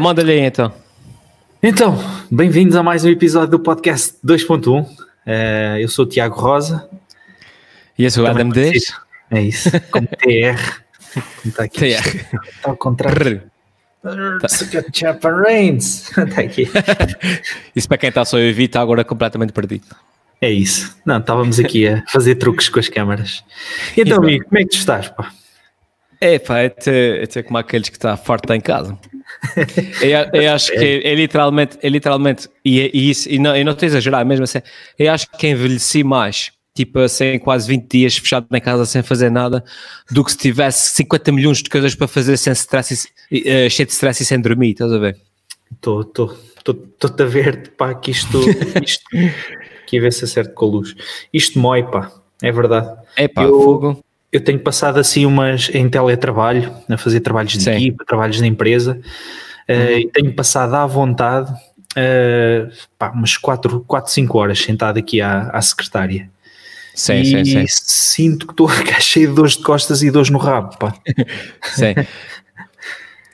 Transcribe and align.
Manda-lhe 0.00 0.32
aí 0.32 0.40
então. 0.40 0.72
Então, 1.62 1.98
bem-vindos 2.30 2.76
a 2.76 2.82
mais 2.82 3.04
um 3.04 3.08
episódio 3.08 3.52
do 3.52 3.58
podcast 3.58 4.16
2.1. 4.24 4.86
Eh, 5.24 5.78
eu 5.80 5.88
sou 5.88 6.04
o 6.04 6.08
Tiago 6.08 6.38
Rosa. 6.38 6.88
E 7.98 8.04
eu 8.04 8.10
sou 8.10 8.24
o 8.24 8.26
Adam 8.26 8.50
Dias. 8.50 8.92
É 9.30 9.40
isso, 9.40 9.70
como 9.90 10.06
TR. 10.06 10.82
Como 11.12 11.24
está 11.46 11.64
aqui. 11.64 11.78
TR. 11.78 12.06
Está 12.44 12.70
ao 12.70 12.76
contrário. 12.76 13.42
Chapa 14.92 15.34
Reigns. 15.34 16.16
Está 16.16 16.42
aqui. 16.42 16.70
Isso 17.74 17.88
para 17.88 17.98
quem 17.98 18.10
está 18.10 18.24
só 18.24 18.36
a 18.36 18.40
ouvir 18.40 18.64
está 18.64 18.80
agora 18.80 19.02
completamente 19.02 19.52
perdido. 19.52 19.86
É 20.40 20.50
isso. 20.50 20.94
Não, 21.04 21.18
estávamos 21.18 21.58
aqui 21.58 21.88
a 21.88 22.04
fazer 22.08 22.34
truques 22.36 22.68
com 22.68 22.78
as 22.78 22.88
câmaras. 22.88 23.42
Então, 23.96 24.18
amigo, 24.18 24.44
como 24.44 24.58
é 24.58 24.62
que 24.62 24.68
tu 24.68 24.76
estás? 24.76 25.08
Pá? 25.08 25.32
É 26.20 26.38
pá, 26.38 26.58
é 26.58 26.68
ter, 26.68 27.22
é 27.22 27.26
ter 27.26 27.42
como 27.42 27.56
aqueles 27.56 27.88
que 27.88 27.96
está 27.96 28.16
forte 28.16 28.52
em 28.52 28.60
casa. 28.60 28.96
Eu, 30.00 30.40
eu 30.42 30.52
acho 30.52 30.72
que 30.72 31.02
é, 31.04 31.14
literalmente, 31.14 31.78
é 31.82 31.88
literalmente, 31.88 32.48
e, 32.64 32.80
é- 32.80 32.90
e 32.92 33.10
isso, 33.10 33.28
e 33.28 33.38
não, 33.38 33.54
eu 33.56 33.64
não 33.64 33.72
estou 33.72 33.86
a 33.86 33.88
exagerar 33.88 34.24
mesmo 34.24 34.44
assim, 34.44 34.60
eu 34.98 35.12
acho 35.12 35.30
que 35.30 35.48
envelheci 35.48 36.02
mais, 36.02 36.50
tipo 36.74 36.98
assim, 37.00 37.38
quase 37.38 37.68
20 37.68 37.88
dias 37.90 38.16
fechado 38.16 38.46
na 38.50 38.60
casa 38.60 38.84
sem 38.86 39.02
fazer 39.02 39.30
nada, 39.30 39.64
do 40.10 40.24
que 40.24 40.32
se 40.32 40.38
tivesse 40.38 40.90
50 40.92 41.32
milhões 41.32 41.62
de 41.62 41.70
coisas 41.70 41.94
para 41.94 42.08
fazer 42.08 42.36
sem 42.36 42.52
stress, 42.52 43.08
e, 43.30 43.48
eh, 43.48 43.68
cheio 43.68 43.86
de 43.86 43.92
stress 43.92 44.22
e 44.22 44.26
sem 44.26 44.40
dormir, 44.40 44.70
estás 44.70 44.92
a 44.92 44.98
ver? 44.98 45.16
Estou 45.72 46.00
Estou-te 46.66 47.22
a 47.22 47.26
ver, 47.26 47.72
pá, 47.76 47.94
que 47.94 48.10
isto, 48.10 48.40
isto 48.82 49.04
a 49.14 50.00
ver 50.00 50.12
se 50.12 50.24
acerto 50.24 50.52
com 50.54 50.64
a 50.66 50.68
luz. 50.68 50.94
Isto 51.32 51.60
mói, 51.60 51.84
pá, 51.84 52.10
é 52.42 52.50
verdade. 52.50 52.88
É 53.16 53.28
pá, 53.28 53.44
Eu- 53.44 53.60
fogo. 53.62 54.04
Eu 54.32 54.42
tenho 54.42 54.58
passado 54.58 54.98
assim 54.98 55.24
umas 55.24 55.70
em 55.72 55.88
teletrabalho, 55.88 56.72
a 56.88 56.96
fazer 56.96 57.20
trabalhos 57.20 57.52
de 57.52 57.62
Sim. 57.62 57.70
equipa, 57.72 58.04
trabalhos 58.04 58.36
de 58.36 58.46
empresa, 58.46 59.00
eh, 59.68 60.00
e 60.00 60.10
tenho 60.10 60.34
passado 60.34 60.74
à 60.74 60.84
vontade 60.86 61.52
eh, 61.96 62.68
pá, 62.98 63.10
umas 63.10 63.38
4, 63.38 63.80
4, 63.86 64.12
5 64.12 64.38
horas 64.38 64.58
sentado 64.58 64.98
aqui 64.98 65.20
à, 65.22 65.48
à 65.48 65.62
secretária. 65.62 66.30
Sim, 66.94 67.20
e 67.20 67.24
sim, 67.24 67.44
sim. 67.44 67.64
sinto 67.68 68.46
que 68.46 68.52
estou 68.52 68.68
a 68.68 68.70
ficar 68.70 69.00
cheio 69.00 69.28
de 69.28 69.34
dores 69.34 69.56
de 69.56 69.62
costas 69.62 70.02
e 70.02 70.10
dores 70.10 70.30
no 70.30 70.38
rabo, 70.38 70.76
pá. 70.78 70.94
Sim. 71.62 71.94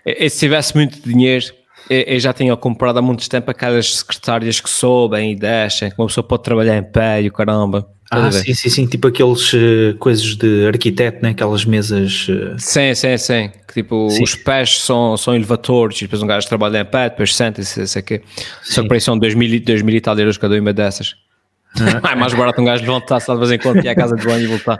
E, 0.04 0.28
se 0.28 0.40
tivesse 0.40 0.74
muito 0.74 1.00
dinheiro, 1.00 1.46
eu, 1.88 2.18
já 2.18 2.32
tinha 2.32 2.56
comprado 2.56 2.98
há 2.98 3.02
muito 3.02 3.28
tempo 3.28 3.48
aquelas 3.50 3.98
secretárias 3.98 4.60
que 4.60 4.68
sobem 4.68 5.32
e 5.32 5.36
descem, 5.36 5.90
que 5.90 5.96
uma 5.96 6.08
pessoa 6.08 6.26
pode 6.26 6.42
trabalhar 6.42 6.76
em 6.76 6.82
pé 6.82 7.22
e 7.22 7.28
o 7.28 7.32
caramba. 7.32 7.88
Ah, 8.14 8.28
ver? 8.28 8.32
sim, 8.44 8.54
sim, 8.54 8.68
sim, 8.68 8.86
tipo 8.86 9.08
aqueles 9.08 9.52
eh, 9.54 9.94
coisas 9.98 10.34
de 10.36 10.66
arquiteto, 10.66 11.22
né? 11.22 11.30
aquelas 11.30 11.64
mesas. 11.64 12.26
eh, 12.28 12.54
Sim, 12.58 12.94
sim, 12.94 13.16
sim. 13.16 13.50
Que, 13.66 13.74
tipo, 13.82 14.10
Sim. 14.10 14.22
os 14.22 14.34
pés 14.34 14.80
são, 14.82 15.16
são 15.16 15.34
elevadores 15.34 15.98
e 15.98 16.04
depois 16.04 16.22
um 16.22 16.26
gajo 16.26 16.46
trabalha 16.46 16.80
em 16.80 16.84
pé, 16.84 17.08
depois 17.08 17.34
senta-se, 17.34 17.80
não 17.80 17.86
sei 17.86 18.02
o 18.02 18.04
quê. 18.04 18.22
Só 18.62 18.82
que 18.82 18.88
para 18.88 18.96
isso 18.98 19.06
são 19.06 19.18
2 19.18 19.34
mil, 19.34 19.60
dois 19.64 19.80
mil 19.80 19.94
e 19.96 20.00
tal 20.00 20.18
euros 20.18 20.36
cada 20.36 20.54
uma 20.58 20.72
dessas. 20.72 21.14
É 22.10 22.14
mais 22.14 22.34
barato 22.34 22.60
um 22.60 22.64
gajo 22.66 22.82
levantar-se 22.82 23.32
de 23.32 23.38
vez 23.38 23.50
em 23.52 23.58
quando 23.58 23.82
ir 23.82 23.88
à 23.88 23.94
casa 23.94 24.14
de 24.14 24.26
banho 24.26 24.44
e 24.44 24.46
voltar. 24.46 24.78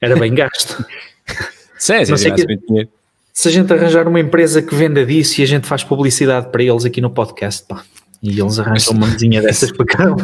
era 0.00 0.16
bem 0.16 0.34
gasto. 0.34 0.82
Sim, 1.78 1.98
sim, 2.04 2.14
tivesse 2.14 2.32
que- 2.34 2.46
muito 2.46 2.66
dinheiro. 2.66 2.88
Se 3.32 3.48
a 3.48 3.52
gente 3.52 3.72
arranjar 3.72 4.06
uma 4.08 4.20
empresa 4.20 4.60
que 4.62 4.74
venda 4.74 5.04
disso 5.06 5.40
e 5.40 5.44
a 5.44 5.46
gente 5.46 5.66
faz 5.66 5.82
publicidade 5.84 6.50
para 6.50 6.62
eles 6.62 6.84
aqui 6.84 7.00
no 7.00 7.10
podcast, 7.10 7.64
pá. 7.66 7.82
E 8.22 8.38
eles 8.38 8.58
arranjam 8.58 8.92
uma 8.94 9.06
mesinha 9.06 9.40
dessas 9.42 9.72
para 9.72 9.86
cada 9.86 10.12
um. 10.12 10.16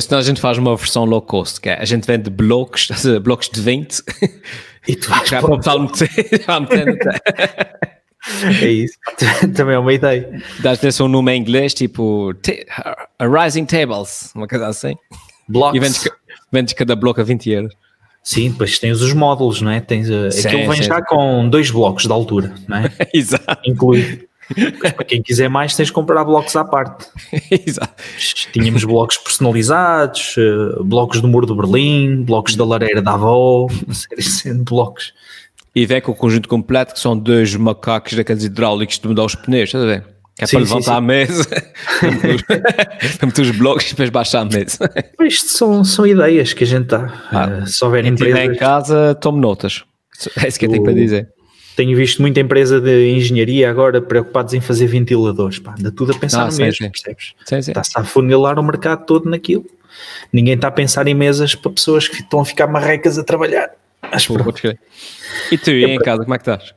Senão 0.00 0.18
a 0.20 0.22
gente 0.22 0.40
faz 0.40 0.58
uma 0.58 0.76
versão 0.76 1.04
low 1.04 1.20
cost, 1.20 1.60
que 1.60 1.68
é, 1.68 1.74
a 1.80 1.84
gente 1.84 2.06
vende 2.06 2.30
blocos, 2.30 2.88
blocos 3.22 3.48
de 3.48 3.60
20, 3.60 4.02
E 4.86 4.96
tu 4.96 5.10
vais 5.10 5.26
já 5.28 5.40
para 5.40 5.54
o 5.54 5.56
pessoal 5.58 5.80
meter, 5.80 6.08
É 8.62 8.68
isso. 8.68 8.94
Também 9.54 9.74
é 9.74 9.78
uma 9.78 9.92
ideia. 9.92 10.42
dás 10.60 10.78
atenção 10.78 11.06
um 11.06 11.08
nome 11.08 11.32
em 11.32 11.40
inglês, 11.40 11.74
tipo 11.74 12.32
Rising 13.20 13.64
Tables, 13.64 14.32
uma 14.34 14.46
coisa 14.46 14.66
assim, 14.68 14.94
Blocos. 15.48 15.76
e 15.76 15.80
vendes, 15.80 16.08
vendes 16.52 16.74
cada 16.74 16.94
bloco 16.94 17.20
a 17.20 17.24
20 17.24 17.50
euros. 17.50 17.74
Sim, 18.22 18.50
depois 18.50 18.78
tens 18.78 19.00
os 19.00 19.12
módulos, 19.14 19.62
não 19.62 19.70
é? 19.70 19.80
Tens, 19.80 20.08
uh, 20.10 20.30
Sim, 20.30 20.46
aquilo 20.48 20.70
vem 20.70 20.82
sim. 20.82 20.88
já 20.88 21.00
com 21.00 21.48
dois 21.48 21.70
blocos 21.70 22.04
de 22.04 22.12
altura, 22.12 22.54
não 22.68 22.76
é? 22.78 22.90
Exato, 23.14 23.58
Incluído. 23.64 24.26
Para 24.80 25.04
quem 25.04 25.22
quiser 25.22 25.48
mais, 25.48 25.74
tens 25.76 25.86
de 25.86 25.92
comprar 25.92 26.24
blocos 26.24 26.54
à 26.56 26.64
parte. 26.64 27.06
exato. 27.66 28.02
Tínhamos 28.52 28.84
blocos 28.84 29.16
personalizados, 29.18 30.34
uh, 30.36 30.82
blocos 30.84 31.20
do 31.20 31.28
Muro 31.28 31.46
de 31.46 31.54
Berlim, 31.54 32.22
blocos 32.24 32.56
da 32.56 32.64
Lareira 32.64 33.02
da 33.02 33.12
Avó, 33.12 33.66
uma 33.84 33.94
série 33.94 34.56
de 34.56 34.64
blocos. 34.64 35.12
E 35.74 35.84
vem 35.86 36.00
com 36.00 36.12
o 36.12 36.14
conjunto 36.14 36.48
completo, 36.48 36.94
que 36.94 37.00
são 37.00 37.16
dois 37.16 37.54
macacos 37.54 38.14
daqueles 38.14 38.42
hidráulicos 38.44 38.98
de 38.98 39.06
mudar 39.06 39.24
os 39.24 39.34
pneus, 39.34 39.68
estás 39.68 39.84
a 39.84 39.86
ver? 39.86 40.04
Que 40.36 40.44
é 40.44 40.46
Sim, 40.46 40.56
para 40.58 40.66
sim, 40.66 40.72
levantar 40.74 40.92
sim. 40.92 40.98
a 40.98 41.00
mesa, 41.00 41.48
para 43.18 43.26
meter 43.26 43.42
os- 43.42 43.50
blocos 43.56 43.86
e 43.86 43.90
depois 43.90 44.10
baixar 44.10 44.40
a 44.40 44.44
mesa. 44.44 44.90
Isto 45.20 45.48
são, 45.50 45.84
são 45.84 46.06
ideias 46.06 46.52
que 46.52 46.64
a 46.64 46.66
gente 46.66 46.86
dá. 46.86 47.12
Ah, 47.32 47.46
Uh, 47.62 47.66
se 47.66 47.84
houver 47.84 48.04
estiver 48.06 48.28
em 48.30 48.32
empresas. 48.44 48.58
casa, 48.58 49.14
tome 49.16 49.40
notas. 49.40 49.84
É 50.42 50.48
isso 50.48 50.58
que 50.58 50.66
eu 50.66 50.70
tenho 50.70 50.82
para 50.84 50.92
dizer. 50.94 51.28
Tenho 51.78 51.96
visto 51.96 52.20
muita 52.20 52.40
empresa 52.40 52.80
de 52.80 53.08
engenharia 53.12 53.70
agora 53.70 54.02
preocupados 54.02 54.52
em 54.52 54.60
fazer 54.60 54.88
ventiladores. 54.88 55.60
Pá, 55.60 55.76
anda 55.78 55.92
tudo 55.92 56.10
a 56.10 56.18
pensar 56.18 56.42
Ah, 56.42 56.46
no 56.46 56.50
sim, 56.50 56.64
mesmo, 56.64 56.84
sim. 56.86 56.90
percebes? 56.90 57.34
Está-se 57.68 57.92
a 57.96 58.02
funilar 58.02 58.58
o 58.58 58.64
mercado 58.64 59.06
todo 59.06 59.30
naquilo. 59.30 59.64
Ninguém 60.32 60.54
está 60.54 60.66
a 60.66 60.72
pensar 60.72 61.06
em 61.06 61.14
mesas 61.14 61.54
para 61.54 61.70
pessoas 61.70 62.08
que 62.08 62.16
estão 62.16 62.40
a 62.40 62.44
ficar 62.44 62.66
marrecas 62.66 63.16
a 63.16 63.22
trabalhar. 63.22 63.70
Mas 64.10 64.26
Pô. 64.26 64.34
E 65.52 65.56
tu, 65.56 65.70
e 65.70 65.84
em 65.84 65.98
casa, 66.00 66.24
como 66.24 66.34
é 66.34 66.38
que 66.38 66.50
estás? 66.50 66.74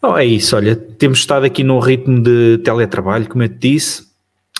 Oh, 0.00 0.16
é 0.16 0.24
isso, 0.24 0.56
olha, 0.56 0.74
temos 0.74 1.18
estado 1.18 1.44
aqui 1.44 1.62
num 1.62 1.78
ritmo 1.78 2.22
de 2.22 2.56
teletrabalho, 2.64 3.28
como 3.28 3.42
eu 3.42 3.50
te 3.50 3.72
disse. 3.72 4.08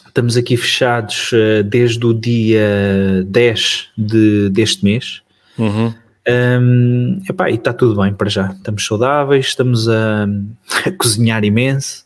Estamos 0.06 0.37
aqui 0.37 0.59
fechados 0.59 1.31
eh, 1.32 1.62
desde 1.62 2.04
o 2.04 2.12
dia 2.12 3.25
10 3.27 3.88
de, 3.97 4.50
deste 4.50 4.84
mês. 4.84 5.22
Uhum. 5.56 5.94
Hum, 6.28 7.22
epá, 7.28 7.50
e 7.50 7.55
está 7.55 7.72
tudo 7.72 8.00
bem 8.00 8.12
para 8.12 8.28
já. 8.28 8.53
Estamos 8.53 8.84
saudáveis, 8.84 9.47
estamos 9.47 9.89
a, 9.89 10.27
a 10.84 10.91
cozinhar 10.93 11.44
imenso. 11.44 12.05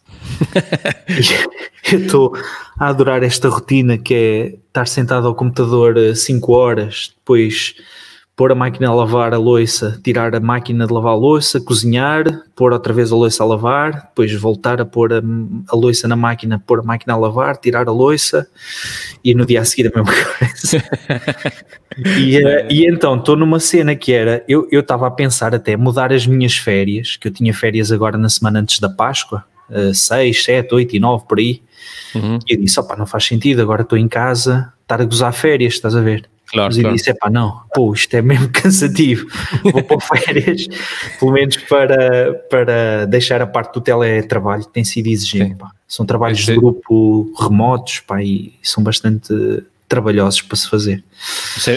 Eu 1.92 1.98
estou 2.00 2.32
a 2.78 2.88
adorar 2.88 3.24
esta 3.24 3.48
rotina 3.48 3.98
que 3.98 4.14
é 4.14 4.46
estar 4.68 4.86
sentado 4.86 5.26
ao 5.26 5.34
computador 5.34 5.96
5 6.14 6.52
horas, 6.52 7.12
depois 7.16 7.74
pôr 8.34 8.50
a 8.50 8.54
máquina 8.54 8.88
a 8.88 8.94
lavar 8.94 9.34
a 9.34 9.38
louça, 9.38 10.00
tirar 10.02 10.34
a 10.34 10.40
máquina 10.40 10.86
de 10.86 10.92
lavar 10.92 11.12
a 11.12 11.16
louça, 11.16 11.60
cozinhar, 11.60 12.24
pôr 12.56 12.72
outra 12.72 12.92
vez 12.92 13.12
a 13.12 13.16
louça 13.16 13.42
a 13.42 13.46
lavar, 13.46 13.92
depois 14.08 14.32
voltar 14.34 14.80
a 14.80 14.84
pôr 14.86 15.12
a, 15.12 15.22
a 15.68 15.76
louça 15.76 16.08
na 16.08 16.16
máquina, 16.16 16.62
pôr 16.66 16.80
a 16.80 16.82
máquina 16.82 17.12
a 17.12 17.16
lavar, 17.16 17.56
tirar 17.58 17.88
a 17.88 17.92
louça 17.92 18.46
e 19.22 19.34
no 19.34 19.44
dia 19.44 19.60
a 19.60 19.64
seguir 19.64 19.92
a 19.94 19.98
mesma 19.98 20.12
coisa. 20.38 20.84
E, 22.18 22.38
eh, 22.38 22.68
e 22.70 22.86
então 22.86 23.16
estou 23.16 23.36
numa 23.36 23.60
cena 23.60 23.94
que 23.94 24.12
era, 24.12 24.42
eu 24.48 24.66
eu 24.72 24.80
estava 24.80 25.06
a 25.06 25.10
pensar 25.10 25.54
até 25.54 25.76
mudar 25.76 26.10
as 26.12 26.26
minhas 26.26 26.56
férias, 26.56 27.16
que 27.16 27.28
eu 27.28 27.32
tinha 27.32 27.52
férias 27.52 27.92
agora 27.92 28.16
na 28.16 28.30
semana 28.30 28.60
antes 28.60 28.80
da 28.80 28.88
Páscoa, 28.88 29.44
6, 29.92 30.44
7, 30.44 30.74
8 30.74 30.96
e 30.96 31.00
9 31.00 31.24
por 31.28 31.38
aí, 31.38 31.62
Uhum. 32.14 32.38
e 32.46 32.54
eu 32.54 32.60
disse, 32.60 32.78
opá, 32.78 32.96
não 32.96 33.06
faz 33.06 33.24
sentido, 33.24 33.62
agora 33.62 33.82
estou 33.82 33.98
em 33.98 34.08
casa, 34.08 34.72
estar 34.82 35.00
a 35.00 35.04
gozar 35.04 35.32
férias, 35.32 35.74
estás 35.74 35.96
a 35.96 36.00
ver? 36.00 36.28
Claro, 36.52 36.74
eu 36.74 36.80
claro. 36.80 36.96
disse, 36.96 37.10
epá, 37.10 37.30
não, 37.30 37.62
pô, 37.74 37.94
isto 37.94 38.14
é 38.14 38.20
mesmo 38.20 38.48
cansativo, 38.52 39.26
vou 39.62 39.82
para 39.82 40.00
férias, 40.00 40.68
pelo 41.18 41.32
menos 41.32 41.56
para, 41.56 42.34
para 42.50 43.06
deixar 43.06 43.40
a 43.40 43.46
parte 43.46 43.72
do 43.72 43.80
teletrabalho, 43.80 44.64
que 44.64 44.72
tem 44.72 44.84
sido 44.84 45.06
exigente. 45.06 45.56
São 45.88 46.04
trabalhos 46.04 46.40
de 46.40 46.54
grupo 46.54 47.32
remotos, 47.40 48.00
pá, 48.00 48.22
e 48.22 48.52
são 48.62 48.84
bastante 48.84 49.32
trabalhosos 49.88 50.42
para 50.42 50.56
se 50.56 50.68
fazer. 50.68 51.04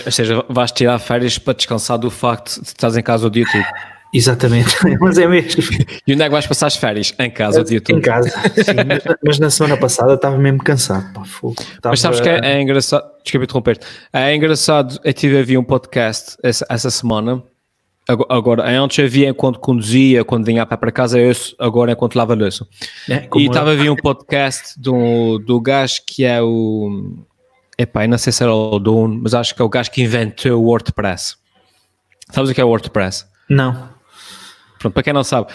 Ou 0.06 0.12
seja, 0.12 0.46
vais 0.50 0.72
tirar 0.72 1.00
férias 1.00 1.38
para 1.38 1.54
descansar 1.54 1.98
do 1.98 2.10
facto 2.10 2.62
de 2.62 2.68
estás 2.68 2.98
em 2.98 3.04
casa 3.04 3.28
o 3.28 3.30
dia 3.30 3.46
todo. 3.50 3.95
Exatamente, 4.16 4.76
mas 5.02 5.18
é 5.18 5.28
mesmo. 5.28 5.62
E 6.08 6.14
onde 6.14 6.22
é 6.22 6.26
que 6.26 6.32
vais 6.32 6.48
passar 6.48 6.68
as 6.68 6.76
férias? 6.78 7.14
Em 7.20 7.30
casa 7.30 7.60
o 7.62 7.64
dia 7.66 7.82
todo. 7.82 7.98
Em 7.98 8.02
casa, 8.02 8.30
sim, 8.30 8.74
mas, 8.88 9.16
mas 9.24 9.40
na 9.40 9.50
semana 9.50 9.76
passada 9.78 10.14
estava 10.14 10.38
mesmo 10.38 10.64
cansado, 10.64 11.12
pá, 11.14 11.26
fogo. 11.26 11.56
Mas 11.84 12.00
sabes 12.00 12.22
que 12.22 12.30
Estava- 12.30 12.48
é, 12.48 12.54
é 12.58 12.62
engraçado, 12.62 13.04
desculpa 13.24 13.44
interromper 13.44 13.80
é 14.14 14.34
engraçado, 14.36 15.00
eu 15.04 15.14
tive 15.14 15.38
a 15.40 15.44
ver 15.44 15.58
um 15.58 15.64
podcast 15.64 16.38
essa, 16.42 16.66
essa 16.70 16.90
semana, 16.90 17.44
Ago- 18.08 18.28
agora, 18.30 18.64
antes 18.80 19.00
eu 19.00 19.10
via 19.10 19.30
enquanto 19.30 19.60
conduzia, 19.60 20.24
quando 20.24 20.46
vinha 20.46 20.64
para 20.66 20.92
casa, 20.92 21.20
eu 21.20 21.32
agora 21.60 21.92
enquanto 21.92 22.16
lava 22.16 22.36
louça. 22.36 22.66
É, 23.10 23.28
E 23.36 23.46
estava 23.48 23.72
a 23.72 23.76
ver 23.76 23.90
um 23.90 23.96
podcast 23.96 24.80
do, 24.80 25.40
do 25.40 25.60
gajo 25.60 26.02
que 26.06 26.24
é 26.24 26.40
o, 26.40 27.16
epá, 27.78 28.06
eu 28.06 28.10
não 28.10 28.18
sei 28.20 28.32
se 28.32 28.44
era 28.44 28.54
o 28.54 28.78
dono, 28.78 29.20
mas 29.24 29.34
acho 29.34 29.56
que 29.56 29.62
é 29.62 29.66
o 29.66 29.70
gajo 29.70 29.90
que 29.90 30.04
inventou 30.04 30.62
o 30.62 30.66
WordPress. 30.68 31.36
Sabes 32.32 32.52
o 32.52 32.54
que 32.54 32.62
é 32.62 32.64
o 32.64 32.68
WordPress? 32.68 33.26
Não, 33.50 33.90
Pronto, 34.86 34.94
para 34.94 35.02
quem 35.04 35.14
não 35.14 35.24
sabe, 35.24 35.52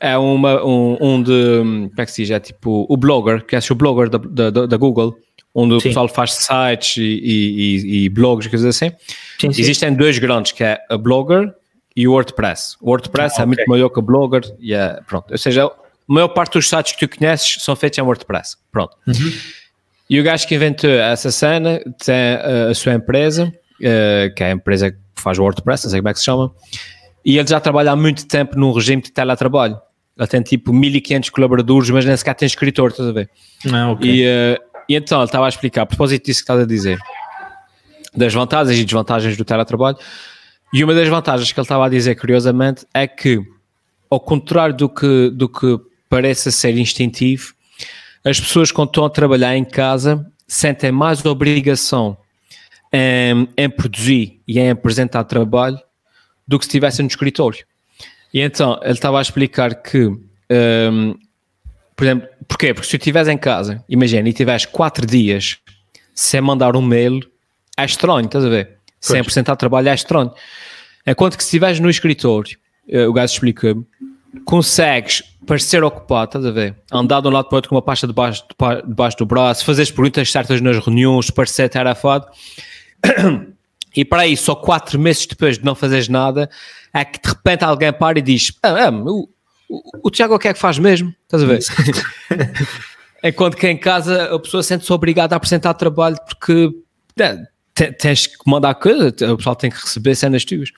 é 0.00 0.16
uma, 0.16 0.64
um, 0.64 0.96
um 1.00 1.22
de, 1.22 1.58
como 1.58 1.92
é 1.98 2.06
que 2.06 2.12
se 2.12 2.22
diz, 2.22 2.30
é 2.30 2.40
tipo 2.40 2.86
o 2.88 2.96
blogger, 2.96 3.44
que 3.44 3.54
é 3.54 3.58
o 3.70 3.74
blogger 3.74 4.08
da, 4.08 4.50
da, 4.50 4.66
da- 4.66 4.76
Google, 4.78 5.14
onde 5.54 5.74
o 5.74 5.80
Sim. 5.80 5.88
pessoal 5.88 6.08
faz 6.08 6.32
sites 6.32 6.96
e, 6.96 7.02
e, 7.02 8.04
e- 8.04 8.08
blogs 8.08 8.46
e 8.46 8.48
coisas 8.48 8.74
assim. 8.74 8.90
Sim, 9.38 9.52
sim. 9.52 9.60
Existem 9.60 9.92
dois 9.92 10.18
grandes, 10.18 10.52
que 10.52 10.64
é 10.64 10.78
a 10.88 10.96
Blogger 10.96 11.52
e 11.94 12.08
o 12.08 12.12
WordPress. 12.12 12.76
O 12.80 12.88
WordPress 12.88 13.34
Ah, 13.38 13.42
é 13.42 13.46
muito 13.46 13.58
ok. 13.60 13.68
maior 13.68 13.90
que 13.90 13.98
o 13.98 14.02
Blogger 14.02 14.42
e 14.58 14.72
é, 14.72 14.98
pronto, 15.06 15.30
ou 15.30 15.36
seja, 15.38 15.66
a 15.66 15.70
maior 16.08 16.28
parte 16.28 16.54
dos 16.54 16.66
sites 16.66 16.92
que 16.94 17.06
tu 17.06 17.18
conheces 17.18 17.56
são 17.62 17.76
feitos 17.76 17.98
em 17.98 18.02
WordPress. 18.02 18.56
Pronto. 18.72 18.96
Uhum. 19.06 19.32
E 20.08 20.18
o 20.18 20.22
gajo 20.24 20.48
que 20.48 20.54
inventou 20.54 20.88
essa 20.88 21.30
cena 21.30 21.80
tem 22.02 22.14
uh, 22.36 22.70
a 22.70 22.74
sua 22.74 22.94
empresa, 22.94 23.44
uh, 23.76 24.34
que 24.34 24.42
é 24.42 24.46
a 24.46 24.50
empresa 24.52 24.90
que 24.90 24.98
faz 25.16 25.38
o 25.38 25.42
WordPress, 25.42 25.84
não 25.84 25.90
sei 25.90 26.00
como 26.00 26.08
é 26.08 26.12
que 26.14 26.18
se 26.18 26.24
chama, 26.24 26.50
e 27.24 27.38
ele 27.38 27.48
já 27.48 27.60
trabalha 27.60 27.92
há 27.92 27.96
muito 27.96 28.26
tempo 28.26 28.58
num 28.58 28.72
regime 28.72 29.02
de 29.02 29.12
teletrabalho. 29.12 29.78
Ele 30.18 30.26
tem 30.26 30.42
tipo 30.42 30.72
1500 30.72 31.30
colaboradores, 31.30 31.90
mas 31.90 32.04
nem 32.04 32.16
sequer 32.16 32.34
tem 32.34 32.46
escritor, 32.46 32.90
estás 32.90 33.08
a 33.08 33.12
ver? 33.12 33.30
Ah, 33.72 33.90
okay. 33.92 34.22
e, 34.22 34.26
uh, 34.26 34.60
e 34.88 34.94
então 34.94 35.18
ele 35.18 35.26
estava 35.26 35.46
a 35.46 35.48
explicar, 35.48 35.82
a 35.82 35.86
propósito 35.86 36.26
disso 36.26 36.40
que 36.40 36.44
estás 36.44 36.60
a 36.60 36.66
dizer, 36.66 36.98
das 38.14 38.34
vantagens 38.34 38.78
e 38.78 38.84
desvantagens 38.84 39.36
do 39.36 39.44
teletrabalho, 39.44 39.96
e 40.72 40.84
uma 40.84 40.94
das 40.94 41.08
vantagens 41.08 41.50
que 41.50 41.58
ele 41.58 41.64
estava 41.64 41.86
a 41.86 41.88
dizer, 41.88 42.14
curiosamente, 42.16 42.86
é 42.92 43.06
que, 43.06 43.40
ao 44.08 44.20
contrário 44.20 44.76
do 44.76 44.88
que, 44.88 45.30
do 45.30 45.48
que 45.48 45.78
parece 46.08 46.52
ser 46.52 46.76
instintivo, 46.76 47.54
as 48.24 48.38
pessoas 48.38 48.70
quando 48.70 48.88
estão 48.88 49.04
a 49.04 49.10
trabalhar 49.10 49.56
em 49.56 49.64
casa 49.64 50.26
sentem 50.46 50.92
mais 50.92 51.24
obrigação 51.24 52.16
em, 52.92 53.48
em 53.56 53.70
produzir 53.70 54.42
e 54.46 54.58
em 54.58 54.70
apresentar 54.70 55.24
trabalho 55.24 55.78
do 56.50 56.58
que 56.58 56.64
se 56.64 56.70
estivessem 56.70 57.04
no 57.04 57.08
escritório. 57.08 57.64
E 58.34 58.40
então 58.40 58.80
ele 58.82 58.94
estava 58.94 59.20
a 59.20 59.22
explicar 59.22 59.72
que, 59.72 60.06
um, 60.06 61.14
por 61.94 62.04
exemplo, 62.04 62.28
porquê? 62.48 62.74
Porque 62.74 62.88
se 62.88 62.98
tu 62.98 63.00
estiveres 63.00 63.28
em 63.28 63.38
casa, 63.38 63.84
imagina, 63.88 64.28
e 64.28 64.32
tiveres 64.32 64.66
quatro 64.66 65.06
dias 65.06 65.58
sem 66.12 66.40
mandar 66.40 66.74
um 66.74 66.82
mail, 66.82 67.20
é 67.76 67.84
estranho, 67.84 68.26
estás 68.26 68.44
a 68.44 68.48
ver? 68.48 68.78
Pois. 69.06 69.26
100% 69.26 69.52
de 69.52 69.56
trabalho 69.56 69.88
é 69.90 69.94
estranho. 69.94 70.32
Enquanto 71.06 71.36
que 71.36 71.44
se 71.44 71.50
estiveres 71.50 71.78
no 71.78 71.88
escritório, 71.88 72.58
eh, 72.88 73.06
o 73.06 73.12
gajo 73.12 73.32
explica-me, 73.32 73.86
consegues 74.44 75.22
parecer 75.46 75.84
ocupado, 75.84 76.30
estás 76.30 76.46
a 76.46 76.50
ver? 76.50 76.74
Andar 76.90 77.20
de 77.20 77.28
um 77.28 77.30
lado 77.30 77.46
para 77.46 77.54
o 77.54 77.58
outro 77.58 77.68
com 77.68 77.76
uma 77.76 77.82
pasta 77.82 78.08
debaixo, 78.08 78.44
debaixo 78.86 79.16
do 79.18 79.24
braço, 79.24 79.64
fazer 79.64 79.82
as 79.82 79.90
perguntas 79.90 80.32
certas 80.32 80.60
nas 80.60 80.84
reuniões, 80.84 81.30
parecer 81.30 81.68
tarafado. 81.68 82.26
E 83.96 84.04
para 84.04 84.22
aí, 84.22 84.36
só 84.36 84.54
quatro 84.54 84.98
meses 84.98 85.26
depois 85.26 85.58
de 85.58 85.64
não 85.64 85.74
fazeres 85.74 86.08
nada, 86.08 86.48
é 86.92 87.04
que 87.04 87.20
de 87.20 87.28
repente 87.28 87.64
alguém 87.64 87.92
para 87.92 88.18
e 88.18 88.22
diz: 88.22 88.52
ah, 88.62 88.86
ah, 88.86 88.90
o, 88.90 89.28
o, 89.68 90.08
o 90.08 90.10
Tiago 90.10 90.34
o 90.34 90.38
que 90.38 90.48
é 90.48 90.52
que 90.52 90.58
faz 90.58 90.78
mesmo? 90.78 91.14
Estás 91.24 91.42
a 91.42 91.46
ver? 91.46 91.60
Enquanto 93.22 93.56
que 93.56 93.68
em 93.68 93.76
casa 93.76 94.34
a 94.34 94.38
pessoa 94.38 94.62
sente-se 94.62 94.92
obrigada 94.92 95.34
a 95.34 95.36
apresentar 95.36 95.74
trabalho 95.74 96.16
porque 96.26 96.70
é, 97.18 97.38
tens 97.92 98.26
que 98.26 98.36
mandar 98.46 98.74
coisa, 98.74 99.08
o 99.32 99.36
pessoal 99.36 99.56
tem 99.56 99.70
que 99.70 99.78
receber 99.78 100.14
cenas 100.14 100.44
tuas. 100.44 100.70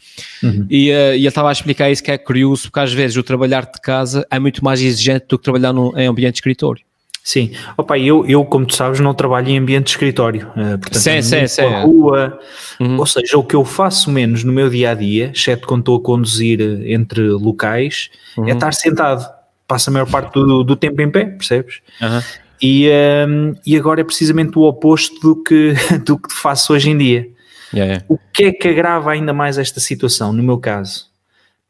Uhum. 0.43 0.67
E, 0.69 0.91
uh, 0.91 1.15
e 1.15 1.19
ele 1.19 1.29
estava 1.29 1.49
a 1.49 1.53
explicar 1.53 1.91
isso 1.91 2.03
que 2.03 2.11
é 2.11 2.19
curioso, 2.19 2.65
porque 2.65 2.81
às 2.81 2.93
vezes 2.93 3.17
o 3.17 3.23
trabalhar 3.23 3.65
de 3.65 3.81
casa 3.81 4.27
é 4.31 4.39
muito 4.39 4.65
mais 4.65 4.81
exigente 4.81 5.27
do 5.29 5.39
que 5.39 5.45
trabalhar 5.45 5.73
no, 5.73 5.97
em 5.99 6.07
ambiente 6.07 6.35
de 6.35 6.39
escritório. 6.39 6.85
Sim, 7.25 7.53
opa, 7.77 7.97
eu, 7.99 8.27
eu, 8.27 8.45
como 8.45 8.67
tu 8.67 8.75
sabes, 8.75 8.99
não 8.99 9.15
trabalho 9.15 9.49
em 9.49 9.59
ambiente 9.59 9.85
de 9.85 9.91
escritório, 9.91 10.49
uh, 10.57 10.77
portanto, 10.77 10.99
sim, 10.99 11.23
sim, 11.23 11.47
sim. 11.47 11.63
rua, 11.63 12.39
uhum. 12.81 12.99
ou 12.99 13.07
seja, 13.07 13.39
o 13.39 13.45
que 13.45 13.55
eu 13.55 13.65
faço 13.65 14.11
menos 14.11 14.43
no 14.43 14.53
meu 14.53 14.69
dia 14.69 14.91
a 14.91 14.95
dia, 14.95 15.31
exceto 15.33 15.69
quando 15.69 15.83
estou 15.83 15.99
a 15.99 16.01
conduzir 16.01 16.61
eh, 16.61 16.93
entre 16.93 17.23
locais, 17.29 18.11
é 18.37 18.41
uhum. 18.41 18.49
é 18.49 18.53
estar 18.53 18.75
sentado. 18.75 19.25
Passo 19.69 19.89
a 19.89 19.93
maior 19.93 20.11
parte 20.11 20.35
do, 20.35 20.65
do 20.65 20.75
tempo 20.75 21.01
em 21.01 21.11
pé, 21.11 21.27
percebes? 21.27 21.81
Uhum. 22.01 22.21
E, 22.61 22.89
um, 22.89 22.91
ehm, 22.91 23.55
e 23.65 23.77
agora 23.77 24.01
é 24.01 24.05
precisamente 24.05 24.59
o 24.59 24.63
oposto 24.63 25.21
do 25.21 25.43
que, 25.43 25.75
do 26.05 26.19
que 26.19 26.33
faço 26.33 26.73
hoje 26.73 26.91
em 26.91 26.99
dia. 26.99 27.29
Yeah, 27.73 27.93
yeah. 27.95 28.05
O 28.09 28.19
que 28.33 28.45
é 28.45 28.53
que 28.53 28.69
agrava 28.69 29.13
ainda 29.13 29.33
mais 29.33 29.59
esta 29.59 29.79
situação, 29.79 30.33
no 30.33 30.43
meu 30.43 30.59
caso? 30.59 31.07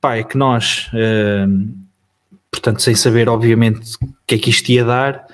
Pá, 0.01 0.17
é 0.17 0.25
que 0.25 0.37
nós, 0.37 0.91
uh, 0.95 1.69
portanto, 2.51 2.83
sem 2.83 2.95
saber, 2.95 3.29
obviamente, 3.29 3.97
o 4.03 4.15
que 4.27 4.35
é 4.35 4.39
que 4.39 4.51
isto 4.51 4.69
ia 4.71 4.85
dar, 4.85 5.27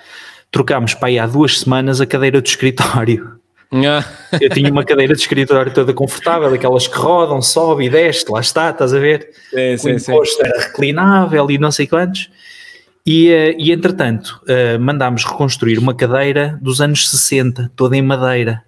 trocámos 0.50 0.94
para 0.94 1.08
aí 1.08 1.18
há 1.18 1.26
duas 1.26 1.60
semanas 1.60 2.00
a 2.00 2.06
cadeira 2.06 2.40
do 2.40 2.46
escritório. 2.46 3.38
Eu 4.40 4.50
tinha 4.50 4.70
uma 4.70 4.84
cadeira 4.84 5.14
de 5.14 5.20
escritório 5.20 5.72
toda 5.72 5.92
confortável, 5.92 6.52
aquelas 6.52 6.86
que 6.86 6.96
rodam, 6.96 7.42
sobe 7.42 7.84
e 7.84 7.90
desce, 7.90 8.24
lá 8.30 8.40
está, 8.40 8.70
estás 8.70 8.94
a 8.94 8.98
ver? 8.98 9.28
Sim, 9.50 9.74
o 9.74 9.78
sim, 9.78 9.90
imposto 9.92 10.36
sim. 10.36 10.48
era 10.48 10.60
reclinável 10.60 11.50
e 11.50 11.58
não 11.58 11.70
sei 11.70 11.86
quantos. 11.86 12.30
E, 13.04 13.30
eh, 13.30 13.56
e 13.58 13.72
entretanto, 13.72 14.40
uh, 14.44 14.78
mandámos 14.78 15.24
reconstruir 15.24 15.78
uma 15.78 15.94
cadeira 15.94 16.58
dos 16.60 16.80
anos 16.80 17.08
60, 17.10 17.70
toda 17.74 17.96
em 17.96 18.02
madeira. 18.02 18.62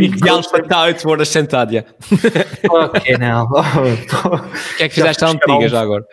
Ideal 0.00 0.42
para 0.50 0.82
oito 0.82 1.08
horas 1.08 1.28
sentado, 1.28 1.72
já. 1.72 1.84
Ok, 2.68 3.16
não. 3.18 3.48
O 3.52 4.76
que 4.76 4.82
é 4.84 4.88
que 4.88 4.94
fizeste 4.94 5.24
à 5.24 5.28
antiga 5.28 5.68
já 5.68 5.80
agora? 5.80 6.04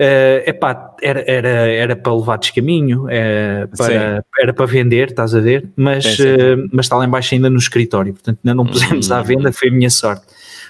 Uh, 0.00 0.48
epá, 0.48 0.94
era, 1.02 1.22
era, 1.30 1.48
era 1.48 1.96
para 1.96 2.14
levar 2.14 2.38
descaminho, 2.38 3.04
uh, 3.04 3.76
para, 3.76 4.24
era 4.38 4.54
para 4.54 4.64
vender, 4.64 5.10
estás 5.10 5.34
a 5.34 5.40
ver, 5.40 5.68
mas, 5.76 6.04
sim, 6.04 6.16
sim. 6.16 6.22
Uh, 6.24 6.68
mas 6.72 6.86
está 6.86 6.96
lá 6.96 7.04
embaixo 7.04 7.34
ainda 7.34 7.50
no 7.50 7.58
escritório, 7.58 8.14
portanto 8.14 8.38
ainda 8.42 8.54
não 8.54 8.64
pusemos 8.64 9.10
hum. 9.10 9.14
à 9.14 9.20
venda, 9.20 9.52
foi 9.52 9.68
a 9.68 9.72
minha 9.72 9.90
sorte. 9.90 10.24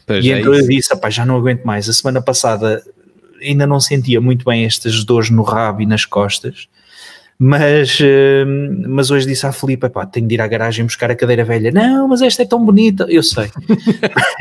Pois 0.05 0.25
e 0.25 0.32
é 0.32 0.41
então 0.41 0.53
isso. 0.53 0.65
eu 0.65 0.69
disse, 0.69 0.88
já 1.11 1.25
não 1.25 1.37
aguento 1.37 1.62
mais, 1.62 1.88
a 1.88 1.93
semana 1.93 2.21
passada 2.21 2.82
ainda 3.41 3.69
não 3.69 3.79
sentia 3.79 4.21
muito 4.21 4.44
bem 4.44 4.65
estas 4.65 5.05
dores 5.05 5.31
no 5.31 5.43
rabo 5.43 5.81
e 5.82 5.87
nas 5.87 6.05
costas, 6.05 6.67
mas, 7.43 7.99
uh, 8.01 8.87
mas 8.87 9.11
hoje 9.11 9.27
disse 9.27 9.47
à 9.47 9.53
Filipe, 9.53 9.89
pá, 9.89 10.05
tenho 10.05 10.29
de 10.29 10.35
ir 10.35 10.43
à 10.43 10.47
garagem 10.47 10.85
buscar 10.85 11.11
a 11.11 11.17
cadeira 11.17 11.43
velha. 11.43 11.71
Não, 11.73 12.07
mas 12.07 12.21
esta 12.21 12.43
é 12.43 12.45
tão 12.45 12.63
bonita, 12.63 13.07
eu 13.09 13.23
sei. 13.23 13.51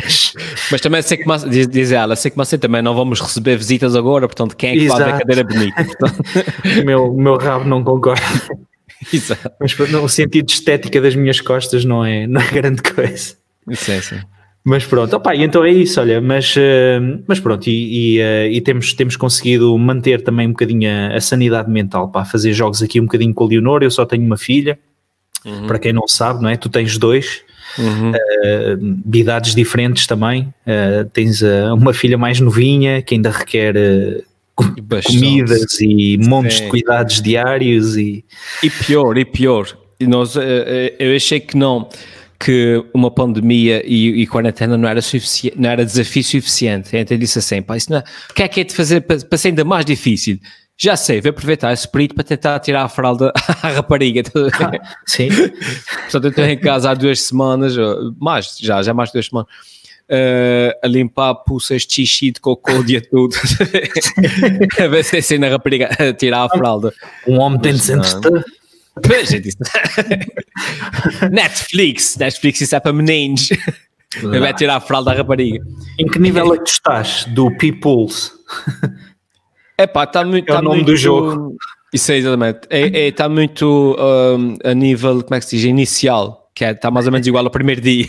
mas, 0.04 0.34
mas, 0.70 0.82
também 0.82 1.02
sei 1.02 1.18
que, 1.18 1.24
diz, 1.48 1.66
diz 1.70 1.94
ela, 1.94 2.18
sei 2.18 2.30
que 2.30 2.36
você 2.36 2.58
também 2.58 2.82
não 2.82 2.94
vamos 2.94 3.22
receber 3.22 3.56
visitas 3.56 3.96
agora, 3.96 4.28
portanto, 4.28 4.54
quem 4.54 4.72
é 4.72 4.74
que 4.74 4.84
Exato. 4.84 5.02
faz 5.02 5.14
a 5.14 5.18
cadeira 5.18 5.44
bonita? 5.46 5.86
o 6.82 6.86
meu, 6.86 7.14
meu 7.14 7.38
rabo 7.38 7.64
não 7.64 7.86
concorda. 7.86 8.22
Exato. 9.14 9.50
Mas 9.62 9.78
no 9.78 10.10
sentido 10.10 10.48
de 10.48 10.52
estética 10.52 11.00
das 11.00 11.16
minhas 11.16 11.40
costas 11.40 11.86
não 11.86 12.04
é, 12.04 12.28
não 12.28 12.42
é 12.42 12.52
grande 12.52 12.84
coisa. 12.84 13.34
É, 13.70 13.76
sim. 13.76 14.20
Mas 14.64 14.86
pronto, 14.86 15.16
opa, 15.16 15.36
então 15.36 15.64
é 15.64 15.72
isso, 15.72 16.00
olha, 16.02 16.20
mas, 16.20 16.56
uh, 16.56 17.24
mas 17.26 17.40
pronto, 17.40 17.68
e, 17.68 18.18
e, 18.18 18.20
uh, 18.20 18.52
e, 18.52 18.62
temos, 18.62 18.94
temos 18.94 19.16
conseguido 19.16 19.76
manter 19.78 20.22
também 20.22 20.48
um 20.48 20.52
bocadinho 20.52 20.90
a, 20.90 21.16
a, 21.16 21.22
sanidade 21.22 21.72
mental, 21.72 22.10
para 22.10 22.26
fazer 22.26 22.52
jogos 22.54 22.84
aqui 22.84 23.00
um 23.00 23.06
bocadinho 23.06 23.34
com 23.34 23.46
a 23.46 23.48
Leonor, 23.48 23.84
eu 23.84 23.92
só 23.92 24.06
tenho 24.06 24.24
uma 24.24 24.38
filha, 24.38 24.78
uhum. 25.46 25.66
para 25.66 25.80
quem 25.80 25.94
não 25.94 26.08
sabe, 26.08 26.44
não 26.44 26.50
é? 26.50 26.58
Tu 26.58 26.68
tens 26.68 26.98
dois, 26.98 27.42
uhum. 27.78 28.12
uh, 28.12 29.02
de 29.06 29.20
idades 29.20 29.56
diferentes 29.56 30.06
também, 30.06 30.54
tens 31.14 31.42
uma 31.74 31.94
filha 31.94 32.18
mais 32.18 32.40
novinha, 32.40 33.02
que 33.02 33.16
ainda 33.16 33.32
requer 33.32 33.74
comidas 34.56 35.80
e 35.80 36.18
montes 36.18 36.58
Sim. 36.58 36.66
de 36.66 36.70
cuidados 36.70 37.22
diários 37.22 37.96
e... 37.96 38.26
E 38.62 38.70
pior, 38.70 39.18
e 39.18 39.24
pior, 39.24 39.68
e 40.00 40.06
nós, 40.06 40.36
eu 40.36 41.16
achei 41.16 41.40
que 41.40 41.58
não 41.58 41.88
que 42.40 42.84
uma 42.94 43.12
pandemia 43.12 43.84
e, 43.86 44.22
e 44.22 44.28
quarentena 44.28 44.78
não 44.78 44.88
era, 44.88 45.02
não 45.58 45.70
era 45.70 45.86
desafio 45.86 46.24
suficiente. 46.24 46.96
Então 46.96 47.16
eu 47.16 47.20
disse 47.20 47.40
assim, 47.40 47.62
pá, 47.62 47.76
isso 47.76 47.92
não 47.92 48.00
é, 48.00 48.04
o 48.30 48.34
que 48.34 48.44
é 48.44 48.48
que 48.48 48.62
é 48.62 48.64
de 48.64 48.74
fazer 48.74 49.02
para, 49.02 49.20
para 49.20 49.38
ser 49.38 49.50
ainda 49.50 49.66
mais 49.66 49.86
difícil? 49.86 50.40
Já 50.78 50.96
sei, 50.96 51.20
vou 51.20 51.32
aproveitar 51.32 51.74
esse 51.74 51.86
perito 51.86 52.16
para 52.16 52.24
tentar 52.24 52.58
tirar 52.62 52.84
a 52.84 52.88
fralda 52.88 53.34
à 53.62 53.68
rapariga. 53.68 54.24
Ah, 54.54 54.72
sim. 55.06 55.28
Portanto, 56.10 56.24
eu 56.24 56.30
estou 56.30 56.46
em 56.46 56.58
casa 56.58 56.92
há 56.92 56.94
duas 56.94 57.22
semanas, 57.22 57.76
mais, 58.18 58.58
já, 58.58 58.82
já 58.82 58.94
mais 58.94 59.10
de 59.10 59.14
duas 59.14 59.26
semanas, 59.26 59.50
uh, 60.10 60.80
a 60.82 60.88
limpar 60.88 61.36
pulsas 61.36 61.82
de 61.82 61.94
xixi, 61.94 62.32
de 62.32 62.40
cocô, 62.40 62.72
o 62.72 62.86
dia 62.86 63.02
todo. 63.02 63.36
a 64.80 64.88
ver 64.88 65.04
se 65.04 65.18
assim 65.18 65.38
na 65.38 65.50
rapariga 65.50 65.90
a 66.00 66.14
tirar 66.14 66.46
a 66.46 66.50
fralda. 66.50 66.94
Um 67.28 67.38
homem 67.40 67.60
tem 67.60 67.74
de 67.74 67.80
ser 67.80 68.00
Pois, 69.06 69.32
eu 69.34 69.40
disse. 69.40 69.58
Netflix, 71.32 72.18
Netflix 72.18 72.62
isso 72.62 72.76
é 72.76 72.80
para 72.80 72.94
meninos. 72.94 73.50
Vai 74.24 74.54
tirar 74.54 74.78
a 74.78 74.82
fralda 74.82 75.12
da 75.12 75.18
rapariga. 75.18 75.64
Em 76.00 76.08
que 76.08 76.20
nível 76.20 76.54
é 76.54 76.58
que 76.58 76.64
tu 76.64 76.72
estás 76.72 77.26
do 77.26 77.56
Peoples? 77.58 78.32
É 79.80 79.88
pá, 79.88 80.04
está 80.04 80.26
muito. 80.26 80.50
É 80.50 80.54
tá 80.54 80.60
o 80.60 80.62
nome 80.62 80.76
muito, 80.78 80.88
do 80.88 80.98
jogo. 80.98 81.56
Isso 81.94 82.12
é 82.12 82.18
exatamente. 82.18 82.68
Está 82.70 82.76
é, 82.76 83.08
é, 83.08 83.12
tá 83.14 83.30
muito 83.30 83.96
um, 83.98 84.58
a 84.62 84.74
nível, 84.74 85.24
como 85.24 85.36
é 85.36 85.40
que 85.40 85.46
se 85.46 85.56
diz, 85.56 85.64
inicial, 85.64 86.52
que 86.54 86.66
é, 86.66 86.72
está 86.72 86.92
mais 86.92 87.06
ou 87.06 87.14
menos 87.14 87.26
igual 87.26 87.46
ao 87.46 87.50
primeiro 87.50 87.80
dia. 87.80 88.08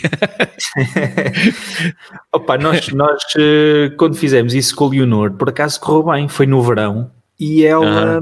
Opa, 2.34 2.58
nós, 2.58 2.88
nós 2.88 3.22
eh, 3.38 3.92
quando 3.96 4.16
fizemos 4.16 4.52
isso 4.52 4.74
com 4.74 4.86
o 4.86 4.88
Leonor, 4.88 5.30
por 5.34 5.48
acaso 5.48 5.78
correu 5.78 6.12
bem, 6.12 6.28
foi 6.28 6.44
no 6.44 6.60
verão 6.60 7.12
e 7.38 7.64
ela 7.64 8.20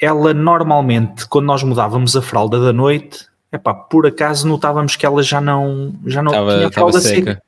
ela 0.00 0.34
normalmente, 0.34 1.26
quando 1.28 1.46
nós 1.46 1.62
mudávamos 1.62 2.16
a 2.16 2.22
fralda 2.22 2.60
da 2.60 2.72
noite, 2.72 3.26
epá, 3.52 3.72
por 3.72 4.06
acaso 4.06 4.46
notávamos 4.48 4.96
que 4.96 5.06
ela 5.06 5.22
já 5.22 5.40
não, 5.40 5.94
já 6.06 6.22
não 6.22 6.32
tava, 6.32 6.54
tinha 6.56 6.68
a 6.68 6.72
fralda 6.72 7.00
seca. 7.00 7.32
seca. 7.32 7.42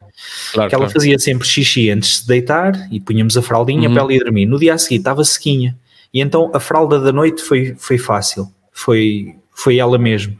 Claro, 0.52 0.68
que 0.68 0.74
ela 0.74 0.84
claro. 0.84 0.92
fazia 0.92 1.18
sempre 1.18 1.46
xixi 1.46 1.90
antes 1.90 2.22
de 2.22 2.28
deitar 2.28 2.88
e 2.90 2.98
punhamos 2.98 3.36
a 3.36 3.42
fraldinha 3.42 3.88
uhum. 3.88 3.94
para 3.94 4.02
ela 4.02 4.14
ir 4.14 4.20
dormir. 4.20 4.46
No 4.46 4.58
dia 4.58 4.74
a 4.74 4.78
seguir 4.78 4.96
estava 4.96 5.22
sequinha. 5.24 5.76
E 6.12 6.20
então 6.20 6.50
a 6.54 6.60
fralda 6.60 6.98
da 6.98 7.12
noite 7.12 7.42
foi, 7.42 7.74
foi 7.76 7.98
fácil. 7.98 8.48
Foi, 8.72 9.34
foi 9.52 9.78
ela 9.78 9.98
mesmo. 9.98 10.36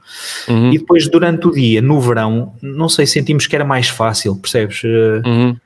Uhum. 0.49 0.73
E 0.73 0.79
depois, 0.79 1.09
durante 1.09 1.47
o 1.47 1.53
dia, 1.53 1.83
no 1.83 2.01
verão, 2.01 2.55
não 2.63 2.89
sei, 2.89 3.07
sentimos 3.07 3.47
que 3.47 3.55
era 3.55 3.65
mais 3.65 3.89
fácil, 3.89 4.37
percebes? 4.37 4.83
Uhum. 4.85 5.57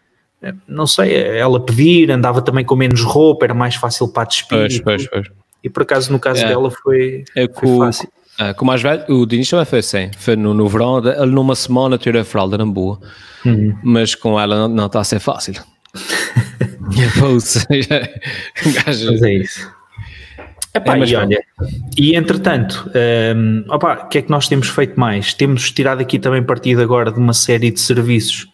não 0.67 0.87
sei, 0.87 1.15
ela 1.15 1.61
pedir, 1.61 2.11
andava 2.11 2.43
também 2.43 2.65
com 2.65 2.75
menos 2.75 3.03
roupa, 3.03 3.45
era 3.45 3.55
mais 3.55 3.77
fácil 3.77 4.09
para 4.09 4.25
despir. 4.25 4.59
Pois, 4.59 4.81
pois, 4.81 5.09
pois. 5.09 5.41
E 5.63 5.69
por 5.71 5.83
acaso 5.83 6.11
no 6.13 6.19
caso 6.19 6.43
É. 6.45 6.49
dela 6.49 6.71
foi, 6.71 7.25
É 7.37 7.43
foi 7.47 7.49
com, 7.49 7.79
fácil. 7.79 8.09
ah, 8.39 8.55
com 8.55 8.65
o 8.65 8.67
mais 8.67 8.81
velho, 8.83 9.05
o 9.09 9.27
Dinis 9.27 9.49
também 9.49 9.67
foi 9.67 9.79
assim. 9.81 10.11
Foi 10.19 10.37
no, 10.37 10.55
no 10.55 10.67
verão, 10.69 10.99
ele 10.99 11.27
numa 11.33 11.55
semana 11.55 11.99
tirou 11.99 12.21
a 12.21 12.25
fralda 12.25 12.57
na 12.59 12.67
boa, 12.67 12.99
Uhum. 13.45 13.77
mas 13.83 14.15
com 14.15 14.39
ela 14.41 14.69
não, 14.69 14.87
está 14.87 15.01
a 15.01 15.05
ser 15.05 15.19
fácil. 15.21 15.55
Um 18.67 18.73
gajo- 18.73 19.13
Mas 19.13 19.23
é 19.23 19.35
isso. 19.35 19.71
Epá, 20.73 20.97
É, 20.97 21.05
e 21.05 21.17
olha, 21.17 21.43
e 21.99 22.15
entretanto, 22.15 22.89
hum, 23.37 23.65
opá, 23.69 24.05
o 24.05 24.09
que 24.09 24.19
é 24.19 24.23
que 24.23 24.31
nós 24.31 24.47
temos 24.47 24.69
feito 24.69 24.99
mais? 24.99 25.35
Temos 25.35 25.71
tirado 25.73 26.01
aqui 26.01 26.17
também 26.19 26.43
partido 26.45 26.81
agora 26.81 27.11
de 27.11 27.19
uma 27.19 27.33
série 27.35 27.71
de 27.73 27.81
serviços 27.81 28.47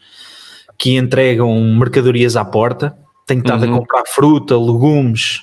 que 0.79 0.97
entregam 0.97 1.61
mercadorias 1.75 2.35
à 2.37 2.45
porta. 2.45 2.95
Tenho 3.27 3.41
estado 3.41 3.67
Uhum. 3.67 3.75
a 3.75 3.79
comprar 3.81 4.03
fruta, 4.07 4.57
legumes, 4.57 5.43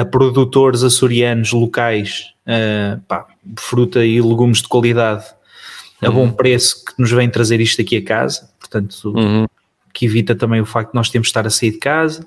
a 0.00 0.04
produtores 0.04 0.82
açorianos 0.82 1.52
locais, 1.52 2.32
ah, 2.46 2.98
pá, 3.06 3.26
fruta 3.58 4.04
e 4.04 4.20
legumes 4.20 4.62
de 4.62 4.68
qualidade 4.68 5.24
a 6.02 6.10
bom 6.10 6.30
preço 6.30 6.84
que 6.84 6.92
nos 6.98 7.10
vem 7.10 7.28
trazer 7.28 7.60
isto 7.60 7.80
aqui 7.80 7.96
a 7.96 8.02
casa. 8.02 8.50
Portanto, 8.58 9.12
Uhum. 9.16 9.46
que 9.92 10.04
evita 10.04 10.34
também 10.34 10.60
o 10.60 10.66
facto 10.66 10.90
de 10.90 10.96
nós 10.96 11.08
termos 11.08 11.28
de 11.28 11.30
estar 11.30 11.46
a 11.46 11.50
sair 11.50 11.70
de 11.70 11.78
casa. 11.78 12.26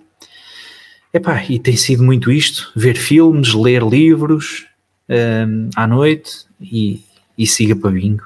Epá, 1.13 1.43
e 1.47 1.59
tem 1.59 1.75
sido 1.75 2.03
muito 2.03 2.31
isto: 2.31 2.71
ver 2.75 2.95
filmes, 2.95 3.53
ler 3.53 3.83
livros 3.83 4.65
hum, 5.07 5.69
à 5.75 5.85
noite 5.85 6.45
e, 6.59 7.03
e 7.38 7.45
siga 7.45 7.75
para 7.75 7.91
bingo. 7.91 8.23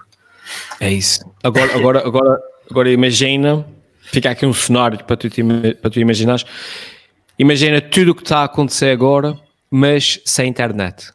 É 0.79 0.91
isso. 0.91 1.19
Agora, 1.43 1.75
agora, 1.75 1.99
agora, 2.07 2.39
agora 2.69 2.91
imagina, 2.91 3.65
fica 4.01 4.29
aqui 4.31 4.45
um 4.45 4.53
cenário 4.53 5.03
para 5.03 5.17
tu, 5.17 5.29
te 5.29 5.43
para 5.81 5.89
tu 5.89 5.99
imaginares. 5.99 6.45
Imagina 7.43 7.81
tudo 7.81 8.11
o 8.11 8.15
que 8.15 8.23
está 8.23 8.39
a 8.39 8.43
acontecer 8.45 8.89
agora, 8.89 9.37
mas 9.69 10.21
sem 10.23 10.47
internet. 10.47 11.11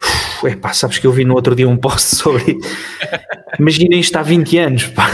Uf, 0.00 0.46
Epá, 0.46 0.72
sabes 0.72 0.98
que 0.98 1.06
eu 1.08 1.10
vi 1.10 1.24
no 1.24 1.34
outro 1.34 1.56
dia 1.56 1.68
um 1.68 1.76
post 1.76 2.14
sobre. 2.14 2.56
Imaginem 3.58 3.98
isto 3.98 4.14
há 4.14 4.22
20 4.22 4.56
anos, 4.56 4.86
pá. 4.86 5.10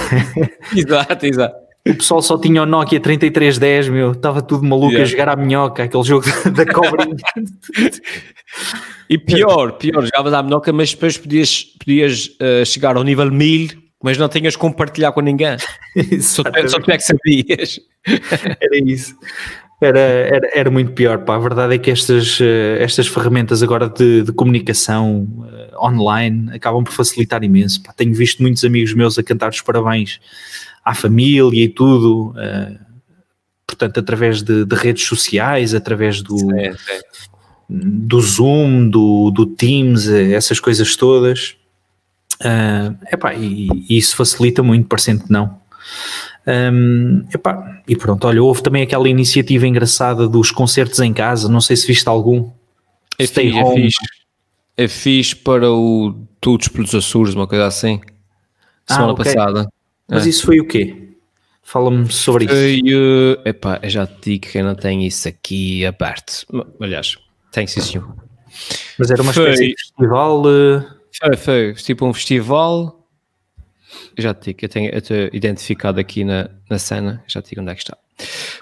Exato, 0.77 1.25
exato. 1.25 1.57
O 1.89 1.95
pessoal 1.95 2.21
só 2.21 2.37
tinha 2.37 2.63
o 2.63 2.67
Nokia 2.67 3.01
3310, 3.01 3.89
meu. 3.89 4.13
Estava 4.13 4.43
tudo 4.43 4.65
maluco 4.65 4.93
Yeah. 4.93 5.03
a 5.03 5.07
jogar 5.07 5.29
à 5.31 5.37
minhoca, 5.37 5.85
aquele 5.85 6.03
jogo 6.05 6.27
da 6.53 6.67
cobrinha. 6.67 7.17
E 9.09 9.17
pior, 9.17 9.73
pior, 9.79 10.05
jogavas 10.05 10.35
à 10.35 10.43
menoca, 10.43 10.71
mas 10.75 10.93
depois 10.93 11.17
podias, 11.17 11.65
podias 11.65 12.29
eh, 12.39 12.67
chegar 12.67 12.97
ao 12.99 13.03
nível 13.03 13.31
1000, 13.31 13.71
mas 14.03 14.19
não 14.19 14.29
tinhas 14.29 14.57
como 14.57 14.75
partilhar 14.75 15.11
com 15.15 15.23
ninguém. 15.23 15.57
Só 16.21 16.43
tu, 16.43 16.69
só 16.69 16.79
tu 16.81 16.91
é 16.91 16.99
que 16.99 17.03
sabias. 17.05 17.81
Era 18.61 18.77
isso. 18.85 19.15
Era, 19.85 19.99
era, 19.99 20.51
era 20.55 20.71
muito 20.71 20.93
pior, 20.93 21.19
pá. 21.25 21.37
A 21.37 21.39
verdade 21.39 21.75
é 21.75 21.79
que 21.79 21.91
estas, 21.91 22.39
eh, 22.41 22.79
estas 22.81 23.07
ferramentas 23.07 23.63
agora 23.63 23.89
de, 23.89 24.23
de 24.23 24.33
comunicação 24.33 25.29
eh, 25.53 25.77
online 25.77 26.51
acabam 26.55 26.83
por 26.83 26.93
facilitar 26.93 27.45
imenso. 27.45 27.83
Pá. 27.83 27.93
Tenho 27.93 28.15
visto 28.15 28.43
muitos 28.43 28.65
amigos 28.65 28.95
meus 28.95 29.19
a 29.19 29.23
cantar 29.23 29.51
os 29.51 29.61
parabéns 29.61 30.21
à 30.85 30.95
família 30.95 31.65
e 31.65 31.69
tudo, 31.69 32.35
eh, 32.39 32.79
portanto, 33.67 34.01
através 34.01 34.43
de, 34.43 34.65
de 34.65 34.75
redes 34.75 35.05
sociais, 35.05 35.75
através 35.75 36.23
do, 36.23 36.39
do 37.69 38.21
Zoom, 38.21 38.89
do, 38.89 39.31
do 39.31 39.45
Teams, 39.45 40.09
essas 40.09 40.59
coisas 40.61 40.97
todas. 40.97 41.57
Ah, 42.43 42.95
epá, 43.13 43.35
e, 43.35 43.69
e 43.89 43.99
isso 43.99 44.17
facilita 44.17 44.63
muito, 44.63 44.89
parecendo 44.89 45.25
que 45.25 45.33
não. 45.33 45.59
Ahm, 46.47 47.25
epá, 47.35 47.83
e 47.89 47.97
pronto, 47.97 48.27
olha, 48.27 48.43
houve 48.43 48.63
também 48.63 48.83
aquela 48.83 49.09
iniciativa 49.09 49.67
engraçada 49.67 50.29
dos 50.29 50.51
concertos 50.51 50.99
em 51.01 51.13
casa, 51.13 51.49
não 51.49 51.61
sei 51.61 51.77
se 51.77 51.87
viste 51.87 52.07
algum. 52.09 52.51
É 53.19 53.27
Stay 53.27 53.47
fixe, 53.47 53.59
é 53.59 53.65
home. 53.65 53.83
fixe. 53.83 53.99
É 54.77 54.89
fixe 54.89 55.37
para 55.37 55.71
o 55.71 56.15
Todos 56.41 56.69
pelos 56.69 56.95
Açores, 56.95 57.35
uma 57.35 57.47
coisa 57.47 57.67
assim. 57.67 58.01
Semana 58.87 59.13
ok. 59.13 59.25
passada. 59.25 59.69
Mas 60.09 60.27
É. 60.27 60.29
isso 60.29 60.45
foi 60.45 60.61
o 60.61 60.67
quê? 60.67 61.09
Fala-me 61.63 62.11
sobre 62.13 62.45
isso. 62.45 62.55
Foi, 62.55 62.83
eh, 63.47 63.49
epá, 63.51 63.81
eu 63.83 63.89
já 63.89 64.07
te 64.07 64.33
digo 64.33 64.47
que 64.53 64.59
eu 64.59 64.65
não 64.65 64.75
tenho 64.75 65.01
isso 65.03 65.27
aqui 65.27 65.87
aberto. 65.87 66.45
Aliás, 66.79 67.17
tenho 67.51 67.67
sim 67.67 67.81
senhor. 67.81 68.15
Mas 68.99 69.11
era 69.11 69.23
uma 69.23 69.33
foi- 69.33 69.45
espécie 69.51 69.69
de 69.71 69.75
festival. 69.81 70.43
eh, 70.47 70.85
Foi, 71.23 71.37
foi 71.37 71.75
tipo 71.75 72.05
um 72.07 72.13
festival. 72.13 73.04
Já 74.19 74.33
te 74.35 74.47
digo, 74.47 74.59
eu 74.63 74.69
tenho, 74.69 74.91
eu 74.93 75.31
identificado 75.33 75.99
aqui 76.01 76.25
na, 76.25 76.49
na 76.71 76.79
cena, 76.79 77.23
já 77.27 77.41
te 77.43 77.51
digo 77.51 77.61
onde 77.63 77.71
é 77.73 77.75
que 77.75 77.83
está. 77.83 77.97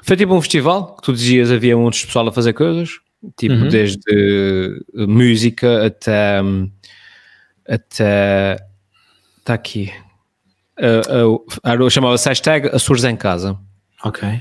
Foi 0.02 0.16
tipo 0.16 0.34
um 0.34 0.40
festival 0.40 0.96
que 0.96 1.02
tu 1.02 1.12
dizias 1.12 1.50
havia 1.50 1.76
muitos 1.76 2.04
pessoal 2.04 2.26
a 2.28 2.32
fazer 2.32 2.52
coisas, 2.54 2.90
tipo 3.36 3.54
Uhum. 3.54 3.68
desde 3.68 4.00
música 4.94 5.86
até. 5.86 6.42
hum, 6.42 6.70
até. 7.68 8.58
Está 9.38 9.54
aqui. 9.54 9.92
Uh, 10.78 11.34
uh, 11.36 11.90
Chamava-se 11.90 12.28
hashtag 12.28 12.68
Açores 12.72 13.04
em 13.04 13.16
Casa. 13.16 13.58
ok. 14.04 14.40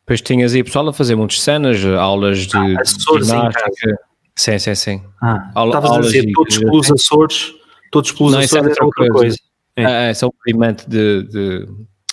Depois 0.00 0.22
tinhas 0.22 0.54
aí 0.54 0.64
pessoal 0.64 0.88
a 0.88 0.92
fazer 0.92 1.14
muitas 1.16 1.42
cenas, 1.42 1.84
aulas 1.84 2.46
de, 2.46 2.56
Ah, 2.56 2.80
Açores 2.80 3.28
em 3.28 3.32
ginástica. 3.36 3.98
Sim, 4.34 4.58
sim, 4.58 4.74
sim. 4.74 5.02
Ah, 5.22 5.50
Aula- 5.54 5.76
estavas 5.76 5.98
a 5.98 6.00
dizer 6.00 6.32
todos 6.32 6.58
pelos 6.58 6.90
Açores, 6.90 7.52
todos 7.92 8.12
pelos 8.12 8.32
Açores 8.34 8.52
era 8.54 8.84
outra 8.84 8.84
outra 8.86 9.08
coisa. 9.08 9.18
coisa. 9.18 9.38
É. 9.78 10.06
É, 10.06 10.10
é 10.10 10.14
só 10.14 10.26
um 10.26 10.30
movimento 10.46 10.88
de, 10.88 11.22
de, 11.24 11.68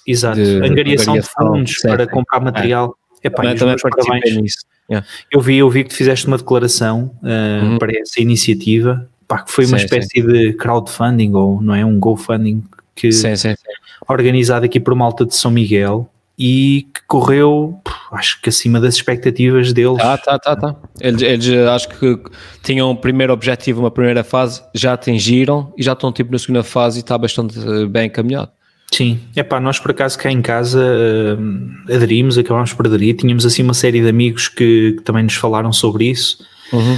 Exato, 0.07 0.41
de 0.41 0.57
angariação 0.57 1.15
de 1.15 1.21
fundos 1.23 1.75
sim, 1.79 1.87
para 1.87 2.05
sim. 2.05 2.11
comprar 2.11 2.39
material. 2.39 2.95
Epá, 3.23 3.43
e 3.45 3.55
também, 3.55 3.75
participei 3.81 4.19
parabéns. 4.21 4.41
nisso. 4.41 4.57
Yeah. 4.89 5.07
Eu 5.31 5.41
vi, 5.41 5.57
eu 5.57 5.69
vi 5.69 5.83
que 5.83 5.89
tu 5.89 5.95
fizeste 5.95 6.27
uma 6.27 6.37
declaração 6.37 7.11
uh, 7.23 7.65
Uhum. 7.65 7.77
para 7.79 7.91
essa 7.99 8.21
iniciativa, 8.21 9.09
pá, 9.27 9.41
que 9.41 9.51
foi 9.51 9.65
uma 9.65 9.79
Sim, 9.79 9.85
espécie 9.85 10.21
de 10.21 10.53
crowdfunding, 10.53 11.33
ou 11.33 11.59
não 11.59 11.73
é? 11.73 11.83
Um 11.83 11.99
GoFunding 11.99 12.63
que 12.93 13.11
Sim, 13.11 13.35
sim, 13.35 13.55
sim. 13.55 13.63
organizado 14.07 14.63
aqui 14.63 14.79
por 14.79 14.93
malta 14.93 15.25
de 15.25 15.35
São 15.35 15.49
Miguel 15.49 16.07
e 16.37 16.87
que 16.93 17.01
correu, 17.07 17.79
acho 18.11 18.41
que 18.41 18.49
acima 18.49 18.79
das 18.79 18.95
expectativas 18.95 19.71
deles. 19.71 19.99
Ah, 20.01 20.17
tá, 20.17 20.37
tá, 20.37 20.55
tá. 20.55 20.75
Eles, 20.99 21.21
eles 21.21 21.47
eh, 21.47 21.67
acho 21.69 21.87
que 21.87 22.19
tinham 22.61 22.91
um 22.91 22.95
primeiro 22.95 23.31
objetivo, 23.31 23.79
uma 23.79 23.91
primeira 23.91 24.23
fase, 24.23 24.61
já 24.73 24.93
atingiram 24.93 25.73
e 25.77 25.83
já 25.83 25.93
estão 25.93 26.11
tipo 26.11 26.31
na 26.31 26.37
segunda 26.37 26.63
fase 26.63 26.99
e 26.99 27.01
está 27.01 27.17
bastante 27.17 27.57
eh, 27.57 27.85
bem 27.85 28.07
encaminhado. 28.07 28.51
Sim, 28.91 29.19
é 29.35 29.43
pá, 29.43 29.59
nós 29.59 29.79
por 29.79 29.91
acaso 29.91 30.17
cá 30.17 30.31
em 30.31 30.41
casa 30.41 30.79
uh, 30.79 31.93
aderimos, 31.93 32.37
acabámos 32.37 32.71
por 32.71 32.85
aderir, 32.85 33.15
tínhamos 33.15 33.45
assim 33.45 33.63
uma 33.63 33.73
série 33.73 33.99
de 33.99 34.07
amigos 34.07 34.47
que, 34.47 34.93
que 34.93 35.03
também 35.03 35.23
nos 35.23 35.33
falaram 35.35 35.73
sobre 35.73 36.05
isso. 36.05 36.45
Uhum. 36.71 36.97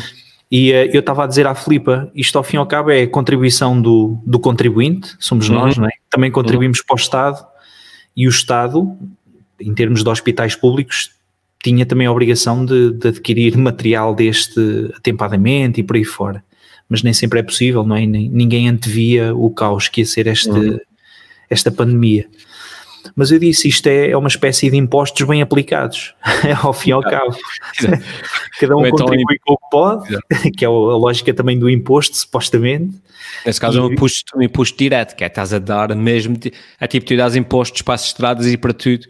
E 0.51 0.71
eh, 0.71 0.91
eu 0.93 0.99
estava 0.99 1.23
a 1.23 1.27
dizer 1.27 1.47
à 1.47 1.55
Filipa, 1.55 2.09
isto 2.13 2.37
ao 2.37 2.43
fim 2.43 2.57
e 2.57 2.59
ao 2.59 2.65
cabo 2.65 2.91
é 2.91 3.03
a 3.03 3.07
contribuição 3.07 3.81
do, 3.81 4.17
do 4.25 4.39
contribuinte, 4.39 5.15
somos 5.19 5.49
Uhum. 5.49 5.55
nós, 5.55 5.77
não 5.77 5.85
é? 5.87 5.91
Também 6.09 6.31
contribuímos 6.31 6.81
para 6.81 6.93
o 6.93 6.97
Estado 6.97 7.45
e 8.15 8.27
o 8.27 8.29
Estado, 8.29 8.97
em 9.59 9.73
termos 9.73 10.03
de 10.03 10.09
hospitais 10.09 10.55
públicos, 10.55 11.11
tinha 11.63 11.85
também 11.85 12.07
a 12.07 12.11
obrigação 12.11 12.65
de, 12.65 12.91
de 12.91 13.07
adquirir 13.07 13.57
material 13.57 14.13
deste 14.15 14.91
atempadamente 14.95 15.81
e 15.81 15.83
por 15.83 15.95
aí 15.95 16.03
fora. 16.03 16.43
Mas 16.89 17.03
nem 17.03 17.11
sempre 17.13 17.39
é 17.39 17.43
possível, 17.43 17.83
não 17.83 17.95
é? 17.95 18.05
Nem- 18.05 18.29
ninguém 18.29 18.69
antevia 18.69 19.35
o 19.35 19.49
caos 19.49 19.87
que 19.89 20.01
ia 20.01 20.05
ser 20.05 20.27
este, 20.27 20.49
Uhum. 20.49 20.77
esta 21.49 21.69
pandemia. 21.71 22.27
Mas 23.15 23.31
eu 23.31 23.39
disse, 23.39 23.67
isto 23.69 23.87
é, 23.87 24.09
é 24.11 24.17
uma 24.17 24.27
espécie 24.27 24.69
de 24.69 24.77
impostos 24.77 25.25
bem 25.27 25.41
aplicados, 25.41 26.13
ao 26.61 26.73
fim 26.73 26.89
e 26.89 26.93
ao 26.93 27.01
cabo. 27.01 27.35
Cada 28.59 28.75
um 28.75 28.85
então 28.85 29.05
contribui 29.05 29.37
com 29.39 29.53
o 29.53 29.57
que 29.57 29.69
pode, 29.71 30.17
que 30.57 30.63
é 30.65 30.67
a 30.67 30.71
lógica 30.71 31.33
também 31.33 31.57
do 31.57 31.69
imposto, 31.69 32.15
supostamente. 32.17 32.95
Nesse 33.45 33.59
caso 33.59 33.79
é 33.79 33.81
um 33.81 33.89
E- 33.89 33.93
imposto, 33.93 34.37
um 34.37 34.41
imposto 34.41 34.77
direto, 34.77 35.15
que 35.15 35.23
é 35.23 35.27
estás 35.27 35.53
a 35.53 35.59
dar 35.59 35.95
mesmo, 35.95 36.37
di- 36.37 36.53
é 36.79 36.87
tipo 36.87 37.05
tu 37.05 37.15
dás 37.17 37.35
impostos 37.35 37.81
para 37.81 37.95
as 37.95 38.05
estradas 38.05 38.45
e 38.47 38.57
para 38.57 38.73
tudo, 38.73 39.05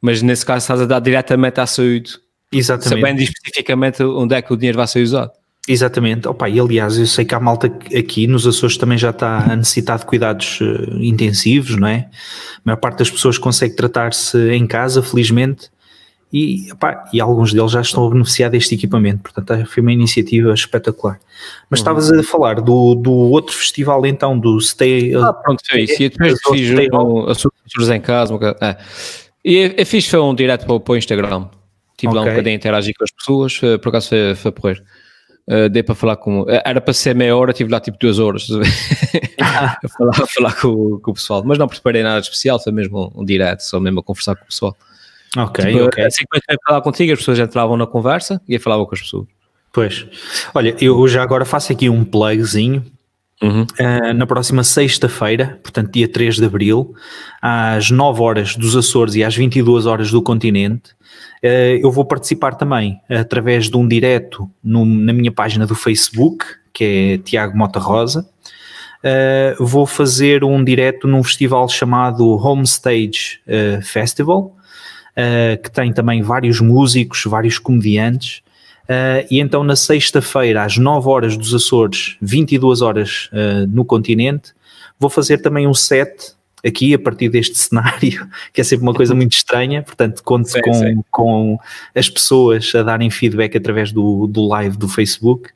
mas 0.00 0.22
nesse 0.22 0.44
caso 0.44 0.64
estás 0.64 0.80
a 0.80 0.86
dar 0.86 1.00
diretamente 1.00 1.60
à 1.60 1.66
saúde, 1.66 2.18
Exatamente. 2.52 3.00
sabendo 3.00 3.20
especificamente 3.22 4.02
onde 4.02 4.34
é 4.34 4.42
que 4.42 4.52
o 4.52 4.56
dinheiro 4.56 4.78
vai 4.78 4.86
ser 4.86 5.02
usado. 5.02 5.30
Exatamente. 5.68 6.26
Opa, 6.26 6.48
e 6.48 6.58
aliás, 6.58 6.96
eu 6.96 7.06
sei 7.06 7.26
que 7.26 7.34
há 7.34 7.40
malta 7.40 7.66
aqui 7.94 8.26
nos 8.26 8.46
Açores 8.46 8.78
também 8.78 8.96
já 8.96 9.10
está 9.10 9.52
a 9.52 9.54
necessitar 9.54 9.98
de 9.98 10.06
cuidados 10.06 10.60
eh, 10.62 10.96
intensivos, 11.00 11.76
não 11.76 11.86
é? 11.86 12.08
A 12.56 12.60
maior 12.64 12.78
parte 12.78 13.00
das 13.00 13.10
pessoas 13.10 13.36
consegue 13.36 13.76
tratar-se 13.76 14.50
em 14.50 14.66
casa, 14.66 15.02
felizmente, 15.02 15.70
e, 16.32 16.72
opá, 16.72 17.04
e 17.12 17.20
alguns 17.20 17.52
deles 17.52 17.70
já 17.70 17.82
estão 17.82 18.06
a 18.06 18.10
beneficiar 18.10 18.50
deste 18.50 18.74
equipamento. 18.74 19.22
Portanto, 19.22 19.52
eh, 19.52 19.64
foi 19.66 19.82
uma 19.82 19.92
iniciativa 19.92 20.54
espetacular. 20.54 21.20
Mas 21.68 21.80
estavas 21.80 22.10
a 22.10 22.22
falar 22.22 22.62
do, 22.62 22.94
do 22.94 23.12
outro 23.12 23.54
festival, 23.54 24.06
então, 24.06 24.38
do 24.38 24.58
Stay. 24.60 25.14
Ah, 25.14 25.34
pronto, 25.34 25.62
foi 25.68 25.82
isso. 25.82 26.02
E 26.02 26.08
depois 26.08 26.32
outras 26.32 26.60
fiz 26.60 26.70
um, 26.92 27.28
Açores 27.28 27.90
em 27.90 28.00
casa. 28.00 28.34
Um 28.34 28.38
é. 29.56 29.74
E 29.74 29.74
eu 29.78 29.86
fiz 29.86 30.06
foi 30.08 30.20
um 30.20 30.34
direto 30.34 30.64
para, 30.66 30.74
o- 30.74 30.80
para 30.80 30.92
o 30.92 30.96
Instagram. 30.96 31.46
Tive 31.96 32.14
lá 32.14 32.20
um 32.22 32.24
bocadinho 32.24 32.54
a 32.54 32.56
interagir 32.56 32.94
com 32.96 33.04
as 33.04 33.10
pessoas, 33.10 33.58
por 33.82 33.88
acaso 33.88 34.08
foi, 34.10 34.34
foi 34.36 34.52
porreiro. 34.52 34.82
Uh, 35.50 35.68
dei 35.68 35.82
para 35.82 35.94
falar 35.94 36.16
com. 36.16 36.44
Era 36.48 36.80
para 36.80 36.92
ser 36.92 37.14
meia 37.14 37.34
hora, 37.34 37.52
tive 37.54 37.70
lá 37.72 37.80
tipo 37.80 37.96
duas 37.98 38.18
horas 38.18 38.46
a 39.40 39.88
falar, 39.88 40.10
a 40.22 40.26
falar 40.26 40.54
com, 40.60 40.68
o- 40.68 41.00
com 41.00 41.10
o 41.10 41.14
pessoal. 41.14 41.42
Mas 41.44 41.58
não 41.58 41.66
preparei 41.66 42.02
nada 42.02 42.20
de 42.20 42.26
especial, 42.26 42.60
foi 42.62 42.72
mesmo 42.72 43.10
um, 43.16 43.22
um 43.22 43.24
direto, 43.24 43.60
só 43.60 43.80
mesmo 43.80 44.00
a 44.00 44.02
conversar 44.02 44.36
com 44.36 44.44
o 44.44 44.46
pessoal. 44.46 44.76
Ok, 45.36 45.64
Tipo, 45.64 45.84
ok. 45.86 46.04
Assim 46.04 46.24
que 46.30 46.38
eu 46.52 46.58
falar 46.66 46.80
contigo, 46.82 47.12
as 47.12 47.18
pessoas 47.18 47.38
entravam 47.38 47.76
na 47.76 47.86
conversa 47.86 48.40
e 48.48 48.54
eu 48.54 48.60
falava 48.60 48.84
com 48.86 48.94
as 48.94 49.00
pessoas. 49.00 49.26
Pois. 49.72 50.06
Olha, 50.54 50.74
eu 50.80 51.06
já 51.08 51.22
agora 51.22 51.44
faço 51.44 51.72
aqui 51.72 51.88
um 51.88 52.04
plugzinho. 52.04 52.84
Uhum. 53.40 53.62
Uh, 53.62 54.12
na 54.14 54.26
próxima 54.26 54.64
sexta-feira, 54.64 55.60
portanto 55.62 55.92
dia 55.92 56.08
3 56.08 56.36
de 56.36 56.44
Abril, 56.44 56.94
às 57.40 57.88
9 57.88 58.20
horas 58.20 58.56
dos 58.56 58.74
Açores 58.74 59.14
e 59.14 59.22
às 59.22 59.36
22 59.36 59.86
horas 59.86 60.10
do 60.10 60.20
continente, 60.20 60.90
uh, 61.44 61.78
eu 61.80 61.90
vou 61.92 62.04
participar 62.04 62.56
também 62.56 63.00
através 63.08 63.70
de 63.70 63.76
um 63.76 63.86
direto 63.86 64.50
no, 64.62 64.84
na 64.84 65.12
minha 65.12 65.30
página 65.30 65.66
do 65.66 65.76
Facebook, 65.76 66.44
que 66.72 66.84
é 66.84 67.18
Tiago 67.18 67.56
Mota 67.56 67.78
Rosa. 67.78 68.28
Uh, 68.98 69.64
vou 69.64 69.86
fazer 69.86 70.42
um 70.42 70.62
direto 70.64 71.06
num 71.06 71.22
festival 71.22 71.68
chamado 71.68 72.28
Homestage 72.30 73.40
Festival, 73.82 74.56
que 75.64 75.70
tem 75.72 75.92
também 75.92 76.22
vários 76.22 76.60
músicos, 76.60 77.24
vários 77.24 77.58
comediantes. 77.58 78.40
Uh, 78.88 79.26
e 79.30 79.38
então 79.38 79.62
na 79.62 79.76
sexta-feira, 79.76 80.62
às 80.64 80.78
9 80.78 81.08
horas 81.08 81.36
dos 81.36 81.54
Açores, 81.54 82.16
22 82.22 82.80
horas 82.80 83.28
uh, 83.32 83.66
no 83.68 83.84
continente, 83.84 84.52
vou 84.98 85.10
fazer 85.10 85.38
também 85.38 85.66
um 85.66 85.74
set 85.74 86.32
aqui 86.64 86.94
a 86.94 86.98
partir 86.98 87.28
deste 87.28 87.56
cenário, 87.58 88.26
que 88.52 88.60
é 88.62 88.64
sempre 88.64 88.84
uma 88.84 88.94
coisa 88.94 89.14
muito 89.14 89.32
estranha, 89.32 89.82
portanto 89.82 90.22
conto 90.24 90.48
Sim, 90.48 90.60
com, 90.62 90.74
sim. 90.74 91.04
com 91.10 91.58
as 91.94 92.08
pessoas 92.08 92.74
a 92.74 92.82
darem 92.82 93.10
feedback 93.10 93.56
através 93.56 93.92
do, 93.92 94.26
do 94.26 94.46
live 94.48 94.76
do 94.78 94.88
Facebook, 94.88 95.50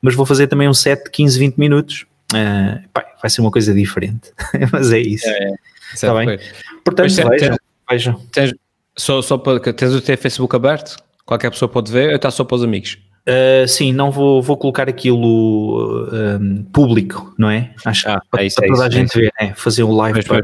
mas 0.00 0.14
vou 0.16 0.26
fazer 0.26 0.48
também 0.48 0.68
um 0.68 0.74
set 0.74 1.04
de 1.04 1.10
15, 1.10 1.38
20 1.38 1.56
minutos. 1.56 2.04
Uh, 2.32 2.82
pá, 2.92 3.04
vai 3.20 3.30
ser 3.30 3.42
uma 3.42 3.50
coisa 3.50 3.72
diferente, 3.72 4.32
mas 4.72 4.90
é 4.90 4.98
isso. 4.98 5.28
É, 5.28 5.54
Está 5.94 6.14
Certo, 6.14 6.26
bem? 6.26 6.38
Portanto, 6.84 7.06
Pois 7.14 7.18
é, 7.18 7.28
vejam, 7.28 7.38
tens- 7.48 7.58
vejam. 7.90 8.20
Tens, 8.32 8.54
só, 8.96 9.20
só 9.22 9.36
para, 9.38 9.60
tens 9.72 9.92
o 9.94 10.00
teu 10.00 10.16
Facebook 10.18 10.56
aberto? 10.56 10.96
Qualquer 11.24 11.50
pessoa 11.50 11.68
pode 11.68 11.90
ver 11.90 12.10
ou 12.10 12.16
está 12.16 12.30
só 12.30 12.44
para 12.44 12.56
os 12.56 12.64
amigos? 12.64 12.98
Uh, 13.22 13.68
sim, 13.68 13.92
não 13.92 14.10
vou, 14.10 14.42
vou 14.42 14.56
colocar 14.56 14.88
aquilo 14.88 16.08
um, 16.12 16.64
público, 16.72 17.32
não 17.38 17.48
é? 17.48 17.70
Acho 17.84 18.08
Ah, 18.08 18.20
para, 18.28 18.42
é 18.42 18.46
isso, 18.46 18.56
para 18.56 18.66
é 18.66 18.68
toda 18.68 18.84
a 18.84 18.88
isso, 18.88 18.96
é 18.96 19.00
gente 19.00 19.16
ver, 19.16 19.32
é, 19.38 19.54
fazer 19.54 19.84
um 19.84 19.92
live 19.92 20.24
para, 20.24 20.42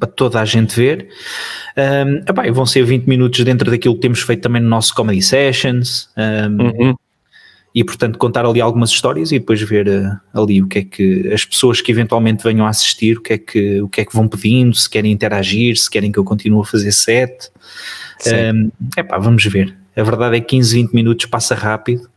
para 0.00 0.08
toda 0.08 0.40
a 0.40 0.44
gente 0.44 0.74
ver. 0.74 1.08
Um, 1.76 2.16
epá, 2.28 2.48
e 2.48 2.50
vão 2.50 2.66
ser 2.66 2.82
20 2.82 3.06
minutos 3.06 3.44
dentro 3.44 3.70
daquilo 3.70 3.94
que 3.94 4.00
temos 4.00 4.20
feito 4.20 4.42
também 4.42 4.60
no 4.60 4.68
nosso 4.68 4.92
Comedy 4.96 5.22
Sessions 5.22 6.10
um, 6.16 6.88
Uhum. 6.88 6.94
e, 7.72 7.84
portanto, 7.84 8.18
contar 8.18 8.44
ali 8.44 8.60
algumas 8.60 8.90
histórias 8.90 9.30
e 9.30 9.38
depois 9.38 9.62
ver 9.62 9.86
uh, 9.86 10.42
ali 10.42 10.60
o 10.60 10.66
que 10.66 10.80
é 10.80 10.82
que 10.82 11.32
as 11.32 11.44
pessoas 11.44 11.80
que 11.80 11.92
eventualmente 11.92 12.42
venham 12.42 12.66
a 12.66 12.70
assistir, 12.70 13.18
o 13.18 13.22
que 13.22 13.34
é 13.34 13.38
que, 13.38 13.80
o 13.80 13.88
que, 13.88 14.00
é 14.00 14.04
que 14.04 14.12
vão 14.12 14.26
pedindo, 14.26 14.74
se 14.74 14.90
querem 14.90 15.12
interagir, 15.12 15.78
se 15.78 15.88
querem 15.88 16.10
que 16.10 16.18
eu 16.18 16.24
continue 16.24 16.62
a 16.62 16.64
fazer 16.64 16.90
set. 16.90 17.48
Um, 18.26 18.72
epá, 18.96 19.18
vamos 19.18 19.44
ver. 19.44 19.77
A 19.98 20.02
verdade 20.02 20.36
é 20.36 20.40
que 20.40 20.46
15, 20.46 20.74
20 20.74 20.92
minutos 20.92 21.26
passa 21.26 21.54
rápido 21.54 22.08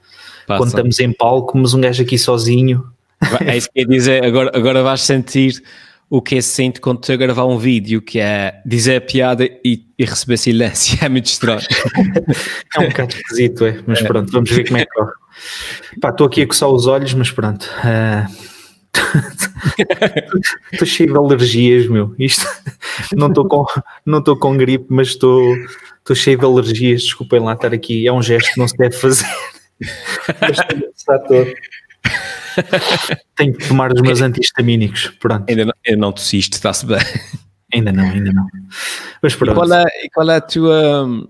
passa. 0.48 0.60
quando 0.60 0.70
estamos 0.70 1.00
em 1.00 1.12
palco, 1.12 1.58
mas 1.58 1.74
um 1.74 1.82
gajo 1.82 2.04
aqui 2.04 2.18
sozinho. 2.18 2.86
É 3.46 3.58
isso 3.58 3.70
que 3.72 3.80
eu 3.80 3.84
ia 3.84 3.88
dizer. 3.88 4.24
Agora, 4.24 4.52
agora 4.54 4.84
vais 4.84 5.02
sentir 5.02 5.62
o 6.10 6.22
que 6.22 6.36
é 6.36 6.42
sinto 6.42 6.82
quando 6.82 7.00
estou 7.00 7.14
a 7.14 7.18
gravar 7.18 7.46
um 7.46 7.58
vídeo, 7.58 8.02
que 8.02 8.20
é 8.20 8.60
dizer 8.66 8.98
a 8.98 9.02
piada 9.02 9.46
e, 9.64 9.86
e 9.98 10.06
receber 10.06 10.38
silêncio. 10.38 11.00
É 11.02 11.08
muito 11.08 11.28
estranho. 11.28 11.62
É 12.76 12.80
um 12.82 12.90
bocado 12.90 13.16
esquisito, 13.16 13.66
é. 13.66 13.80
Mas 13.88 14.02
pronto, 14.02 14.32
vamos 14.32 14.52
ver 14.52 14.68
como 14.68 14.78
é 14.78 14.86
que 14.86 14.92
corre. 14.92 15.12
Pá, 16.02 16.10
estou 16.10 16.28
aqui 16.28 16.42
a 16.42 16.48
coçar 16.48 16.70
os 16.70 16.86
olhos, 16.86 17.14
mas 17.14 17.32
pronto. 17.32 17.70
ah, 17.84 18.28
Estou 20.72 20.88
cheio 20.88 21.12
de 21.12 21.18
alergias, 21.18 21.88
meu. 21.88 22.16
Isto 22.18 22.46
não 23.16 23.28
estou 23.28 23.48
com, 23.48 23.66
não 24.06 24.20
estou 24.20 24.36
com 24.38 24.58
gripe, 24.58 24.86
mas 24.90 25.10
estou, 25.10 25.56
estou 26.00 26.16
cheio 26.16 26.38
de 26.38 26.46
alergias. 26.46 27.04
Desculpem 27.04 27.40
lá 27.40 27.54
estar 27.54 27.74
aqui. 27.74 28.08
É 28.08 28.14
um 28.14 28.22
gesto 28.22 28.54
que 28.54 28.60
não 28.60 28.68
se 28.68 28.78
deve 28.78 28.96
fazer. 28.96 29.28
Coçar 30.94 31.20
todo. 31.28 31.54
Tenho 33.36 33.54
que 33.54 33.68
tomar 33.68 33.94
os 33.94 34.02
meus 34.02 34.22
antihistamínicos. 34.22 35.08
Pronto, 35.20 35.46
Ainda 35.50 35.66
não, 35.66 35.74
ainda 35.88 36.00
não 36.00 36.12
tossiste, 36.12 36.54
está-se 36.56 36.86
bem. 36.86 37.00
ainda 37.74 37.92
não, 37.92 38.04
ainda 38.04 38.32
não. 38.34 38.46
Mas 39.22 39.34
E 39.34 39.38
pronto. 39.38 39.56
qual 39.56 39.74
é, 39.74 39.86
e 40.04 40.10
qual 40.10 40.30
é 40.30 40.36
a 40.36 40.42
tua. 40.42 41.28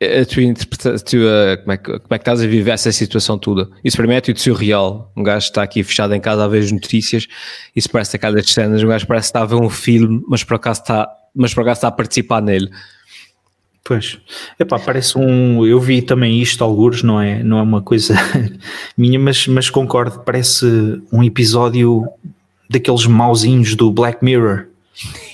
A 0.00 0.26
tua 0.26 0.42
interpretação, 0.42 1.20
como, 1.62 1.72
é 1.72 1.76
que, 1.78 1.84
como 1.84 2.10
é 2.10 2.18
que 2.18 2.22
estás 2.22 2.42
a 2.42 2.46
viver 2.46 2.70
essa 2.70 2.92
situação 2.92 3.38
toda? 3.38 3.70
Isso 3.82 3.96
para 3.96 4.06
mim 4.06 4.14
é 4.14 4.20
tudo 4.20 4.38
surreal. 4.38 5.10
Um 5.16 5.22
gajo 5.22 5.46
está 5.46 5.62
aqui 5.62 5.82
fechado 5.82 6.14
em 6.14 6.20
casa 6.20 6.44
a 6.44 6.48
ver 6.48 6.58
as 6.58 6.70
notícias, 6.70 7.26
isso 7.74 7.88
parece 7.88 8.16
aquelas 8.16 8.46
cenas, 8.50 8.82
um 8.82 8.88
gajo 8.88 9.06
parece 9.06 9.26
que 9.26 9.28
está 9.30 9.42
a 9.42 9.46
ver 9.46 9.54
um 9.54 9.70
filme, 9.70 10.22
mas 10.28 10.44
por 10.44 10.56
acaso 10.56 10.82
está, 10.82 11.08
mas 11.34 11.54
por 11.54 11.62
acaso 11.62 11.78
está 11.78 11.88
a 11.88 11.92
participar 11.92 12.42
nele. 12.42 12.70
Pois, 13.82 14.18
epá, 14.58 14.78
parece 14.80 15.16
um. 15.16 15.64
Eu 15.64 15.80
vi 15.80 16.02
também 16.02 16.42
isto, 16.42 16.62
alguns, 16.62 17.02
não 17.02 17.20
é, 17.20 17.42
não 17.42 17.58
é 17.58 17.62
uma 17.62 17.80
coisa 17.80 18.14
minha, 18.98 19.18
mas, 19.18 19.46
mas 19.46 19.70
concordo, 19.70 20.20
parece 20.26 20.66
um 21.12 21.22
episódio 21.22 22.04
daqueles 22.68 23.06
mauzinhos 23.06 23.74
do 23.76 23.90
Black 23.90 24.24
Mirror. 24.24 24.66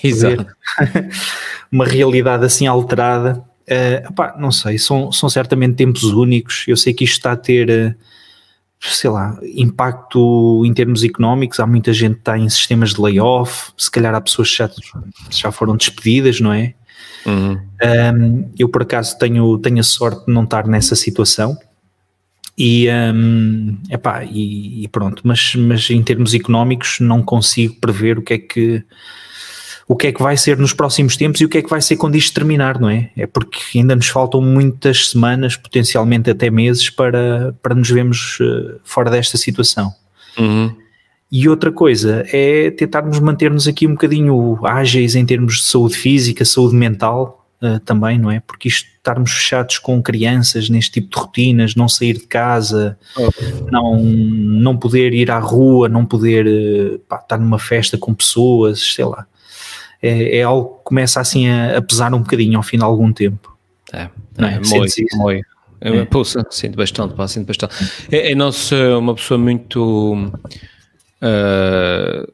Exato. 0.04 0.46
Uma 1.72 1.86
realidade 1.86 2.44
assim 2.44 2.66
alterada. 2.66 3.42
Epá, 3.66 4.36
não 4.38 4.50
sei, 4.50 4.78
são, 4.78 5.12
são 5.12 5.28
certamente 5.28 5.76
tempos 5.76 6.04
únicos. 6.04 6.64
Eu 6.66 6.76
sei 6.76 6.92
que 6.92 7.04
isto 7.04 7.16
está 7.16 7.32
a 7.32 7.36
ter, 7.36 7.70
eh, 7.70 7.94
sei 8.80 9.10
lá, 9.10 9.38
impacto 9.54 10.64
em 10.64 10.72
termos 10.74 11.04
económicos. 11.04 11.60
Há 11.60 11.66
muita 11.66 11.92
gente 11.92 12.14
que 12.14 12.20
está 12.20 12.38
em 12.38 12.48
sistemas 12.48 12.94
de 12.94 13.00
layoff, 13.00 13.72
se 13.76 13.90
calhar 13.90 14.14
há 14.14 14.20
pessoas 14.20 14.50
que 14.50 14.56
já, 14.58 14.70
já 15.30 15.52
foram 15.52 15.76
despedidas, 15.76 16.40
não 16.40 16.52
é? 16.52 16.74
Uhum. 17.24 17.58
Um, 17.82 18.50
eu 18.58 18.68
por 18.68 18.82
acaso 18.82 19.16
tenho, 19.18 19.58
tenho 19.58 19.80
a 19.80 19.84
sorte 19.84 20.26
de 20.26 20.32
não 20.32 20.44
estar 20.44 20.66
nessa 20.66 20.96
situação 20.96 21.56
e, 22.56 22.86
um, 23.14 23.78
epá, 23.90 24.24
e, 24.24 24.84
e 24.84 24.88
pronto, 24.88 25.22
mas, 25.24 25.54
mas 25.54 25.88
em 25.90 26.02
termos 26.02 26.34
económicos 26.34 26.98
não 27.00 27.22
consigo 27.22 27.76
prever 27.80 28.18
o 28.18 28.22
que 28.22 28.34
é 28.34 28.38
que 28.38 28.84
o 29.92 29.96
que 29.96 30.06
é 30.06 30.12
que 30.12 30.22
vai 30.22 30.38
ser 30.38 30.56
nos 30.56 30.72
próximos 30.72 31.18
tempos 31.18 31.38
e 31.42 31.44
o 31.44 31.48
que 31.50 31.58
é 31.58 31.62
que 31.62 31.68
vai 31.68 31.82
ser 31.82 31.96
quando 31.96 32.16
isto 32.16 32.32
terminar, 32.32 32.80
não 32.80 32.88
é? 32.88 33.10
É 33.14 33.26
porque 33.26 33.78
ainda 33.78 33.94
nos 33.94 34.08
faltam 34.08 34.40
muitas 34.40 35.10
semanas, 35.10 35.54
potencialmente 35.54 36.30
até 36.30 36.50
meses, 36.50 36.88
para, 36.88 37.54
para 37.60 37.74
nos 37.74 37.90
vermos 37.90 38.40
uh, 38.40 38.80
fora 38.84 39.10
desta 39.10 39.36
situação. 39.36 39.92
Uhum. 40.38 40.74
E 41.30 41.46
outra 41.46 41.70
coisa 41.70 42.24
é 42.32 42.70
tentarmos 42.70 43.20
manter-nos 43.20 43.68
aqui 43.68 43.86
um 43.86 43.90
bocadinho 43.90 44.58
ágeis 44.64 45.14
em 45.14 45.26
termos 45.26 45.56
de 45.56 45.64
saúde 45.64 45.94
física, 45.94 46.42
saúde 46.42 46.74
mental 46.74 47.46
uh, 47.62 47.78
também, 47.80 48.18
não 48.18 48.30
é? 48.30 48.40
Porque 48.40 48.68
isto 48.68 48.88
estarmos 48.96 49.30
fechados 49.30 49.78
com 49.78 50.02
crianças 50.02 50.70
neste 50.70 50.92
tipo 50.92 51.14
de 51.14 51.20
rotinas, 51.20 51.74
não 51.74 51.86
sair 51.86 52.14
de 52.14 52.26
casa, 52.26 52.96
Oh. 53.14 53.30
não, 53.70 54.00
não 54.00 54.74
poder 54.74 55.12
ir 55.12 55.30
à 55.30 55.38
rua, 55.38 55.86
não 55.86 56.06
poder 56.06 56.46
uh, 56.46 56.98
pá, 57.00 57.16
estar 57.16 57.36
numa 57.36 57.58
festa 57.58 57.98
com 57.98 58.14
pessoas, 58.14 58.80
sei 58.94 59.04
lá. 59.04 59.26
É, 60.02 60.38
é 60.38 60.42
algo 60.42 60.78
que 60.78 60.84
começa 60.84 61.20
assim 61.20 61.48
a, 61.48 61.78
a, 61.78 61.82
pesar 61.82 62.12
um 62.12 62.18
bocadinho 62.20 62.56
ao 62.56 62.62
fim 62.62 62.76
de 62.76 62.84
algum 62.84 63.12
tempo. 63.12 63.56
É, 63.92 64.08
Não 64.36 64.48
é? 64.48 64.54
é, 64.54 64.58
muito. 64.58 65.44
Eu, 65.80 65.94
É. 66.00 66.04
pô, 66.04 66.24
sinto 66.24 66.76
bastante, 66.76 67.14
pá, 67.14 67.26
sinto 67.28 67.46
bastante. 67.46 67.74
Eu, 68.10 68.20
eu 68.20 68.36
não 68.36 68.50
sou 68.52 68.98
uma 68.98 69.14
pessoa 69.14 69.38
muito. 69.38 70.32
Uh, 71.22 72.30